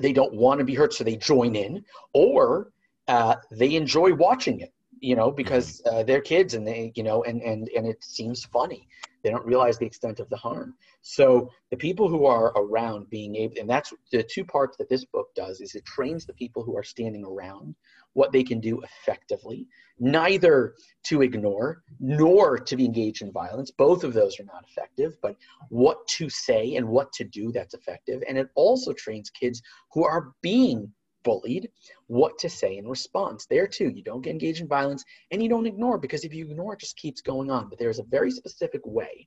they 0.00 0.12
don't 0.12 0.32
want 0.32 0.58
to 0.58 0.64
be 0.64 0.74
hurt 0.74 0.94
so 0.94 1.02
they 1.02 1.16
join 1.16 1.56
in 1.56 1.84
or 2.14 2.72
uh, 3.08 3.34
they 3.50 3.74
enjoy 3.74 4.14
watching 4.14 4.60
it 4.60 4.72
you 5.00 5.16
know 5.16 5.30
because 5.30 5.82
uh, 5.90 6.02
they're 6.02 6.20
kids 6.20 6.54
and 6.54 6.66
they 6.66 6.92
you 6.94 7.02
know 7.02 7.22
and 7.24 7.42
and 7.42 7.68
and 7.76 7.86
it 7.86 8.02
seems 8.02 8.44
funny. 8.44 8.88
They 9.22 9.30
don't 9.30 9.44
realize 9.44 9.76
the 9.76 9.84
extent 9.84 10.18
of 10.18 10.30
the 10.30 10.36
harm. 10.36 10.74
So 11.02 11.50
the 11.70 11.76
people 11.76 12.08
who 12.08 12.24
are 12.24 12.52
around 12.56 13.10
being 13.10 13.36
able 13.36 13.54
and 13.58 13.68
that's 13.68 13.92
the 14.12 14.22
two 14.22 14.44
parts 14.44 14.76
that 14.78 14.88
this 14.88 15.04
book 15.04 15.28
does 15.34 15.60
is 15.60 15.74
it 15.74 15.84
trains 15.84 16.24
the 16.24 16.32
people 16.34 16.62
who 16.62 16.76
are 16.76 16.82
standing 16.82 17.24
around 17.24 17.74
what 18.14 18.32
they 18.32 18.42
can 18.42 18.60
do 18.60 18.80
effectively 18.82 19.66
neither 19.98 20.74
to 21.04 21.20
ignore 21.22 21.82
nor 22.00 22.58
to 22.58 22.76
be 22.76 22.86
engaged 22.86 23.22
in 23.22 23.30
violence. 23.30 23.70
Both 23.70 24.04
of 24.04 24.14
those 24.14 24.40
are 24.40 24.44
not 24.44 24.64
effective 24.68 25.16
but 25.20 25.36
what 25.68 26.06
to 26.08 26.28
say 26.30 26.76
and 26.76 26.88
what 26.88 27.12
to 27.14 27.24
do 27.24 27.52
that's 27.52 27.74
effective. 27.74 28.22
And 28.26 28.38
it 28.38 28.48
also 28.54 28.92
trains 28.92 29.28
kids 29.30 29.62
who 29.92 30.04
are 30.04 30.32
being 30.40 30.90
bullied, 31.22 31.70
what 32.06 32.38
to 32.38 32.48
say 32.48 32.76
in 32.78 32.86
response. 32.86 33.46
There 33.46 33.66
too, 33.66 33.88
you 33.88 34.02
don't 34.02 34.22
get 34.22 34.30
engaged 34.32 34.60
in 34.60 34.68
violence 34.68 35.04
and 35.30 35.42
you 35.42 35.48
don't 35.48 35.66
ignore 35.66 35.98
because 35.98 36.24
if 36.24 36.32
you 36.34 36.44
ignore, 36.46 36.74
it 36.74 36.80
just 36.80 36.96
keeps 36.96 37.20
going 37.20 37.50
on. 37.50 37.68
But 37.68 37.78
there's 37.78 37.98
a 37.98 38.04
very 38.04 38.30
specific 38.30 38.80
way 38.84 39.26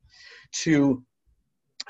to 0.64 1.04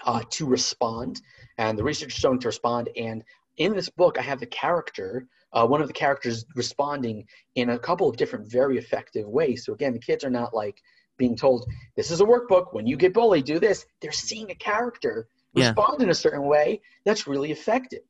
uh, 0.05 0.23
to 0.31 0.45
respond, 0.45 1.21
and 1.57 1.77
the 1.77 1.83
research 1.83 2.13
is 2.13 2.19
showing 2.19 2.39
to 2.39 2.47
respond. 2.47 2.89
And 2.97 3.23
in 3.57 3.73
this 3.73 3.89
book, 3.89 4.17
I 4.17 4.21
have 4.23 4.39
the 4.39 4.47
character, 4.47 5.27
uh, 5.53 5.65
one 5.67 5.81
of 5.81 5.87
the 5.87 5.93
characters 5.93 6.45
responding 6.55 7.25
in 7.55 7.69
a 7.69 7.79
couple 7.79 8.09
of 8.09 8.17
different, 8.17 8.51
very 8.51 8.77
effective 8.77 9.27
ways. 9.27 9.65
So 9.65 9.73
again, 9.73 9.93
the 9.93 9.99
kids 9.99 10.23
are 10.23 10.29
not 10.29 10.53
like 10.53 10.81
being 11.17 11.35
told, 11.35 11.65
"This 11.95 12.09
is 12.09 12.21
a 12.21 12.25
workbook. 12.25 12.73
When 12.73 12.87
you 12.87 12.97
get 12.97 13.13
bullied, 13.13 13.45
do 13.45 13.59
this." 13.59 13.85
They're 14.01 14.11
seeing 14.11 14.49
a 14.51 14.55
character 14.55 15.27
Yeah. 15.53 15.67
respond 15.67 16.01
in 16.01 16.09
a 16.09 16.15
certain 16.15 16.43
way 16.47 16.81
that's 17.05 17.27
really 17.27 17.51
effective. 17.51 18.01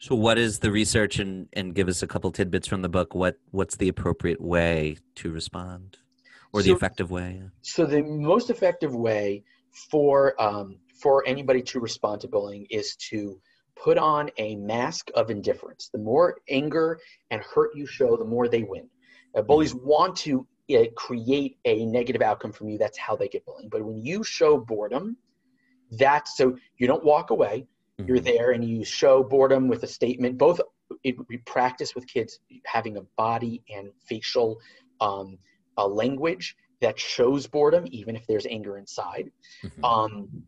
So, 0.00 0.14
what 0.14 0.38
is 0.38 0.60
the 0.60 0.70
research, 0.70 1.18
and 1.18 1.48
and 1.54 1.74
give 1.74 1.88
us 1.88 2.02
a 2.02 2.06
couple 2.06 2.30
tidbits 2.30 2.68
from 2.68 2.82
the 2.82 2.88
book? 2.88 3.14
What 3.14 3.36
what's 3.50 3.76
the 3.76 3.88
appropriate 3.88 4.40
way 4.40 4.98
to 5.16 5.32
respond, 5.32 5.98
or 6.52 6.62
the 6.62 6.70
effective 6.70 7.10
way? 7.10 7.42
So 7.62 7.84
the 7.84 8.02
most 8.02 8.48
effective 8.48 8.94
way 8.94 9.42
for 9.90 10.40
um, 10.40 10.76
for 11.00 11.24
anybody 11.26 11.62
to 11.62 11.80
respond 11.80 12.20
to 12.22 12.28
bullying 12.28 12.66
is 12.70 12.94
to 13.10 13.40
put 13.76 13.98
on 13.98 14.30
a 14.38 14.56
mask 14.56 15.10
of 15.14 15.30
indifference. 15.30 15.90
The 15.92 15.98
more 15.98 16.38
anger 16.48 17.00
and 17.30 17.42
hurt 17.42 17.70
you 17.74 17.86
show, 17.86 18.16
the 18.16 18.24
more 18.24 18.48
they 18.48 18.62
win. 18.62 18.88
Uh, 19.36 19.42
bullies 19.42 19.74
want 19.74 20.16
to 20.16 20.46
uh, 20.74 20.84
create 20.96 21.58
a 21.64 21.84
negative 21.86 22.22
outcome 22.22 22.52
from 22.52 22.68
you. 22.68 22.78
That's 22.78 22.98
how 22.98 23.16
they 23.16 23.28
get 23.28 23.44
bullying. 23.44 23.68
But 23.68 23.84
when 23.84 23.98
you 23.98 24.22
show 24.22 24.58
boredom, 24.58 25.16
that's 25.92 26.36
so 26.36 26.56
you 26.76 26.86
don't 26.86 27.04
walk 27.04 27.30
away. 27.30 27.66
You're 28.06 28.20
Mhm. 28.20 28.24
there 28.24 28.52
and 28.52 28.64
you 28.64 28.84
show 28.84 29.22
boredom 29.22 29.68
with 29.68 29.82
a 29.82 29.86
statement. 29.86 30.38
Both 30.38 30.60
it, 31.04 31.16
we 31.28 31.38
practice 31.38 31.94
with 31.94 32.06
kids 32.06 32.38
having 32.66 32.96
a 32.96 33.02
body 33.16 33.62
and 33.68 33.90
facial 34.08 34.58
um, 35.00 35.38
a 35.76 35.86
language 35.86 36.56
that 36.80 36.98
shows 36.98 37.46
boredom, 37.46 37.86
even 37.90 38.16
if 38.16 38.26
there's 38.26 38.46
anger 38.46 38.78
inside, 38.78 39.30
Mhm. 39.64 39.82
um, 39.84 40.46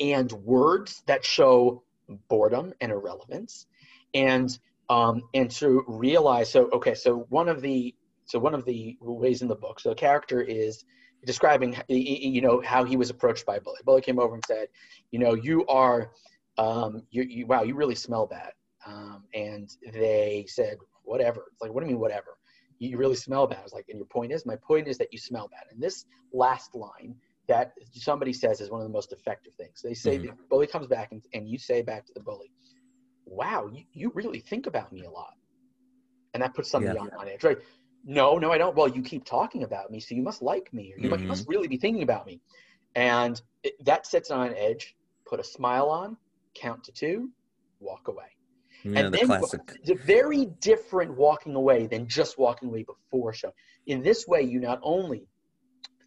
and 0.00 0.30
words 0.32 1.02
that 1.06 1.24
show 1.24 1.84
boredom 2.28 2.72
and 2.80 2.92
irrelevance, 2.92 3.66
and 4.14 4.58
um, 4.88 5.22
and 5.34 5.50
to 5.52 5.84
realize. 5.88 6.50
So 6.50 6.70
okay, 6.72 6.94
so 6.94 7.26
one 7.28 7.48
of 7.48 7.60
the 7.60 7.94
so 8.24 8.38
one 8.38 8.54
of 8.54 8.64
the 8.64 8.96
ways 9.00 9.42
in 9.42 9.48
the 9.48 9.56
book, 9.56 9.80
so 9.80 9.90
the 9.90 9.94
character 9.94 10.40
is 10.40 10.84
describing 11.24 11.76
you 11.88 12.40
know 12.40 12.60
how 12.64 12.84
he 12.84 12.96
was 12.96 13.10
approached 13.10 13.44
by 13.46 13.56
a 13.56 13.60
bully. 13.60 13.80
Bully 13.84 14.00
came 14.02 14.18
over 14.18 14.34
and 14.34 14.44
said, 14.46 14.68
you 15.10 15.18
know, 15.18 15.34
you 15.34 15.66
are, 15.66 16.12
um, 16.58 17.02
you, 17.10 17.22
you 17.22 17.46
wow, 17.46 17.62
you 17.62 17.74
really 17.74 17.94
smell 17.94 18.26
bad. 18.26 18.52
Um, 18.86 19.24
and 19.34 19.68
they 19.92 20.46
said, 20.48 20.76
whatever. 21.02 21.46
It's 21.52 21.60
like, 21.60 21.72
what 21.72 21.80
do 21.80 21.86
you 21.86 21.92
mean, 21.92 22.00
whatever? 22.00 22.38
You 22.78 22.98
really 22.98 23.16
smell 23.16 23.46
bad. 23.46 23.60
I 23.60 23.62
was 23.62 23.72
like, 23.72 23.86
and 23.88 23.98
your 23.98 24.06
point 24.06 24.32
is, 24.32 24.46
my 24.46 24.56
point 24.56 24.86
is 24.86 24.98
that 24.98 25.12
you 25.12 25.18
smell 25.18 25.48
bad. 25.48 25.64
And 25.70 25.82
this 25.82 26.04
last 26.32 26.74
line 26.74 27.16
that 27.48 27.72
somebody 27.92 28.32
says 28.32 28.60
is 28.60 28.70
one 28.70 28.80
of 28.80 28.86
the 28.86 28.92
most 28.92 29.12
effective 29.12 29.54
things. 29.54 29.80
They 29.82 29.94
say, 29.94 30.18
Mhm. 30.18 30.22
the 30.22 30.32
bully 30.50 30.66
comes 30.66 30.86
back 30.86 31.12
and, 31.12 31.22
and 31.32 31.48
you 31.48 31.58
say 31.58 31.82
back 31.82 32.06
to 32.06 32.12
the 32.14 32.20
bully, 32.20 32.52
wow, 33.24 33.66
you, 33.72 33.84
you 33.92 34.10
really 34.14 34.40
think 34.40 34.66
about 34.66 34.92
me 34.92 35.04
a 35.04 35.10
lot. 35.10 35.34
And 36.34 36.42
that 36.42 36.54
puts 36.54 36.70
somebody 36.70 36.96
Yeah. 36.96 37.02
on, 37.02 37.10
on 37.18 37.28
edge, 37.28 37.44
right? 37.44 37.58
No, 38.04 38.38
no, 38.38 38.52
I 38.52 38.58
don't. 38.58 38.76
Well, 38.76 38.88
you 38.88 39.02
keep 39.02 39.24
talking 39.24 39.62
about 39.64 39.90
me, 39.90 40.00
so 40.00 40.14
you 40.14 40.22
must 40.22 40.42
like 40.42 40.72
me, 40.72 40.92
or 40.92 41.00
you, 41.00 41.08
Mhm. 41.08 41.26
must 41.26 41.48
really 41.48 41.66
be 41.66 41.76
thinking 41.76 42.02
about 42.02 42.26
me. 42.26 42.40
And 42.94 43.40
it, 43.64 43.84
that 43.84 44.06
sets 44.06 44.30
on 44.30 44.54
edge. 44.54 44.94
Put 45.24 45.40
a 45.40 45.44
smile 45.44 45.88
on, 45.88 46.16
count 46.60 46.84
to 46.84 46.92
two, 46.92 47.30
walk 47.80 48.08
away. 48.08 48.36
Yeah, 48.84 49.02
the 49.04 49.10
then 49.10 49.26
classic. 49.26 49.60
it's 49.82 49.90
a 49.90 49.94
very 49.94 50.46
different 50.60 51.16
walking 51.16 51.54
away 51.54 51.86
than 51.86 52.06
just 52.06 52.38
walking 52.38 52.68
away 52.68 52.84
before 52.84 53.32
show. 53.32 53.52
In 53.86 54.02
this 54.02 54.26
way, 54.26 54.42
you 54.42 54.60
not 54.60 54.80
only 54.82 55.26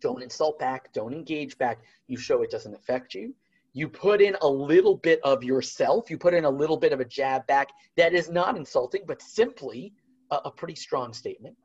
don't 0.01 0.21
insult 0.21 0.59
back, 0.59 0.93
don't 0.93 1.13
engage 1.13 1.57
back, 1.57 1.79
you 2.07 2.17
show 2.17 2.41
it 2.41 2.51
doesn't 2.51 2.73
affect 2.73 3.13
you. 3.13 3.33
You 3.73 3.88
put 3.88 4.21
in 4.21 4.35
a 4.41 4.47
little 4.47 4.95
bit 4.95 5.19
of 5.23 5.43
yourself, 5.43 6.09
you 6.09 6.17
put 6.17 6.33
in 6.33 6.45
a 6.45 6.49
little 6.49 6.77
bit 6.77 6.93
of 6.93 6.99
a 6.99 7.05
jab 7.05 7.45
back 7.47 7.69
that 7.97 8.13
is 8.13 8.29
not 8.29 8.57
insulting, 8.57 9.03
but 9.05 9.21
simply 9.21 9.93
a, 10.31 10.38
a 10.45 10.51
pretty 10.51 10.75
strong 10.75 11.13
statement. 11.13 11.55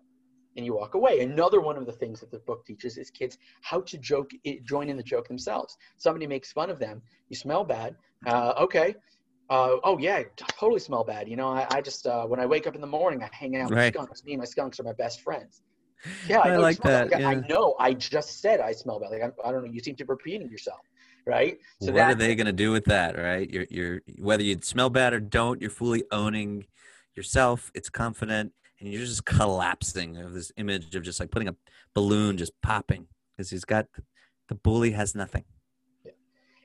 And 0.57 0.65
you 0.65 0.75
walk 0.75 0.95
away. 0.95 1.21
Another 1.21 1.61
one 1.61 1.77
of 1.77 1.87
the 1.87 1.93
things 1.93 2.21
that 2.21 2.31
the 2.31 2.39
book 2.41 2.65
teaches 2.65 2.97
is 2.97 3.11
kids 3.11 3.39
how 3.63 3.81
to 3.81 3.99
joke, 3.99 4.31
it, 4.45 4.65
join 4.65 4.89
in 4.89 4.97
the 4.97 5.03
joke 5.03 5.27
themselves. 5.27 5.77
Somebody 5.99 6.27
makes 6.27 6.53
fun 6.53 6.71
of 6.71 6.79
them. 6.79 7.03
You 7.29 7.37
smell 7.37 7.65
bad. 7.65 7.97
Uh, 8.27 8.55
okay. 8.59 8.95
Uh, 9.51 9.77
oh 9.85 9.99
yeah, 9.99 10.17
I 10.17 10.27
totally 10.37 10.81
smell 10.81 11.05
bad. 11.05 11.29
You 11.29 11.37
know, 11.37 11.49
I, 11.49 11.67
I 11.71 11.81
just 11.81 12.07
uh, 12.07 12.25
when 12.27 12.41
I 12.41 12.47
wake 12.47 12.67
up 12.67 12.75
in 12.75 12.81
the 12.81 12.87
morning, 12.87 13.23
I 13.23 13.29
hang 13.33 13.57
out 13.57 13.71
with 13.71 13.79
Right. 13.79 13.95
skunks. 13.95 14.25
Me 14.25 14.33
and 14.33 14.39
my 14.41 14.47
skunks 14.47 14.81
are 14.81 14.85
my 14.85 14.95
best 14.95 15.21
friends. 15.21 15.63
Yeah, 16.29 16.41
I 16.41 16.51
know 16.51 16.63
like 16.63 16.81
that, 16.83 17.11
Like, 17.11 17.25
I 17.25 17.35
know. 17.49 17.77
I 17.79 17.95
just 17.95 18.41
said 18.41 18.61
I 18.61 18.73
smell 18.73 19.01
bad. 19.01 19.11
Like 19.11 19.23
I, 19.23 19.49
I 19.49 19.53
don't 19.53 19.65
know. 19.65 19.71
You 19.73 19.81
seem 19.81 19.97
to 19.97 20.05
be 20.05 20.09
repeating 20.09 20.51
yourself, 20.51 20.81
right? 21.27 21.59
So 21.81 21.93
what 21.93 22.01
that 22.01 22.13
are 22.13 22.15
they 22.15 22.35
going 22.35 22.47
to 22.47 22.53
do 22.53 22.73
with 22.73 22.85
that, 22.87 23.19
right? 23.19 23.51
You're, 23.51 23.67
you're 23.71 24.01
whether 24.19 24.43
you 24.43 24.59
smell 24.63 24.91
bad 24.91 25.13
or 25.13 25.21
don't, 25.21 25.61
you're 25.61 25.71
fully 25.71 26.05
owning 26.11 26.67
yourself. 27.15 27.71
It's 27.75 27.91
confident, 27.91 28.53
and 28.81 28.93
you're 28.93 29.05
just 29.05 29.25
collapsing 29.25 30.17
of 30.19 30.33
this 30.35 30.53
image 30.57 30.95
of 30.95 31.03
just 31.03 31.21
like 31.21 31.31
putting 31.31 31.49
a 31.49 31.57
balloon 31.95 32.37
just 32.37 32.53
popping 32.63 33.07
because 33.37 33.51
he's 33.51 33.65
got 33.65 33.87
the 34.49 34.55
bully 34.55 34.91
has 34.93 35.15
nothing. 35.15 35.45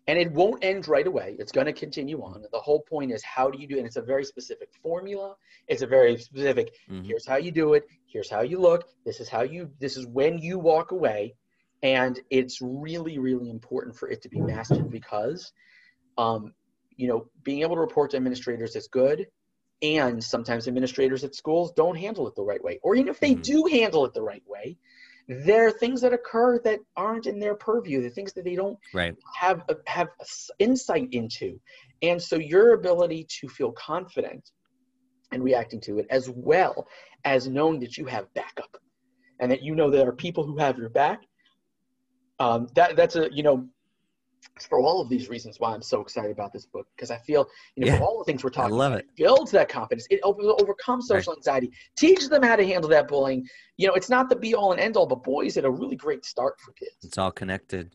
and 0.07 0.17
it 0.17 0.31
won't 0.31 0.63
end 0.63 0.87
right 0.87 1.05
away. 1.05 1.35
It's 1.37 1.51
going 1.51 1.67
to 1.67 1.73
continue 1.73 2.19
on. 2.23 2.43
The 2.51 2.57
whole 2.59 2.81
point 2.81 3.11
is 3.11 3.23
how 3.23 3.51
do 3.51 3.59
you 3.61 3.67
do 3.67 3.75
it? 3.75 3.79
And 3.79 3.87
it's 3.87 3.95
a 3.95 4.01
very 4.01 4.23
specific 4.25 4.69
formula. 4.81 5.35
It's 5.67 5.83
a 5.83 5.87
very 5.87 6.17
specific. 6.17 6.73
Mhm. 6.89 7.05
Here's 7.05 7.27
how 7.27 7.37
you 7.37 7.51
do 7.51 7.75
it. 7.75 7.85
Here's 8.07 8.27
how 8.27 8.41
you 8.41 8.57
look. 8.59 8.85
This 9.05 9.19
is 9.19 9.29
how 9.29 9.43
you. 9.43 9.69
This 9.79 9.97
is 9.97 10.07
when 10.07 10.39
you 10.39 10.57
walk 10.57 10.89
away, 10.89 11.35
and 11.83 12.19
it's 12.31 12.59
really, 12.59 13.19
really 13.19 13.51
important 13.51 13.95
for 13.95 14.09
it 14.09 14.23
to 14.23 14.29
be 14.29 14.41
mastered 14.41 14.89
because, 14.89 15.53
um, 16.17 16.55
you 16.97 17.07
know, 17.07 17.29
being 17.43 17.61
able 17.61 17.75
to 17.75 17.81
report 17.81 18.09
to 18.11 18.17
administrators 18.17 18.75
is 18.75 18.87
good, 18.87 19.27
and 19.81 20.23
sometimes 20.23 20.67
administrators 20.67 21.23
at 21.23 21.35
schools 21.35 21.71
don't 21.73 21.95
handle 21.95 22.27
it 22.27 22.35
the 22.35 22.43
right 22.43 22.63
way, 22.63 22.79
or 22.83 22.95
even 22.95 23.07
if 23.07 23.19
they 23.19 23.35
Mhm. 23.35 23.43
do 23.43 23.65
handle 23.65 24.05
it 24.05 24.13
the 24.13 24.21
right 24.21 24.43
way, 24.47 24.77
there 25.27 25.67
are 25.67 25.71
things 25.71 26.01
that 26.01 26.13
occur 26.13 26.59
that 26.59 26.79
aren't 26.97 27.27
in 27.27 27.39
their 27.39 27.55
purview. 27.55 28.01
The 28.01 28.09
things 28.09 28.33
that 28.33 28.43
they 28.43 28.55
don't 28.55 28.77
Right. 28.93 29.15
have 29.35 29.63
have 29.85 30.09
insight 30.57 31.09
into 31.11 31.59
and 32.01 32.21
so 32.21 32.37
your 32.37 32.73
ability 32.73 33.27
to 33.39 33.47
feel 33.47 33.71
confident 33.73 34.51
and 35.31 35.43
reacting 35.43 35.79
to 35.81 35.99
it 35.99 36.07
as 36.09 36.29
well 36.29 36.87
as 37.25 37.47
knowing 37.47 37.79
that 37.79 37.97
you 37.97 38.05
have 38.05 38.33
backup 38.33 38.77
and 39.39 39.51
that 39.51 39.61
you 39.61 39.75
know 39.75 39.89
there 39.89 40.07
are 40.07 40.13
people 40.13 40.43
who 40.43 40.57
have 40.57 40.77
your 40.77 40.89
back 40.89 41.21
um, 42.39 42.67
that 42.75 42.95
that's 42.95 43.15
a 43.15 43.29
you 43.31 43.43
know 43.43 43.67
for 44.65 44.79
all 44.79 45.01
of 45.01 45.09
these 45.09 45.29
reasons 45.29 45.59
why 45.59 45.73
i'm 45.73 45.81
so 45.81 46.01
excited 46.01 46.31
about 46.31 46.51
this 46.53 46.65
book 46.65 46.87
because 46.95 47.11
i 47.11 47.17
feel 47.17 47.47
you 47.75 47.85
know 47.85 47.91
Yeah. 47.91 47.97
for 47.99 48.03
all 48.05 48.17
the 48.19 48.23
things 48.25 48.43
we're 48.43 48.49
I 48.51 48.53
talking 48.53 48.75
love 48.75 48.91
about 48.93 49.03
it. 49.05 49.15
builds 49.15 49.51
that 49.51 49.69
confidence 49.69 50.07
it 50.09 50.19
over- 50.23 50.41
overcomes 50.61 51.07
social 51.07 51.33
anxiety 51.35 51.71
teaches 51.95 52.29
them 52.29 52.43
how 52.43 52.55
to 52.55 52.65
handle 52.65 52.89
that 52.89 53.07
bullying 53.07 53.47
you 53.77 53.87
know 53.87 53.93
it's 53.93 54.09
not 54.09 54.29
the 54.29 54.35
be 54.35 54.55
all 54.55 54.71
and 54.71 54.79
end 54.81 54.97
all 54.97 55.05
but 55.05 55.23
boy 55.23 55.45
is 55.45 55.57
it 55.57 55.65
a 55.65 55.69
really 55.71 55.95
great 55.95 56.25
start 56.25 56.59
for 56.59 56.71
kids 56.73 56.95
It's 57.03 57.17
all 57.17 57.31
connected. 57.31 57.91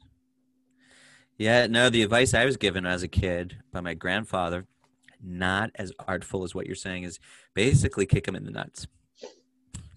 Yeah, 1.36 1.66
no, 1.66 1.90
the 1.90 2.02
advice 2.04 2.32
I 2.32 2.44
was 2.44 2.56
given 2.56 2.86
as 2.86 3.02
a 3.02 3.08
kid 3.08 3.56
by 3.72 3.80
my 3.80 3.94
grandfather, 3.94 4.66
not 5.20 5.70
as 5.74 5.90
artful 6.06 6.44
as 6.44 6.54
what 6.54 6.64
you're 6.66 6.76
saying, 6.76 7.02
is 7.02 7.18
basically 7.54 8.06
kick 8.06 8.26
them 8.26 8.36
in 8.36 8.44
the 8.44 8.52
nuts. 8.52 8.86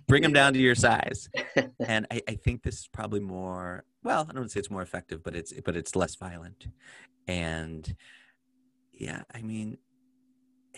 Bring 0.07 0.23
them 0.23 0.33
down 0.33 0.53
to 0.53 0.59
your 0.59 0.75
size. 0.75 1.29
And 1.87 2.07
I, 2.11 2.23
I 2.29 2.35
think 2.35 2.63
this 2.63 2.81
is 2.81 2.89
probably 2.89 3.21
more 3.21 3.85
well, 4.03 4.23
I 4.23 4.27
don't 4.27 4.37
want 4.37 4.51
to 4.51 4.53
say 4.55 4.61
it's 4.61 4.71
more 4.71 4.83
effective, 4.83 5.23
but 5.23 5.35
it's 5.37 5.53
but 5.65 5.77
it's 5.77 5.95
less 5.95 6.15
violent. 6.15 6.69
And 7.29 7.95
yeah, 8.93 9.23
I 9.35 9.43
mean 9.43 9.79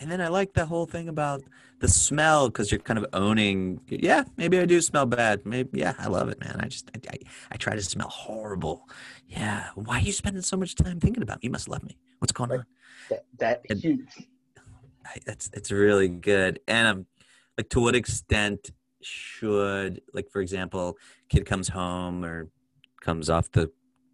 and 0.00 0.10
then 0.10 0.20
I 0.20 0.28
like 0.28 0.52
the 0.52 0.66
whole 0.66 0.86
thing 0.86 1.08
about 1.08 1.42
the 1.80 1.88
smell 1.88 2.48
because 2.48 2.70
you're 2.70 2.80
kind 2.80 2.98
of 2.98 3.06
owning. 3.12 3.80
Yeah, 3.88 4.24
maybe 4.36 4.58
I 4.58 4.64
do 4.64 4.80
smell 4.80 5.06
bad. 5.06 5.44
Maybe 5.44 5.80
yeah, 5.80 5.94
I 5.98 6.08
love 6.08 6.28
it, 6.28 6.40
man. 6.40 6.56
I 6.60 6.68
just 6.68 6.90
I, 6.94 7.14
I, 7.14 7.18
I 7.52 7.56
try 7.56 7.74
to 7.74 7.82
smell 7.82 8.08
horrible. 8.08 8.88
Yeah, 9.26 9.68
why 9.74 9.98
are 9.98 10.02
you 10.02 10.12
spending 10.12 10.42
so 10.42 10.56
much 10.56 10.74
time 10.74 11.00
thinking 11.00 11.22
about 11.22 11.36
me? 11.38 11.40
You 11.44 11.50
must 11.50 11.68
love 11.68 11.82
me. 11.82 11.96
What's 12.18 12.32
going 12.32 12.52
on? 12.52 12.66
that, 13.38 13.62
that 13.68 13.78
huge 13.78 14.28
I, 15.08 15.18
that's 15.24 15.50
it's 15.52 15.70
really 15.70 16.08
good. 16.08 16.60
And 16.68 16.86
um, 16.86 17.06
like 17.58 17.68
to 17.70 17.80
what 17.80 17.94
extent 17.94 18.70
should 19.02 20.00
like 20.14 20.30
for 20.30 20.40
example, 20.40 20.96
kid 21.28 21.44
comes 21.44 21.68
home 21.68 22.24
or 22.24 22.48
comes 23.00 23.28
off 23.28 23.50
the 23.52 23.70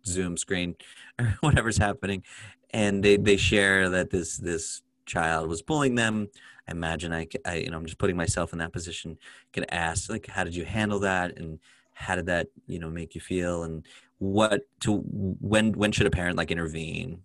Zoom 0.06 0.36
screen 0.36 0.76
or 1.18 1.36
whatever's 1.40 1.78
happening, 1.78 2.24
and 2.70 3.04
they 3.04 3.16
they 3.16 3.36
share 3.36 3.88
that 3.90 4.10
this 4.10 4.38
this 4.38 4.82
child 5.06 5.48
was 5.48 5.62
bullying 5.62 5.94
them. 5.94 6.28
I 6.66 6.72
imagine 6.72 7.12
i, 7.12 7.26
I 7.44 7.56
you 7.56 7.70
know 7.70 7.76
I'm 7.76 7.86
just 7.86 7.98
putting 7.98 8.16
myself 8.16 8.52
in 8.52 8.58
that 8.58 8.72
position. 8.72 9.18
Could 9.52 9.66
ask 9.70 10.10
like, 10.10 10.26
how 10.26 10.44
did 10.44 10.56
you 10.56 10.64
handle 10.64 10.98
that, 11.00 11.38
and 11.38 11.58
how 11.92 12.16
did 12.16 12.26
that 12.26 12.48
you 12.66 12.78
know 12.78 12.90
make 12.90 13.14
you 13.14 13.20
feel, 13.20 13.64
and 13.64 13.86
what 14.18 14.62
to 14.80 15.02
when 15.04 15.72
when 15.72 15.92
should 15.92 16.06
a 16.06 16.10
parent 16.10 16.36
like 16.36 16.50
intervene? 16.50 17.22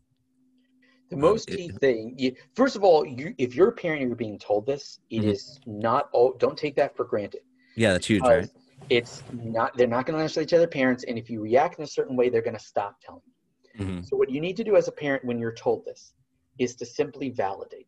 The 1.10 1.18
most 1.18 1.48
key 1.48 1.70
thing, 1.70 2.14
you, 2.18 2.36
first 2.56 2.76
of 2.76 2.84
all, 2.84 3.06
you, 3.06 3.34
if 3.38 3.56
you're 3.56 3.70
a 3.70 3.72
parent 3.74 4.02
and 4.02 4.10
you're 4.10 4.16
being 4.16 4.38
told 4.38 4.66
this, 4.66 5.00
it 5.10 5.22
Mhm. 5.22 5.32
is 5.32 5.60
not. 5.66 6.10
Oh, 6.14 6.34
don't 6.34 6.58
take 6.58 6.76
that 6.76 6.96
for 6.96 7.04
granted. 7.04 7.42
Yeah, 7.76 7.94
that's 7.94 8.06
huge, 8.08 8.22
right? 8.22 8.50
It's 8.90 9.24
not. 9.34 9.76
They're 9.76 9.88
not 9.88 10.06
going 10.06 10.16
to 10.16 10.20
understand 10.20 10.48
each 10.48 10.54
other, 10.54 10.68
parents, 10.68 11.04
and 11.06 11.18
if 11.18 11.30
you 11.30 11.42
react 11.42 11.80
in 11.80 11.84
a 11.84 11.88
certain 11.88 12.16
way, 12.16 12.30
they're 12.30 12.44
going 12.44 12.58
to 12.58 12.64
stop 12.64 13.00
telling 13.02 13.22
you. 13.26 13.86
Mhm. 13.86 14.06
So 14.06 14.18
what 14.18 14.30
you 14.30 14.40
need 14.40 14.56
to 14.58 14.64
do 14.64 14.76
as 14.76 14.88
a 14.88 14.92
parent 14.92 15.26
when 15.26 15.40
you're 15.40 15.54
told 15.54 15.86
this 15.86 16.14
is 16.60 16.76
to 16.76 16.86
simply 16.86 17.30
validate. 17.30 17.88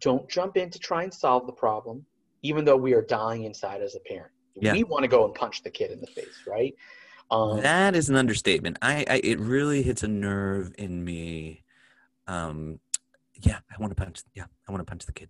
Don't 0.00 0.28
jump 0.28 0.56
in 0.56 0.70
to 0.70 0.78
try 0.78 1.02
and 1.04 1.12
solve 1.14 1.46
the 1.46 1.52
problem, 1.52 2.06
even 2.42 2.64
though 2.64 2.76
we 2.76 2.92
are 2.92 3.02
dying 3.02 3.44
inside 3.44 3.82
as 3.82 3.94
a 3.94 4.00
parent. 4.00 4.32
Yeah. 4.60 4.72
We 4.72 4.84
want 4.84 5.02
to 5.02 5.08
go 5.08 5.24
and 5.24 5.34
punch 5.34 5.62
the 5.62 5.70
kid 5.70 5.90
in 5.92 6.00
the 6.00 6.06
face, 6.06 6.44
right? 6.46 6.74
Um, 7.30 7.60
that 7.60 7.94
is 7.94 8.08
an 8.08 8.16
understatement. 8.16 8.78
I, 8.80 9.04
I 9.08 9.20
it 9.22 9.38
really 9.38 9.82
hits 9.82 10.02
a 10.02 10.08
nerve 10.08 10.72
in 10.78 11.04
me. 11.04 11.62
Um, 12.28 12.78
yeah, 13.42 13.58
I 13.70 13.80
want 13.80 13.96
to 13.96 14.02
punch. 14.02 14.20
Yeah, 14.34 14.44
I 14.68 14.72
want 14.72 14.80
to 14.86 14.90
punch 14.90 15.06
the 15.06 15.12
kid. 15.12 15.28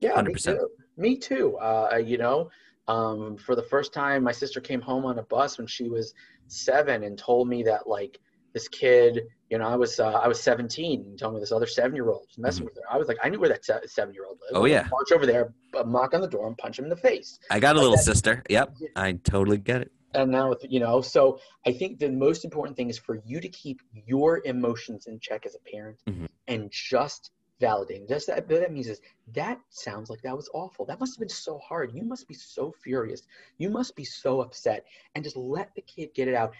Yeah, 0.00 0.20
me 0.22 0.32
100%. 0.32 0.44
too. 0.44 0.68
Me 0.96 1.16
too. 1.16 1.56
Uh, 1.58 2.00
you 2.04 2.18
know, 2.18 2.50
um, 2.88 3.36
for 3.36 3.54
the 3.54 3.62
first 3.62 3.92
time, 3.92 4.22
my 4.22 4.32
sister 4.32 4.60
came 4.60 4.80
home 4.80 5.04
on 5.04 5.18
a 5.18 5.22
bus 5.22 5.58
when 5.58 5.66
she 5.66 5.88
was 5.88 6.14
seven 6.48 7.02
and 7.04 7.18
told 7.18 7.48
me 7.48 7.62
that 7.64 7.86
like 7.88 8.18
this 8.54 8.68
kid, 8.68 9.22
you 9.50 9.58
know, 9.58 9.66
I 9.66 9.76
was 9.76 10.00
uh, 10.00 10.12
I 10.12 10.28
was 10.28 10.40
17 10.40 11.00
and 11.00 11.18
told 11.18 11.34
me 11.34 11.40
this 11.40 11.52
other 11.52 11.66
seven 11.66 11.94
year 11.94 12.08
old 12.08 12.26
was 12.28 12.38
messing 12.38 12.64
with 12.64 12.74
her. 12.76 12.82
I 12.90 12.96
was 12.96 13.08
like, 13.08 13.18
I 13.22 13.28
knew 13.28 13.38
where 13.40 13.48
that 13.50 13.64
seven 13.64 14.14
year 14.14 14.24
old 14.26 14.38
lived. 14.40 14.54
Mm-hmm. 14.54 14.62
Oh, 14.62 14.64
yeah. 14.66 14.86
march 14.90 15.12
over 15.12 15.26
there, 15.26 15.52
knock 15.86 16.14
on 16.14 16.20
the 16.20 16.28
door, 16.28 16.46
and 16.46 16.56
punch 16.56 16.78
him 16.78 16.84
in 16.86 16.88
the 16.88 16.96
face. 16.96 17.38
I 17.50 17.60
got 17.60 17.76
a 17.76 17.78
Like 17.78 17.82
little 17.82 17.98
sister. 17.98 18.42
Yep, 18.48 18.74
I 18.96 19.12
totally 19.12 19.58
get 19.58 19.82
it. 19.82 19.92
And 20.16 20.32
now, 20.32 20.48
with 20.48 20.64
you 20.68 20.80
know, 20.80 21.00
so 21.02 21.38
I 21.66 21.72
think 21.72 21.98
the 21.98 22.10
most 22.10 22.44
important 22.44 22.76
thing 22.76 22.88
is 22.88 22.98
for 22.98 23.20
you 23.24 23.40
to 23.40 23.48
keep 23.48 23.80
your 23.92 24.40
emotions 24.44 25.06
in 25.06 25.20
check 25.20 25.46
as 25.46 25.54
a 25.54 25.70
parent 25.70 25.98
Mhm. 26.08 26.28
and 26.48 26.70
just 26.70 27.30
validating 27.60 28.06
Just 28.08 28.26
that, 28.26 28.48
that 28.48 28.72
means 28.72 28.88
is 28.88 29.00
that 29.32 29.58
sounds 29.70 30.10
like 30.10 30.20
that 30.22 30.36
was 30.36 30.48
awful. 30.52 30.84
That 30.84 31.00
must 31.00 31.14
have 31.16 31.20
been 31.20 31.28
so 31.28 31.58
hard. 31.58 31.94
You 31.94 32.04
must 32.04 32.28
be 32.28 32.34
so 32.34 32.70
furious. 32.84 33.22
You 33.58 33.70
must 33.70 33.96
be 33.96 34.04
so 34.04 34.42
upset. 34.42 34.84
And 35.14 35.24
just 35.24 35.36
let 35.36 35.74
the 35.74 35.80
kid 35.82 36.12
get 36.14 36.28
it 36.28 36.34
out. 36.34 36.52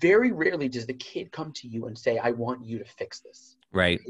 Very 0.00 0.32
rarely 0.32 0.68
does 0.68 0.86
the 0.86 0.94
kid 0.94 1.30
come 1.30 1.52
to 1.52 1.68
you 1.68 1.86
and 1.86 1.96
say, 1.96 2.18
I 2.18 2.30
want 2.32 2.64
you 2.64 2.78
to 2.78 2.84
fix 2.84 3.20
this. 3.20 3.56
Right. 3.72 4.00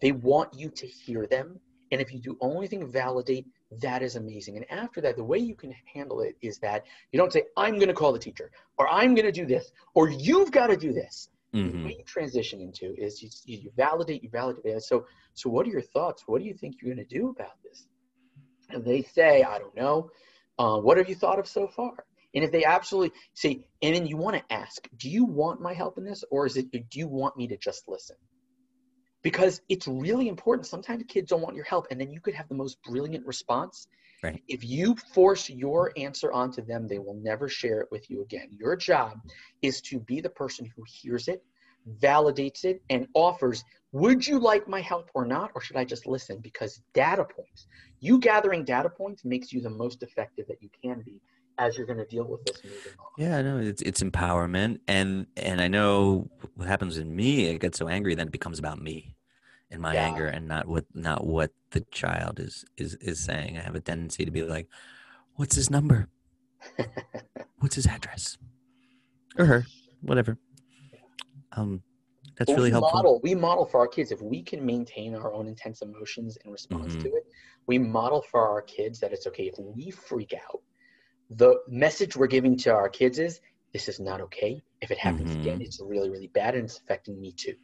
They 0.00 0.12
want 0.12 0.54
you 0.54 0.70
to 0.70 0.86
hear 0.86 1.26
them. 1.26 1.60
And 1.92 2.00
if 2.00 2.12
you 2.12 2.20
do 2.20 2.36
only 2.40 2.66
thing 2.66 2.86
validate, 2.90 3.46
that 3.80 4.02
is 4.02 4.16
amazing. 4.16 4.56
And 4.56 4.66
after 4.70 5.00
that, 5.02 5.16
the 5.16 5.24
way 5.24 5.38
you 5.38 5.54
can 5.54 5.74
handle 5.92 6.20
it 6.20 6.36
is 6.42 6.58
that 6.58 6.84
you 7.12 7.18
don't 7.18 7.32
say, 7.32 7.44
I'm 7.56 7.76
going 7.76 7.88
to 7.88 7.94
call 7.94 8.12
the 8.12 8.18
teacher, 8.18 8.50
or 8.78 8.88
I'm 8.88 9.14
going 9.14 9.26
to 9.26 9.32
do 9.32 9.46
this, 9.46 9.70
or 9.94 10.10
you've 10.10 10.52
got 10.52 10.68
to 10.68 10.76
do 10.76 10.92
this. 10.92 11.28
The 11.62 11.70
hmm 11.70 11.84
way 11.84 11.96
you 11.98 12.04
transition 12.04 12.60
into 12.60 12.94
is 12.98 13.22
you, 13.22 13.30
you 13.46 13.58
you 13.64 13.70
validate, 13.76 14.22
you 14.22 14.30
validate. 14.30 14.82
So, 14.82 15.06
so 15.34 15.50
what 15.50 15.66
are 15.66 15.70
your 15.70 15.82
thoughts? 15.82 16.24
What 16.26 16.40
do 16.40 16.46
you 16.46 16.54
think 16.54 16.76
you're 16.82 16.94
going 16.94 17.06
to 17.06 17.18
do 17.18 17.30
about 17.30 17.62
this? 17.62 17.86
And 18.70 18.84
they 18.84 19.02
say, 19.02 19.42
I 19.42 19.58
don't 19.58 19.76
know. 19.76 20.10
Uh, 20.58 20.78
what 20.78 20.98
have 20.98 21.08
you 21.08 21.14
thought 21.14 21.38
of 21.38 21.48
so 21.48 21.68
far? 21.68 21.92
And 22.34 22.44
if 22.44 22.52
they 22.52 22.64
absolutely 22.64 23.16
say, 23.34 23.64
and 23.82 23.94
then 23.94 24.06
you 24.06 24.16
want 24.16 24.36
to 24.36 24.54
ask, 24.54 24.88
do 24.96 25.08
you 25.08 25.24
want 25.24 25.60
my 25.60 25.72
help 25.72 25.98
in 25.98 26.04
this, 26.04 26.24
or 26.30 26.46
is 26.46 26.56
it 26.56 26.70
do 26.70 26.98
you 26.98 27.08
want 27.08 27.36
me 27.36 27.46
to 27.48 27.56
just 27.56 27.84
listen? 27.88 28.16
Because 29.24 29.60
it's 29.68 29.88
really 29.88 30.28
important. 30.28 30.66
Sometimes 30.66 31.02
kids 31.08 31.30
don't 31.30 31.40
want 31.40 31.56
your 31.56 31.64
help, 31.64 31.88
and 31.90 32.00
then 32.00 32.12
you 32.12 32.20
could 32.20 32.34
have 32.34 32.48
the 32.48 32.54
most 32.54 32.80
brilliant 32.84 33.26
response. 33.26 33.88
Right. 34.22 34.40
If 34.48 34.62
you 34.64 34.94
force 35.12 35.50
your 35.50 35.92
answer 35.96 36.32
onto 36.32 36.64
them, 36.64 36.86
they 36.86 36.98
will 36.98 37.14
never 37.14 37.48
share 37.48 37.80
it 37.80 37.88
with 37.90 38.08
you 38.08 38.22
again. 38.22 38.48
Your 38.52 38.76
job 38.76 39.18
is 39.62 39.80
to 39.82 39.98
be 39.98 40.20
the 40.20 40.30
person 40.30 40.70
who 40.76 40.84
hears 40.86 41.26
it, 41.26 41.42
validates 42.00 42.64
it, 42.64 42.80
and 42.90 43.08
offers, 43.14 43.64
would 43.92 44.26
you 44.26 44.38
like 44.38 44.68
my 44.68 44.80
help 44.80 45.10
or 45.14 45.24
not, 45.24 45.50
or 45.54 45.60
should 45.60 45.76
I 45.76 45.84
just 45.84 46.06
listen? 46.06 46.38
Because 46.38 46.80
data 46.94 47.24
points, 47.24 47.66
you 48.00 48.18
gathering 48.18 48.64
data 48.64 48.88
points 48.90 49.24
makes 49.24 49.52
you 49.52 49.60
the 49.60 49.70
most 49.70 50.02
effective 50.02 50.46
that 50.48 50.62
you 50.62 50.68
can 50.82 51.00
be 51.02 51.20
as 51.58 51.76
you're 51.76 51.86
going 51.86 51.98
to 51.98 52.06
deal 52.06 52.24
with 52.24 52.44
this 52.44 52.62
moving 52.64 52.92
on. 52.98 53.06
Yeah, 53.16 53.42
no, 53.42 53.58
it's 53.58 53.82
it's 53.82 54.02
empowerment, 54.02 54.80
and 54.88 55.26
and 55.36 55.60
I 55.60 55.68
know 55.68 56.28
what 56.56 56.68
happens 56.68 56.98
in 56.98 57.14
me. 57.14 57.46
It 57.46 57.60
gets 57.60 57.78
so 57.78 57.88
angry, 57.88 58.14
then 58.14 58.26
it 58.28 58.32
becomes 58.32 58.58
about 58.58 58.80
me 58.80 59.14
and 59.70 59.80
my 59.80 59.94
Yeah. 59.94 60.06
anger, 60.06 60.26
and 60.26 60.48
not 60.48 60.66
what 60.66 60.84
not 60.94 61.26
what 61.26 61.52
the 61.70 61.80
child 61.90 62.40
is 62.40 62.64
is 62.76 62.94
is 62.96 63.20
saying. 63.20 63.56
I 63.56 63.60
have 63.62 63.74
a 63.74 63.80
tendency 63.80 64.24
to 64.24 64.30
be 64.30 64.42
like, 64.42 64.68
"What's 65.34 65.54
his 65.54 65.70
number? 65.70 66.08
What's 67.58 67.76
his 67.76 67.86
address?" 67.86 68.36
Or 69.38 69.46
her, 69.46 69.66
whatever. 70.00 70.36
Um, 71.52 71.82
that's 72.36 72.50
But 72.50 72.56
really 72.56 72.70
we 72.70 72.72
helpful. 72.72 72.98
Model, 72.98 73.20
we 73.22 73.34
model 73.34 73.64
for 73.64 73.78
our 73.80 73.86
kids 73.88 74.10
if 74.10 74.20
we 74.20 74.42
can 74.42 74.64
maintain 74.64 75.14
our 75.14 75.32
own 75.32 75.46
intense 75.46 75.82
emotions 75.82 76.36
in 76.44 76.50
response 76.50 76.94
Mhm. 76.94 77.02
to 77.02 77.08
it. 77.08 77.24
We 77.66 77.78
model 77.78 78.22
for 78.22 78.46
our 78.48 78.62
kids 78.62 78.98
that 79.00 79.12
it's 79.12 79.26
okay 79.28 79.46
if 79.46 79.54
we 79.58 79.90
freak 79.90 80.34
out. 80.34 80.60
The 81.30 81.56
message 81.68 82.16
we're 82.16 82.26
giving 82.26 82.56
to 82.58 82.72
our 82.72 82.88
kids 82.88 83.18
is 83.18 83.40
this 83.72 83.88
is 83.88 83.98
not 84.00 84.20
okay. 84.20 84.62
If 84.80 84.90
it 84.90 84.98
happens 84.98 85.34
again, 85.34 85.58
Mhm. 85.58 85.64
it's 85.64 85.80
really, 85.80 86.10
really 86.10 86.28
bad 86.28 86.54
and 86.54 86.64
it's 86.64 86.78
affecting 86.78 87.20
me 87.20 87.32
too. 87.32 87.56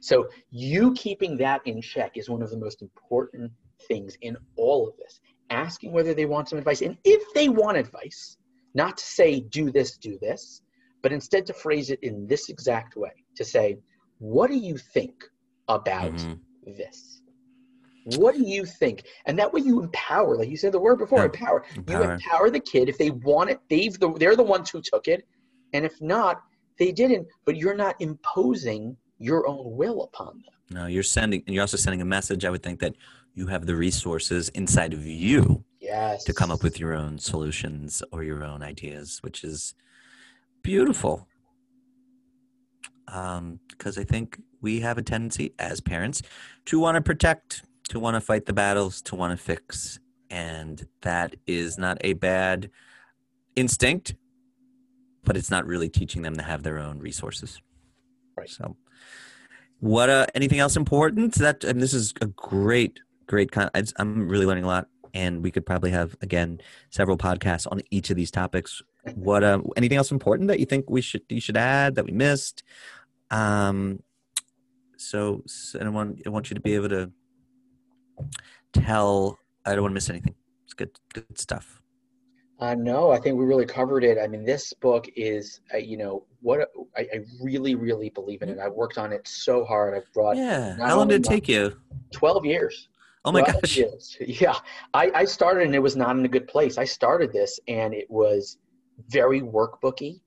So 0.00 0.28
you 0.50 0.92
keeping 0.94 1.36
that 1.38 1.60
in 1.66 1.80
check 1.80 2.16
is 2.16 2.28
one 2.28 2.42
of 2.42 2.50
the 2.50 2.56
most 2.56 2.82
important 2.82 3.52
things 3.88 4.16
in 4.22 4.36
all 4.56 4.88
of 4.88 4.96
this. 4.96 5.20
Asking 5.50 5.92
whether 5.92 6.14
they 6.14 6.24
want 6.26 6.48
some 6.48 6.58
advice, 6.58 6.82
and 6.82 6.96
if 7.04 7.22
they 7.34 7.48
want 7.48 7.76
advice, 7.76 8.36
not 8.74 8.96
to 8.96 9.04
say 9.04 9.40
do 9.40 9.70
this, 9.70 9.98
do 9.98 10.18
this, 10.20 10.62
but 11.02 11.12
instead 11.12 11.46
to 11.46 11.52
phrase 11.52 11.90
it 11.90 11.98
in 12.02 12.26
this 12.26 12.48
exact 12.48 12.96
way 12.96 13.12
to 13.36 13.44
say, 13.44 13.78
what 14.18 14.48
do 14.48 14.56
you 14.56 14.78
think 14.78 15.24
about 15.68 16.14
Mhm. 16.14 16.40
this? 16.76 17.21
What 18.04 18.34
do 18.34 18.42
you 18.44 18.64
think? 18.64 19.04
And 19.26 19.38
that 19.38 19.52
way 19.52 19.60
you 19.60 19.82
empower, 19.82 20.36
like 20.36 20.48
you 20.48 20.56
said 20.56 20.72
the 20.72 20.80
word 20.80 20.96
before, 20.98 21.20
Yeah. 21.20 21.24
empower. 21.26 21.64
You 21.74 21.82
Empower. 21.82 22.14
empower 22.14 22.50
the 22.50 22.60
kid. 22.60 22.88
If 22.88 22.98
they 22.98 23.10
want 23.10 23.50
it, 23.50 23.60
they've 23.70 23.98
the, 23.98 24.12
they're 24.14 24.36
the 24.36 24.42
ones 24.42 24.70
who 24.70 24.80
took 24.82 25.06
it. 25.08 25.26
And 25.72 25.84
if 25.84 26.00
not, 26.00 26.42
they 26.78 26.90
didn't. 26.92 27.28
But 27.44 27.56
you're 27.56 27.76
not 27.76 27.94
imposing 28.00 28.96
your 29.18 29.46
own 29.46 29.76
will 29.76 30.02
upon 30.02 30.42
them. 30.44 30.54
No, 30.70 30.86
you're 30.86 31.02
sending, 31.02 31.42
and 31.46 31.54
you're 31.54 31.62
also 31.62 31.76
sending 31.76 32.00
a 32.02 32.04
message. 32.04 32.44
I 32.44 32.50
would 32.50 32.62
think 32.62 32.80
that 32.80 32.96
you 33.34 33.46
have 33.46 33.66
the 33.66 33.76
resources 33.76 34.48
inside 34.50 34.92
of 34.92 35.06
you 35.06 35.64
Yes. 35.80 36.24
to 36.24 36.32
come 36.34 36.50
up 36.50 36.62
with 36.62 36.80
your 36.80 36.94
own 36.94 37.18
solutions 37.18 38.02
or 38.10 38.24
your 38.24 38.42
own 38.42 38.62
ideas, 38.62 39.18
which 39.22 39.44
is 39.44 39.74
beautiful. 40.62 41.28
Um, 43.08 43.60
because 43.68 43.98
I 43.98 44.04
think 44.04 44.40
we 44.60 44.80
have 44.80 44.96
a 44.98 45.02
tendency 45.02 45.54
as 45.58 45.80
parents 45.80 46.22
to 46.66 46.78
want 46.78 46.94
to 46.96 47.00
protect, 47.02 47.62
to 47.92 48.00
want 48.00 48.14
to 48.14 48.22
fight 48.22 48.46
the 48.46 48.54
battles, 48.54 49.02
to 49.02 49.14
want 49.14 49.38
to 49.38 49.44
fix. 49.44 50.00
And 50.30 50.86
that 51.02 51.36
is 51.46 51.76
not 51.76 51.98
a 52.00 52.14
bad 52.14 52.70
instinct, 53.54 54.14
but 55.24 55.36
it's 55.36 55.50
not 55.50 55.66
really 55.66 55.90
teaching 55.90 56.22
them 56.22 56.34
to 56.36 56.42
have 56.42 56.62
their 56.62 56.78
own 56.78 56.98
resources. 57.00 57.60
Right. 58.34 58.48
So, 58.48 58.78
what, 59.80 60.08
uh, 60.08 60.24
anything 60.34 60.58
else 60.58 60.74
important 60.74 61.34
that, 61.34 61.64
and 61.64 61.82
this 61.82 61.92
is 61.92 62.14
a 62.22 62.26
great, 62.28 62.98
great, 63.26 63.52
con- 63.52 63.70
I'm 63.98 64.26
really 64.26 64.46
learning 64.46 64.64
a 64.64 64.68
lot. 64.68 64.88
And 65.12 65.42
we 65.42 65.50
could 65.50 65.66
probably 65.66 65.90
have, 65.90 66.16
again, 66.22 66.62
several 66.88 67.18
podcasts 67.18 67.70
on 67.70 67.82
each 67.90 68.08
of 68.08 68.16
these 68.16 68.30
topics 68.30 68.80
what 69.16 69.44
uh, 69.44 69.60
anything 69.76 69.98
else 69.98 70.10
important 70.10 70.48
that 70.48 70.60
you 70.60 70.64
think 70.64 70.88
we 70.88 71.00
should 71.00 71.22
you 71.28 71.40
should 71.40 71.56
add 71.56 71.96
that 71.96 72.04
we 72.04 72.12
missed 72.12 72.62
um 73.32 73.98
so, 75.02 75.42
so 75.46 75.80
I, 75.80 75.88
want, 75.88 76.22
I 76.24 76.30
want 76.30 76.50
you 76.50 76.54
to 76.54 76.60
be 76.60 76.74
able 76.74 76.88
to 76.90 77.10
tell 78.72 79.38
i 79.66 79.72
don't 79.74 79.82
want 79.82 79.92
to 79.92 79.94
miss 79.94 80.10
anything 80.10 80.34
it's 80.64 80.74
good 80.74 80.90
good 81.14 81.38
stuff 81.38 81.80
Uh, 82.60 82.76
no, 82.78 83.10
I 83.10 83.18
think 83.18 83.36
we 83.36 83.44
really 83.44 83.66
covered 83.66 84.04
it. 84.04 84.18
I 84.24 84.28
mean, 84.28 84.44
this 84.44 84.72
book 84.72 85.04
is, 85.16 85.60
uh, 85.74 85.78
you 85.78 85.96
know, 85.96 86.14
what 86.42 86.58
I, 86.96 87.02
I 87.14 87.18
really, 87.42 87.74
really 87.74 88.08
believe 88.10 88.40
in 88.42 88.48
it. 88.48 88.58
I 88.60 88.68
worked 88.68 88.98
on 88.98 89.12
it 89.12 89.26
so 89.26 89.64
hard. 89.64 89.90
I've 89.96 90.10
brought 90.14 90.36
yeah 90.36 90.76
how 90.76 90.96
long 90.98 91.08
did 91.08 91.26
it 91.26 91.28
take 91.28 91.48
you 91.48 91.62
12 92.12 92.44
years. 92.46 92.74
oh 93.24 93.32
my 93.32 93.42
gosh 93.42 93.76
years. 93.76 94.16
Yeah. 94.44 94.54
I, 94.94 95.04
I 95.22 95.24
started 95.24 95.62
and 95.66 95.74
it 95.74 95.82
was 95.88 95.96
not 95.96 96.12
in 96.16 96.24
a 96.24 96.28
good 96.36 96.46
place. 96.46 96.78
I 96.78 96.86
started 96.98 97.32
this 97.32 97.58
and 97.66 97.92
it 98.02 98.08
was 98.20 98.58
very 99.18 99.40
workbooky 99.40 100.20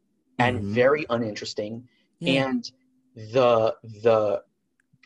and 0.43 0.53
Mhm. 0.59 0.73
very 0.81 1.03
uninteresting. 1.15 1.73
Yeah. 2.19 2.49
And 2.49 2.61
the 3.35 3.75
the 4.07 4.19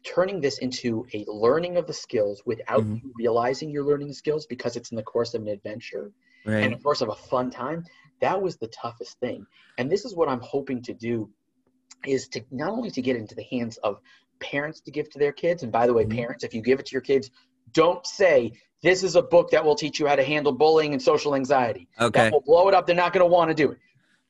turning 0.03 0.39
this 0.41 0.59
into 0.59 1.05
a 1.13 1.25
learning 1.27 1.77
of 1.77 1.87
the 1.87 1.93
skills 1.93 2.41
without 2.45 2.83
Mhm. 2.83 3.01
you 3.03 3.13
realizing 3.15 3.69
you're 3.69 3.85
learning 3.85 4.07
the 4.07 4.13
skills 4.13 4.45
because 4.45 4.75
it's 4.75 4.91
in 4.91 4.97
the 4.97 5.03
course 5.03 5.33
of 5.33 5.41
an 5.41 5.47
adventure 5.49 6.11
and 6.45 6.53
right. 6.65 6.73
of 6.73 6.81
course 6.83 7.01
of 7.01 7.09
a 7.09 7.15
fun 7.15 7.49
time 7.49 7.83
that 8.21 8.41
was 8.41 8.57
the 8.57 8.67
toughest 8.67 9.17
thing. 9.19 9.45
And 9.77 9.89
this 9.89 10.03
is 10.05 10.15
what 10.15 10.27
i'm 10.29 10.41
hoping 10.41 10.81
to 10.83 10.93
do 10.93 11.29
is 12.05 12.27
to 12.29 12.41
not 12.51 12.69
only 12.69 12.91
to 12.91 13.01
get 13.01 13.15
into 13.15 13.35
the 13.35 13.43
hands 13.43 13.77
of 13.77 13.99
parents 14.39 14.79
to 14.81 14.91
give 14.91 15.09
to 15.09 15.19
their 15.19 15.31
kids 15.33 15.63
and 15.63 15.71
by 15.71 15.85
the 15.85 15.93
way 15.93 16.05
Mhm. 16.05 16.15
parents 16.15 16.43
if 16.43 16.53
you 16.53 16.61
give 16.61 16.79
it 16.79 16.85
to 16.87 16.93
your 16.93 17.01
kids 17.01 17.29
don't 17.73 18.05
say 18.05 18.51
this 18.81 19.03
is 19.03 19.15
a 19.17 19.21
book 19.21 19.51
that 19.51 19.63
will 19.63 19.75
teach 19.75 19.99
you 19.99 20.07
how 20.07 20.15
to 20.15 20.23
handle 20.23 20.53
bullying 20.53 20.93
and 20.93 21.01
social 21.01 21.35
anxiety. 21.35 21.87
Okay. 21.99 22.21
that 22.21 22.31
will 22.33 22.41
blow 22.41 22.67
it 22.69 22.73
up. 22.73 22.87
They're 22.87 22.95
not 22.95 23.11
going 23.11 23.21
to 23.21 23.31
want 23.31 23.49
to 23.49 23.53
do 23.53 23.71
it. 23.71 23.77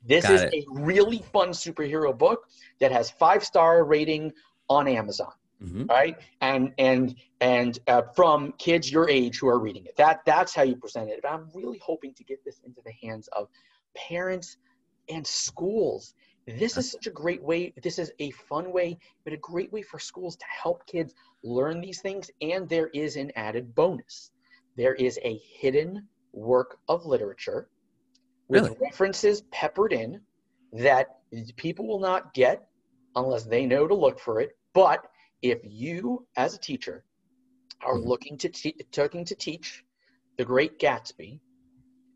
This 0.04 0.24
Got 0.26 0.34
is 0.34 0.42
it. 0.42 0.54
a 0.56 0.66
really 0.72 1.20
fun 1.32 1.50
superhero 1.50 2.18
book 2.18 2.48
that 2.80 2.92
has 2.92 3.12
five 3.12 3.44
star 3.46 3.84
rating 3.84 4.34
on 4.68 4.88
amazon 4.88 5.32
hmm 5.62 5.86
right 5.90 6.18
and 6.42 6.74
and 6.78 7.16
and 7.42 7.80
uh, 7.88 8.02
from 8.16 8.54
kids 8.60 8.92
your 8.92 9.10
age 9.10 9.40
who 9.40 9.48
are 9.48 9.60
reading 9.60 9.86
it 9.86 9.96
that 9.98 10.20
that's 10.26 10.54
how 10.56 10.64
you 10.64 10.76
present 10.76 11.10
it 11.10 11.20
but 11.22 11.32
i'm 11.32 11.48
really 11.54 11.80
hoping 11.84 12.14
to 12.14 12.24
get 12.24 12.40
this 12.46 12.60
into 12.66 12.82
the 12.86 12.94
hands 13.02 13.28
of 13.34 13.48
parents 13.96 14.58
and 15.10 15.26
schools 15.26 16.14
This 16.48 16.78
is 16.78 16.90
such 16.92 17.08
a 17.08 17.12
great 17.12 17.44
way. 17.44 17.74
This 17.84 18.00
is 18.00 18.12
a 18.20 18.32
fun 18.50 18.72
way, 18.72 18.98
but 19.24 19.34
a 19.34 19.38
great 19.38 19.72
way 19.72 19.84
for 19.84 20.00
schools 20.00 20.36
to 20.38 20.46
help 20.64 20.86
kids 20.88 21.14
learn 21.44 21.80
these 21.82 22.02
things. 22.02 22.32
And 22.42 22.68
there 22.68 22.90
is 22.94 23.16
an 23.18 23.32
added 23.36 23.76
bonus 23.76 24.32
there 24.76 24.96
is 24.96 25.20
a 25.24 25.40
hidden 25.60 26.08
work 26.34 26.78
of 26.88 27.06
literature 27.06 27.70
with 28.48 28.66
Really? 28.66 28.78
references 28.82 29.42
peppered 29.52 29.94
in 29.94 30.22
that 30.74 31.08
people 31.58 31.88
will 31.88 32.00
not 32.00 32.34
get 32.34 32.68
unless 33.16 33.46
they 33.46 33.66
know 33.66 33.88
to 33.88 33.94
look 33.96 34.20
for 34.20 34.40
it. 34.40 34.52
But 34.74 35.06
if 35.42 35.60
you, 35.64 36.26
as 36.36 36.54
a 36.54 36.60
teacher, 36.60 37.04
are 37.82 37.96
Mhm. 37.96 38.06
looking 38.06 38.38
to 38.38 38.50
te- 38.50 38.76
looking 38.98 39.26
to 39.26 39.36
teach 39.36 39.84
The 40.38 40.46
Great 40.46 40.80
Gatsby, 40.80 41.40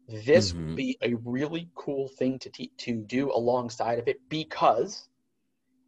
this 0.07 0.51
Mhm. 0.51 0.55
would 0.67 0.75
be 0.75 0.97
a 1.01 1.13
really 1.15 1.69
cool 1.75 2.07
thing 2.07 2.39
to 2.39 2.49
te- 2.49 2.71
to 2.77 3.01
do 3.01 3.31
alongside 3.31 3.99
of 3.99 4.07
it 4.07 4.19
because 4.29 5.07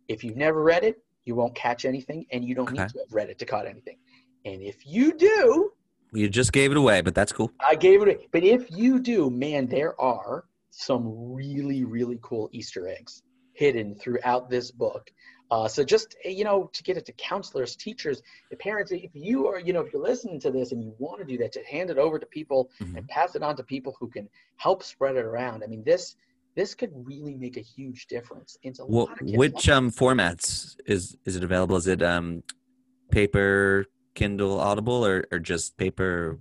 if 0.07 0.23
you've 0.23 0.37
never 0.37 0.63
read 0.63 0.83
it, 0.83 1.01
you 1.25 1.35
won't 1.35 1.55
catch 1.55 1.85
anything, 1.85 2.25
and 2.31 2.45
you 2.45 2.53
don't 2.55 2.69
Okay. 2.69 2.83
need 2.83 2.89
to 2.89 2.99
have 2.99 3.13
read 3.13 3.29
it 3.29 3.39
to 3.39 3.45
catch 3.45 3.65
anything. 3.65 3.97
And 4.45 4.61
if 4.61 4.85
you 4.85 5.13
do, 5.13 5.73
You 6.13 6.29
just 6.29 6.53
gave 6.53 6.71
it 6.71 6.77
away, 6.77 7.01
but 7.01 7.15
that's 7.15 7.33
cool. 7.33 7.51
I 7.59 7.75
gave 7.75 8.01
it. 8.01 8.07
away 8.07 8.27
but 8.31 8.43
if 8.43 8.69
you 8.71 8.99
do, 8.99 9.29
man, 9.29 9.67
there 9.67 9.99
are 9.99 10.45
some 10.69 11.33
really, 11.33 11.83
really 11.83 12.19
cool 12.21 12.47
Easter 12.51 12.87
eggs 12.87 13.23
hidden 13.53 13.95
throughout 13.95 14.49
this 14.49 14.71
book. 14.71 15.11
Uh, 15.51 15.67
so 15.67 15.83
just 15.83 16.15
you 16.25 16.43
know, 16.43 16.69
to 16.73 16.83
get 16.83 16.97
it 16.97 17.05
to 17.05 17.11
counselors, 17.13 17.75
teachers, 17.75 18.21
parents, 18.59 18.91
if 18.91 19.11
you 19.13 19.47
are, 19.47 19.59
you 19.59 19.73
know, 19.73 19.81
if 19.81 19.93
you're 19.93 20.01
listening 20.01 20.39
to 20.39 20.49
this 20.49 20.71
and 20.71 20.83
you 20.83 20.93
want 20.97 21.19
to 21.19 21.25
do 21.25 21.37
that, 21.37 21.51
to 21.51 21.63
hand 21.65 21.89
it 21.89 21.97
over 21.97 22.17
to 22.17 22.25
people 22.25 22.69
Mhm. 22.81 22.97
and 22.97 23.07
pass 23.07 23.35
it 23.35 23.43
on 23.43 23.55
to 23.57 23.63
people 23.63 23.95
who 23.99 24.09
can 24.09 24.27
help 24.55 24.81
spread 24.81 25.15
it 25.15 25.25
around. 25.25 25.63
I 25.63 25.67
mean, 25.67 25.83
this 25.83 26.15
this 26.55 26.73
could 26.73 26.91
really 27.05 27.35
make 27.35 27.57
a 27.57 27.61
huge 27.61 28.07
difference. 28.07 28.57
It's 28.63 28.79
a 28.79 28.83
of 28.83 29.09
which 29.21 29.67
um 29.69 29.91
formats 29.91 30.77
is 30.85 31.17
is 31.25 31.35
it 31.35 31.43
available? 31.43 31.75
Is 31.75 31.87
it 31.87 32.01
um 32.01 32.43
paper, 33.11 33.85
Kindle, 34.15 34.59
Audible, 34.59 35.05
or 35.05 35.25
or 35.31 35.39
just 35.39 35.77
paper? 35.77 36.39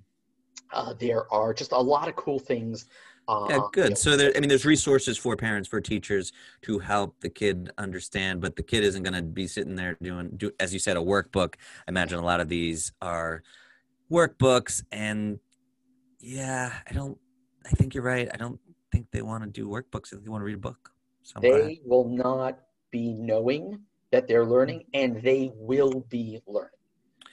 uh, 0.73 0.95
there 0.99 1.33
are 1.33 1.53
just 1.55 1.73
a 1.73 1.79
lot 1.79 2.09
of 2.09 2.17
cool 2.17 2.39
things. 2.39 2.87
Uh, 3.29 3.47
Yeah, 3.49 3.57
you 3.57 3.69
good. 3.73 3.91
know, 3.91 3.95
So 3.95 4.17
there, 4.17 4.33
I 4.37 4.41
mean, 4.41 4.49
there's 4.49 4.67
resources 4.67 5.17
for 5.17 5.37
parents, 5.37 5.69
for 5.69 5.81
teachers 5.81 6.33
to 6.63 6.79
help 6.79 7.21
the 7.21 7.29
kid 7.29 7.71
understand, 7.79 8.41
but 8.41 8.57
the 8.57 8.63
kid 8.63 8.83
isn't 8.85 9.03
going 9.03 9.15
to 9.15 9.23
be 9.23 9.47
sitting 9.47 9.77
there 9.77 9.97
doing, 10.03 10.31
do, 10.37 10.51
as 10.59 10.73
you 10.73 10.79
said, 10.79 10.97
a 10.97 11.01
workbook. 11.01 11.55
I 11.87 11.91
imagine 11.91 12.19
a 12.19 12.25
lot 12.25 12.41
of 12.41 12.49
these 12.49 12.93
are 13.01 13.43
workbooks, 14.11 14.83
and 14.91 15.39
yeah, 16.21 16.73
I 16.89 16.93
don't. 16.93 17.19
I 17.65 17.71
think 17.71 17.95
you're 17.95 18.03
right. 18.03 18.29
I 18.33 18.37
don't 18.37 18.59
think 18.91 19.07
they 19.13 19.23
want 19.23 19.45
to 19.45 19.51
do 19.51 19.69
workbooks. 19.69 20.11
They 20.11 20.29
want 20.29 20.43
to 20.43 20.45
read 20.45 20.57
a 20.57 20.59
book. 20.59 20.91
So 21.23 21.39
they 21.41 21.81
will 21.85 22.09
not 22.09 22.59
be 22.91 23.15
knowing 23.15 23.81
that 24.11 24.29
they're 24.29 24.45
learning 24.45 24.85
and 24.95 25.23
they 25.23 25.53
will 25.55 26.05
be 26.11 26.43
learning. 26.47 26.71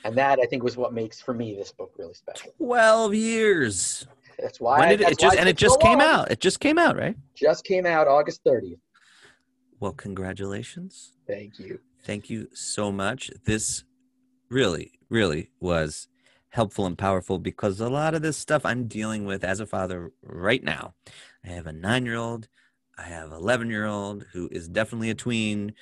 And 0.03 0.17
that 0.17 0.39
I 0.39 0.45
think 0.45 0.63
was 0.63 0.77
what 0.77 0.93
makes 0.93 1.19
for 1.19 1.33
me 1.33 1.55
this 1.55 1.71
book 1.71 1.91
really 1.97 2.13
special. 2.13 2.53
Twelve 2.57 3.13
years. 3.13 4.07
That's 4.39 4.59
why 4.59 4.79
When 4.79 4.89
did 4.89 5.01
it, 5.01 5.19
just 5.19 5.37
and 5.37 5.49
it 5.49 5.57
took 5.57 5.71
so 5.71 5.75
just 5.75 5.81
came 5.81 5.99
long. 5.99 6.07
out? 6.07 6.31
It 6.31 6.39
just 6.39 6.59
came 6.61 6.77
out, 6.77 6.95
right? 6.97 7.17
Just 7.35 7.65
came 7.65 7.85
out 7.85 8.07
August 8.07 8.41
30th. 8.45 8.79
Well, 9.81 9.91
congratulations. 9.91 11.11
Thank 11.27 11.59
you. 11.59 11.79
Thank 12.03 12.29
you 12.29 12.47
so 12.53 12.91
much. 12.91 13.31
This 13.43 13.83
really, 14.49 14.93
really 15.09 15.49
was 15.59 16.07
helpful 16.49 16.85
and 16.85 16.97
powerful 16.97 17.37
because 17.37 17.79
a 17.79 17.89
lot 17.89 18.15
of 18.15 18.21
this 18.21 18.37
stuff 18.37 18.65
I'm 18.65 18.87
dealing 18.87 19.25
with 19.25 19.43
as 19.43 19.59
a 19.59 19.65
father 19.65 20.11
right 20.23 20.63
now. 20.63 20.93
I 21.43 21.49
have 21.49 21.67
a 21.67 21.73
nine 21.73 22.05
year 22.05 22.15
old, 22.15 22.47
I 22.97 23.03
have 23.03 23.27
an 23.31 23.37
11 23.37 23.69
year 23.69 23.85
old 23.85 24.25
who 24.33 24.47
is 24.51 24.67
definitely 24.67 25.09
a 25.09 25.15
tween, 25.15 25.73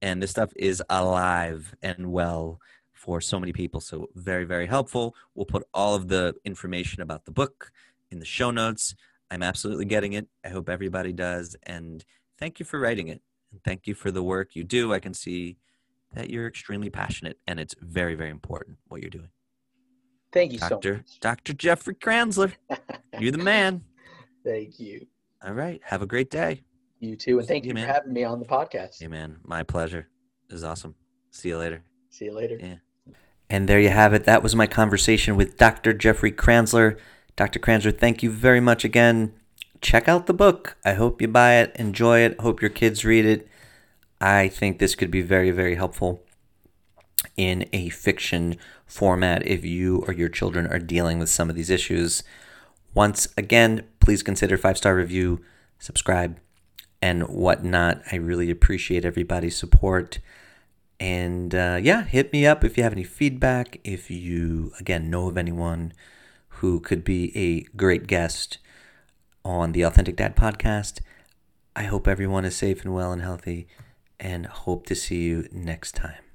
and 0.00 0.22
this 0.22 0.30
stuff 0.30 0.52
is 0.56 0.82
alive 0.88 1.74
and 1.82 2.12
well 2.12 2.60
for 2.96 3.20
so 3.20 3.38
many 3.38 3.52
people. 3.52 3.80
So, 3.80 4.08
very, 4.14 4.44
very 4.44 4.66
helpful. 4.66 5.14
We'll 5.34 5.46
put 5.46 5.66
all 5.72 5.94
of 5.94 6.08
the 6.08 6.34
information 6.44 7.02
about 7.02 7.24
the 7.24 7.30
book 7.30 7.70
in 8.10 8.18
the 8.18 8.24
show 8.24 8.50
notes. 8.50 8.94
I'm 9.30 9.42
absolutely 9.42 9.84
getting 9.84 10.14
it. 10.14 10.28
I 10.44 10.48
hope 10.48 10.68
everybody 10.68 11.12
does. 11.12 11.56
And 11.64 12.04
thank 12.38 12.58
you 12.58 12.64
for 12.64 12.80
writing 12.80 13.08
it. 13.08 13.20
And 13.52 13.62
thank 13.62 13.86
you 13.86 13.94
for 13.94 14.10
the 14.10 14.22
work 14.22 14.54
you 14.54 14.64
do. 14.64 14.92
I 14.92 14.98
can 14.98 15.14
see 15.14 15.58
that 16.14 16.30
you're 16.30 16.46
extremely 16.46 16.90
passionate 16.90 17.38
and 17.46 17.58
it's 17.60 17.74
very, 17.80 18.14
very 18.14 18.30
important 18.30 18.78
what 18.88 19.02
you're 19.02 19.10
doing. 19.10 19.28
Thank 20.32 20.52
you 20.52 20.58
so 20.58 20.70
Dr. 20.70 20.94
much. 20.94 21.20
Dr. 21.20 21.52
Jeffrey 21.52 21.94
Kranzler, 21.94 22.52
you're 23.18 23.32
the 23.32 23.38
man. 23.38 23.82
Thank 24.44 24.78
you. 24.78 25.06
All 25.44 25.52
right. 25.52 25.80
Have 25.84 26.02
a 26.02 26.06
great 26.06 26.30
day. 26.30 26.62
You 27.00 27.16
too. 27.16 27.38
And 27.38 27.48
thank 27.48 27.64
you, 27.64 27.72
for 27.72 27.78
having 27.80 28.12
me 28.12 28.24
on 28.24 28.38
the 28.38 28.46
podcast. 28.46 29.00
Hey, 29.00 29.08
man. 29.08 29.36
My 29.44 29.62
pleasure. 29.62 30.08
It 30.48 30.52
was 30.52 30.64
awesome. 30.64 30.94
See 31.30 31.48
you 31.48 31.58
later. 31.58 31.82
See 32.10 32.26
you 32.26 32.34
later. 32.34 32.58
Yeah. 32.60 32.76
And 33.48 33.68
there 33.68 33.80
you 33.80 33.90
have 33.90 34.12
it. 34.12 34.24
That 34.24 34.42
was 34.42 34.56
my 34.56 34.66
conversation 34.66 35.36
with 35.36 35.56
Dr. 35.56 35.92
Jeffrey 35.92 36.32
Kranzler. 36.32 36.98
Dr. 37.36 37.58
Kranzler, 37.58 37.96
thank 37.96 38.22
you 38.22 38.30
very 38.30 38.60
much 38.60 38.84
again. 38.84 39.32
Check 39.80 40.08
out 40.08 40.26
the 40.26 40.34
book. 40.34 40.76
I 40.84 40.94
hope 40.94 41.20
you 41.20 41.28
buy 41.28 41.56
it, 41.56 41.76
enjoy 41.76 42.20
it, 42.20 42.40
hope 42.40 42.60
your 42.60 42.70
kids 42.70 43.04
read 43.04 43.24
it. 43.24 43.48
I 44.20 44.48
think 44.48 44.78
this 44.78 44.94
could 44.94 45.10
be 45.10 45.22
very, 45.22 45.50
very 45.50 45.74
helpful 45.74 46.22
in 47.36 47.68
a 47.72 47.90
fiction 47.90 48.56
format 48.86 49.46
if 49.46 49.64
you 49.64 49.98
or 50.06 50.12
your 50.12 50.28
children 50.28 50.66
are 50.66 50.78
dealing 50.78 51.18
with 51.18 51.28
some 51.28 51.50
of 51.50 51.56
these 51.56 51.70
issues. 51.70 52.22
Once 52.94 53.28
again, 53.36 53.84
please 54.00 54.22
consider 54.22 54.56
five 54.56 54.78
star 54.78 54.96
review, 54.96 55.42
subscribe, 55.78 56.38
and 57.02 57.24
whatnot. 57.28 58.00
I 58.10 58.16
really 58.16 58.50
appreciate 58.50 59.04
everybody's 59.04 59.56
support. 59.56 60.18
And 60.98 61.54
uh, 61.54 61.78
yeah, 61.82 62.04
hit 62.04 62.32
me 62.32 62.46
up 62.46 62.64
if 62.64 62.76
you 62.76 62.82
have 62.82 62.92
any 62.92 63.04
feedback. 63.04 63.80
If 63.84 64.10
you, 64.10 64.72
again, 64.80 65.10
know 65.10 65.28
of 65.28 65.36
anyone 65.36 65.92
who 66.48 66.80
could 66.80 67.04
be 67.04 67.36
a 67.36 67.62
great 67.76 68.06
guest 68.06 68.58
on 69.44 69.72
the 69.72 69.82
Authentic 69.82 70.16
Dad 70.16 70.36
podcast. 70.36 71.00
I 71.74 71.84
hope 71.84 72.08
everyone 72.08 72.44
is 72.46 72.56
safe 72.56 72.82
and 72.84 72.94
well 72.94 73.12
and 73.12 73.20
healthy, 73.20 73.68
and 74.18 74.46
hope 74.46 74.86
to 74.86 74.94
see 74.94 75.24
you 75.24 75.46
next 75.52 75.94
time. 75.94 76.25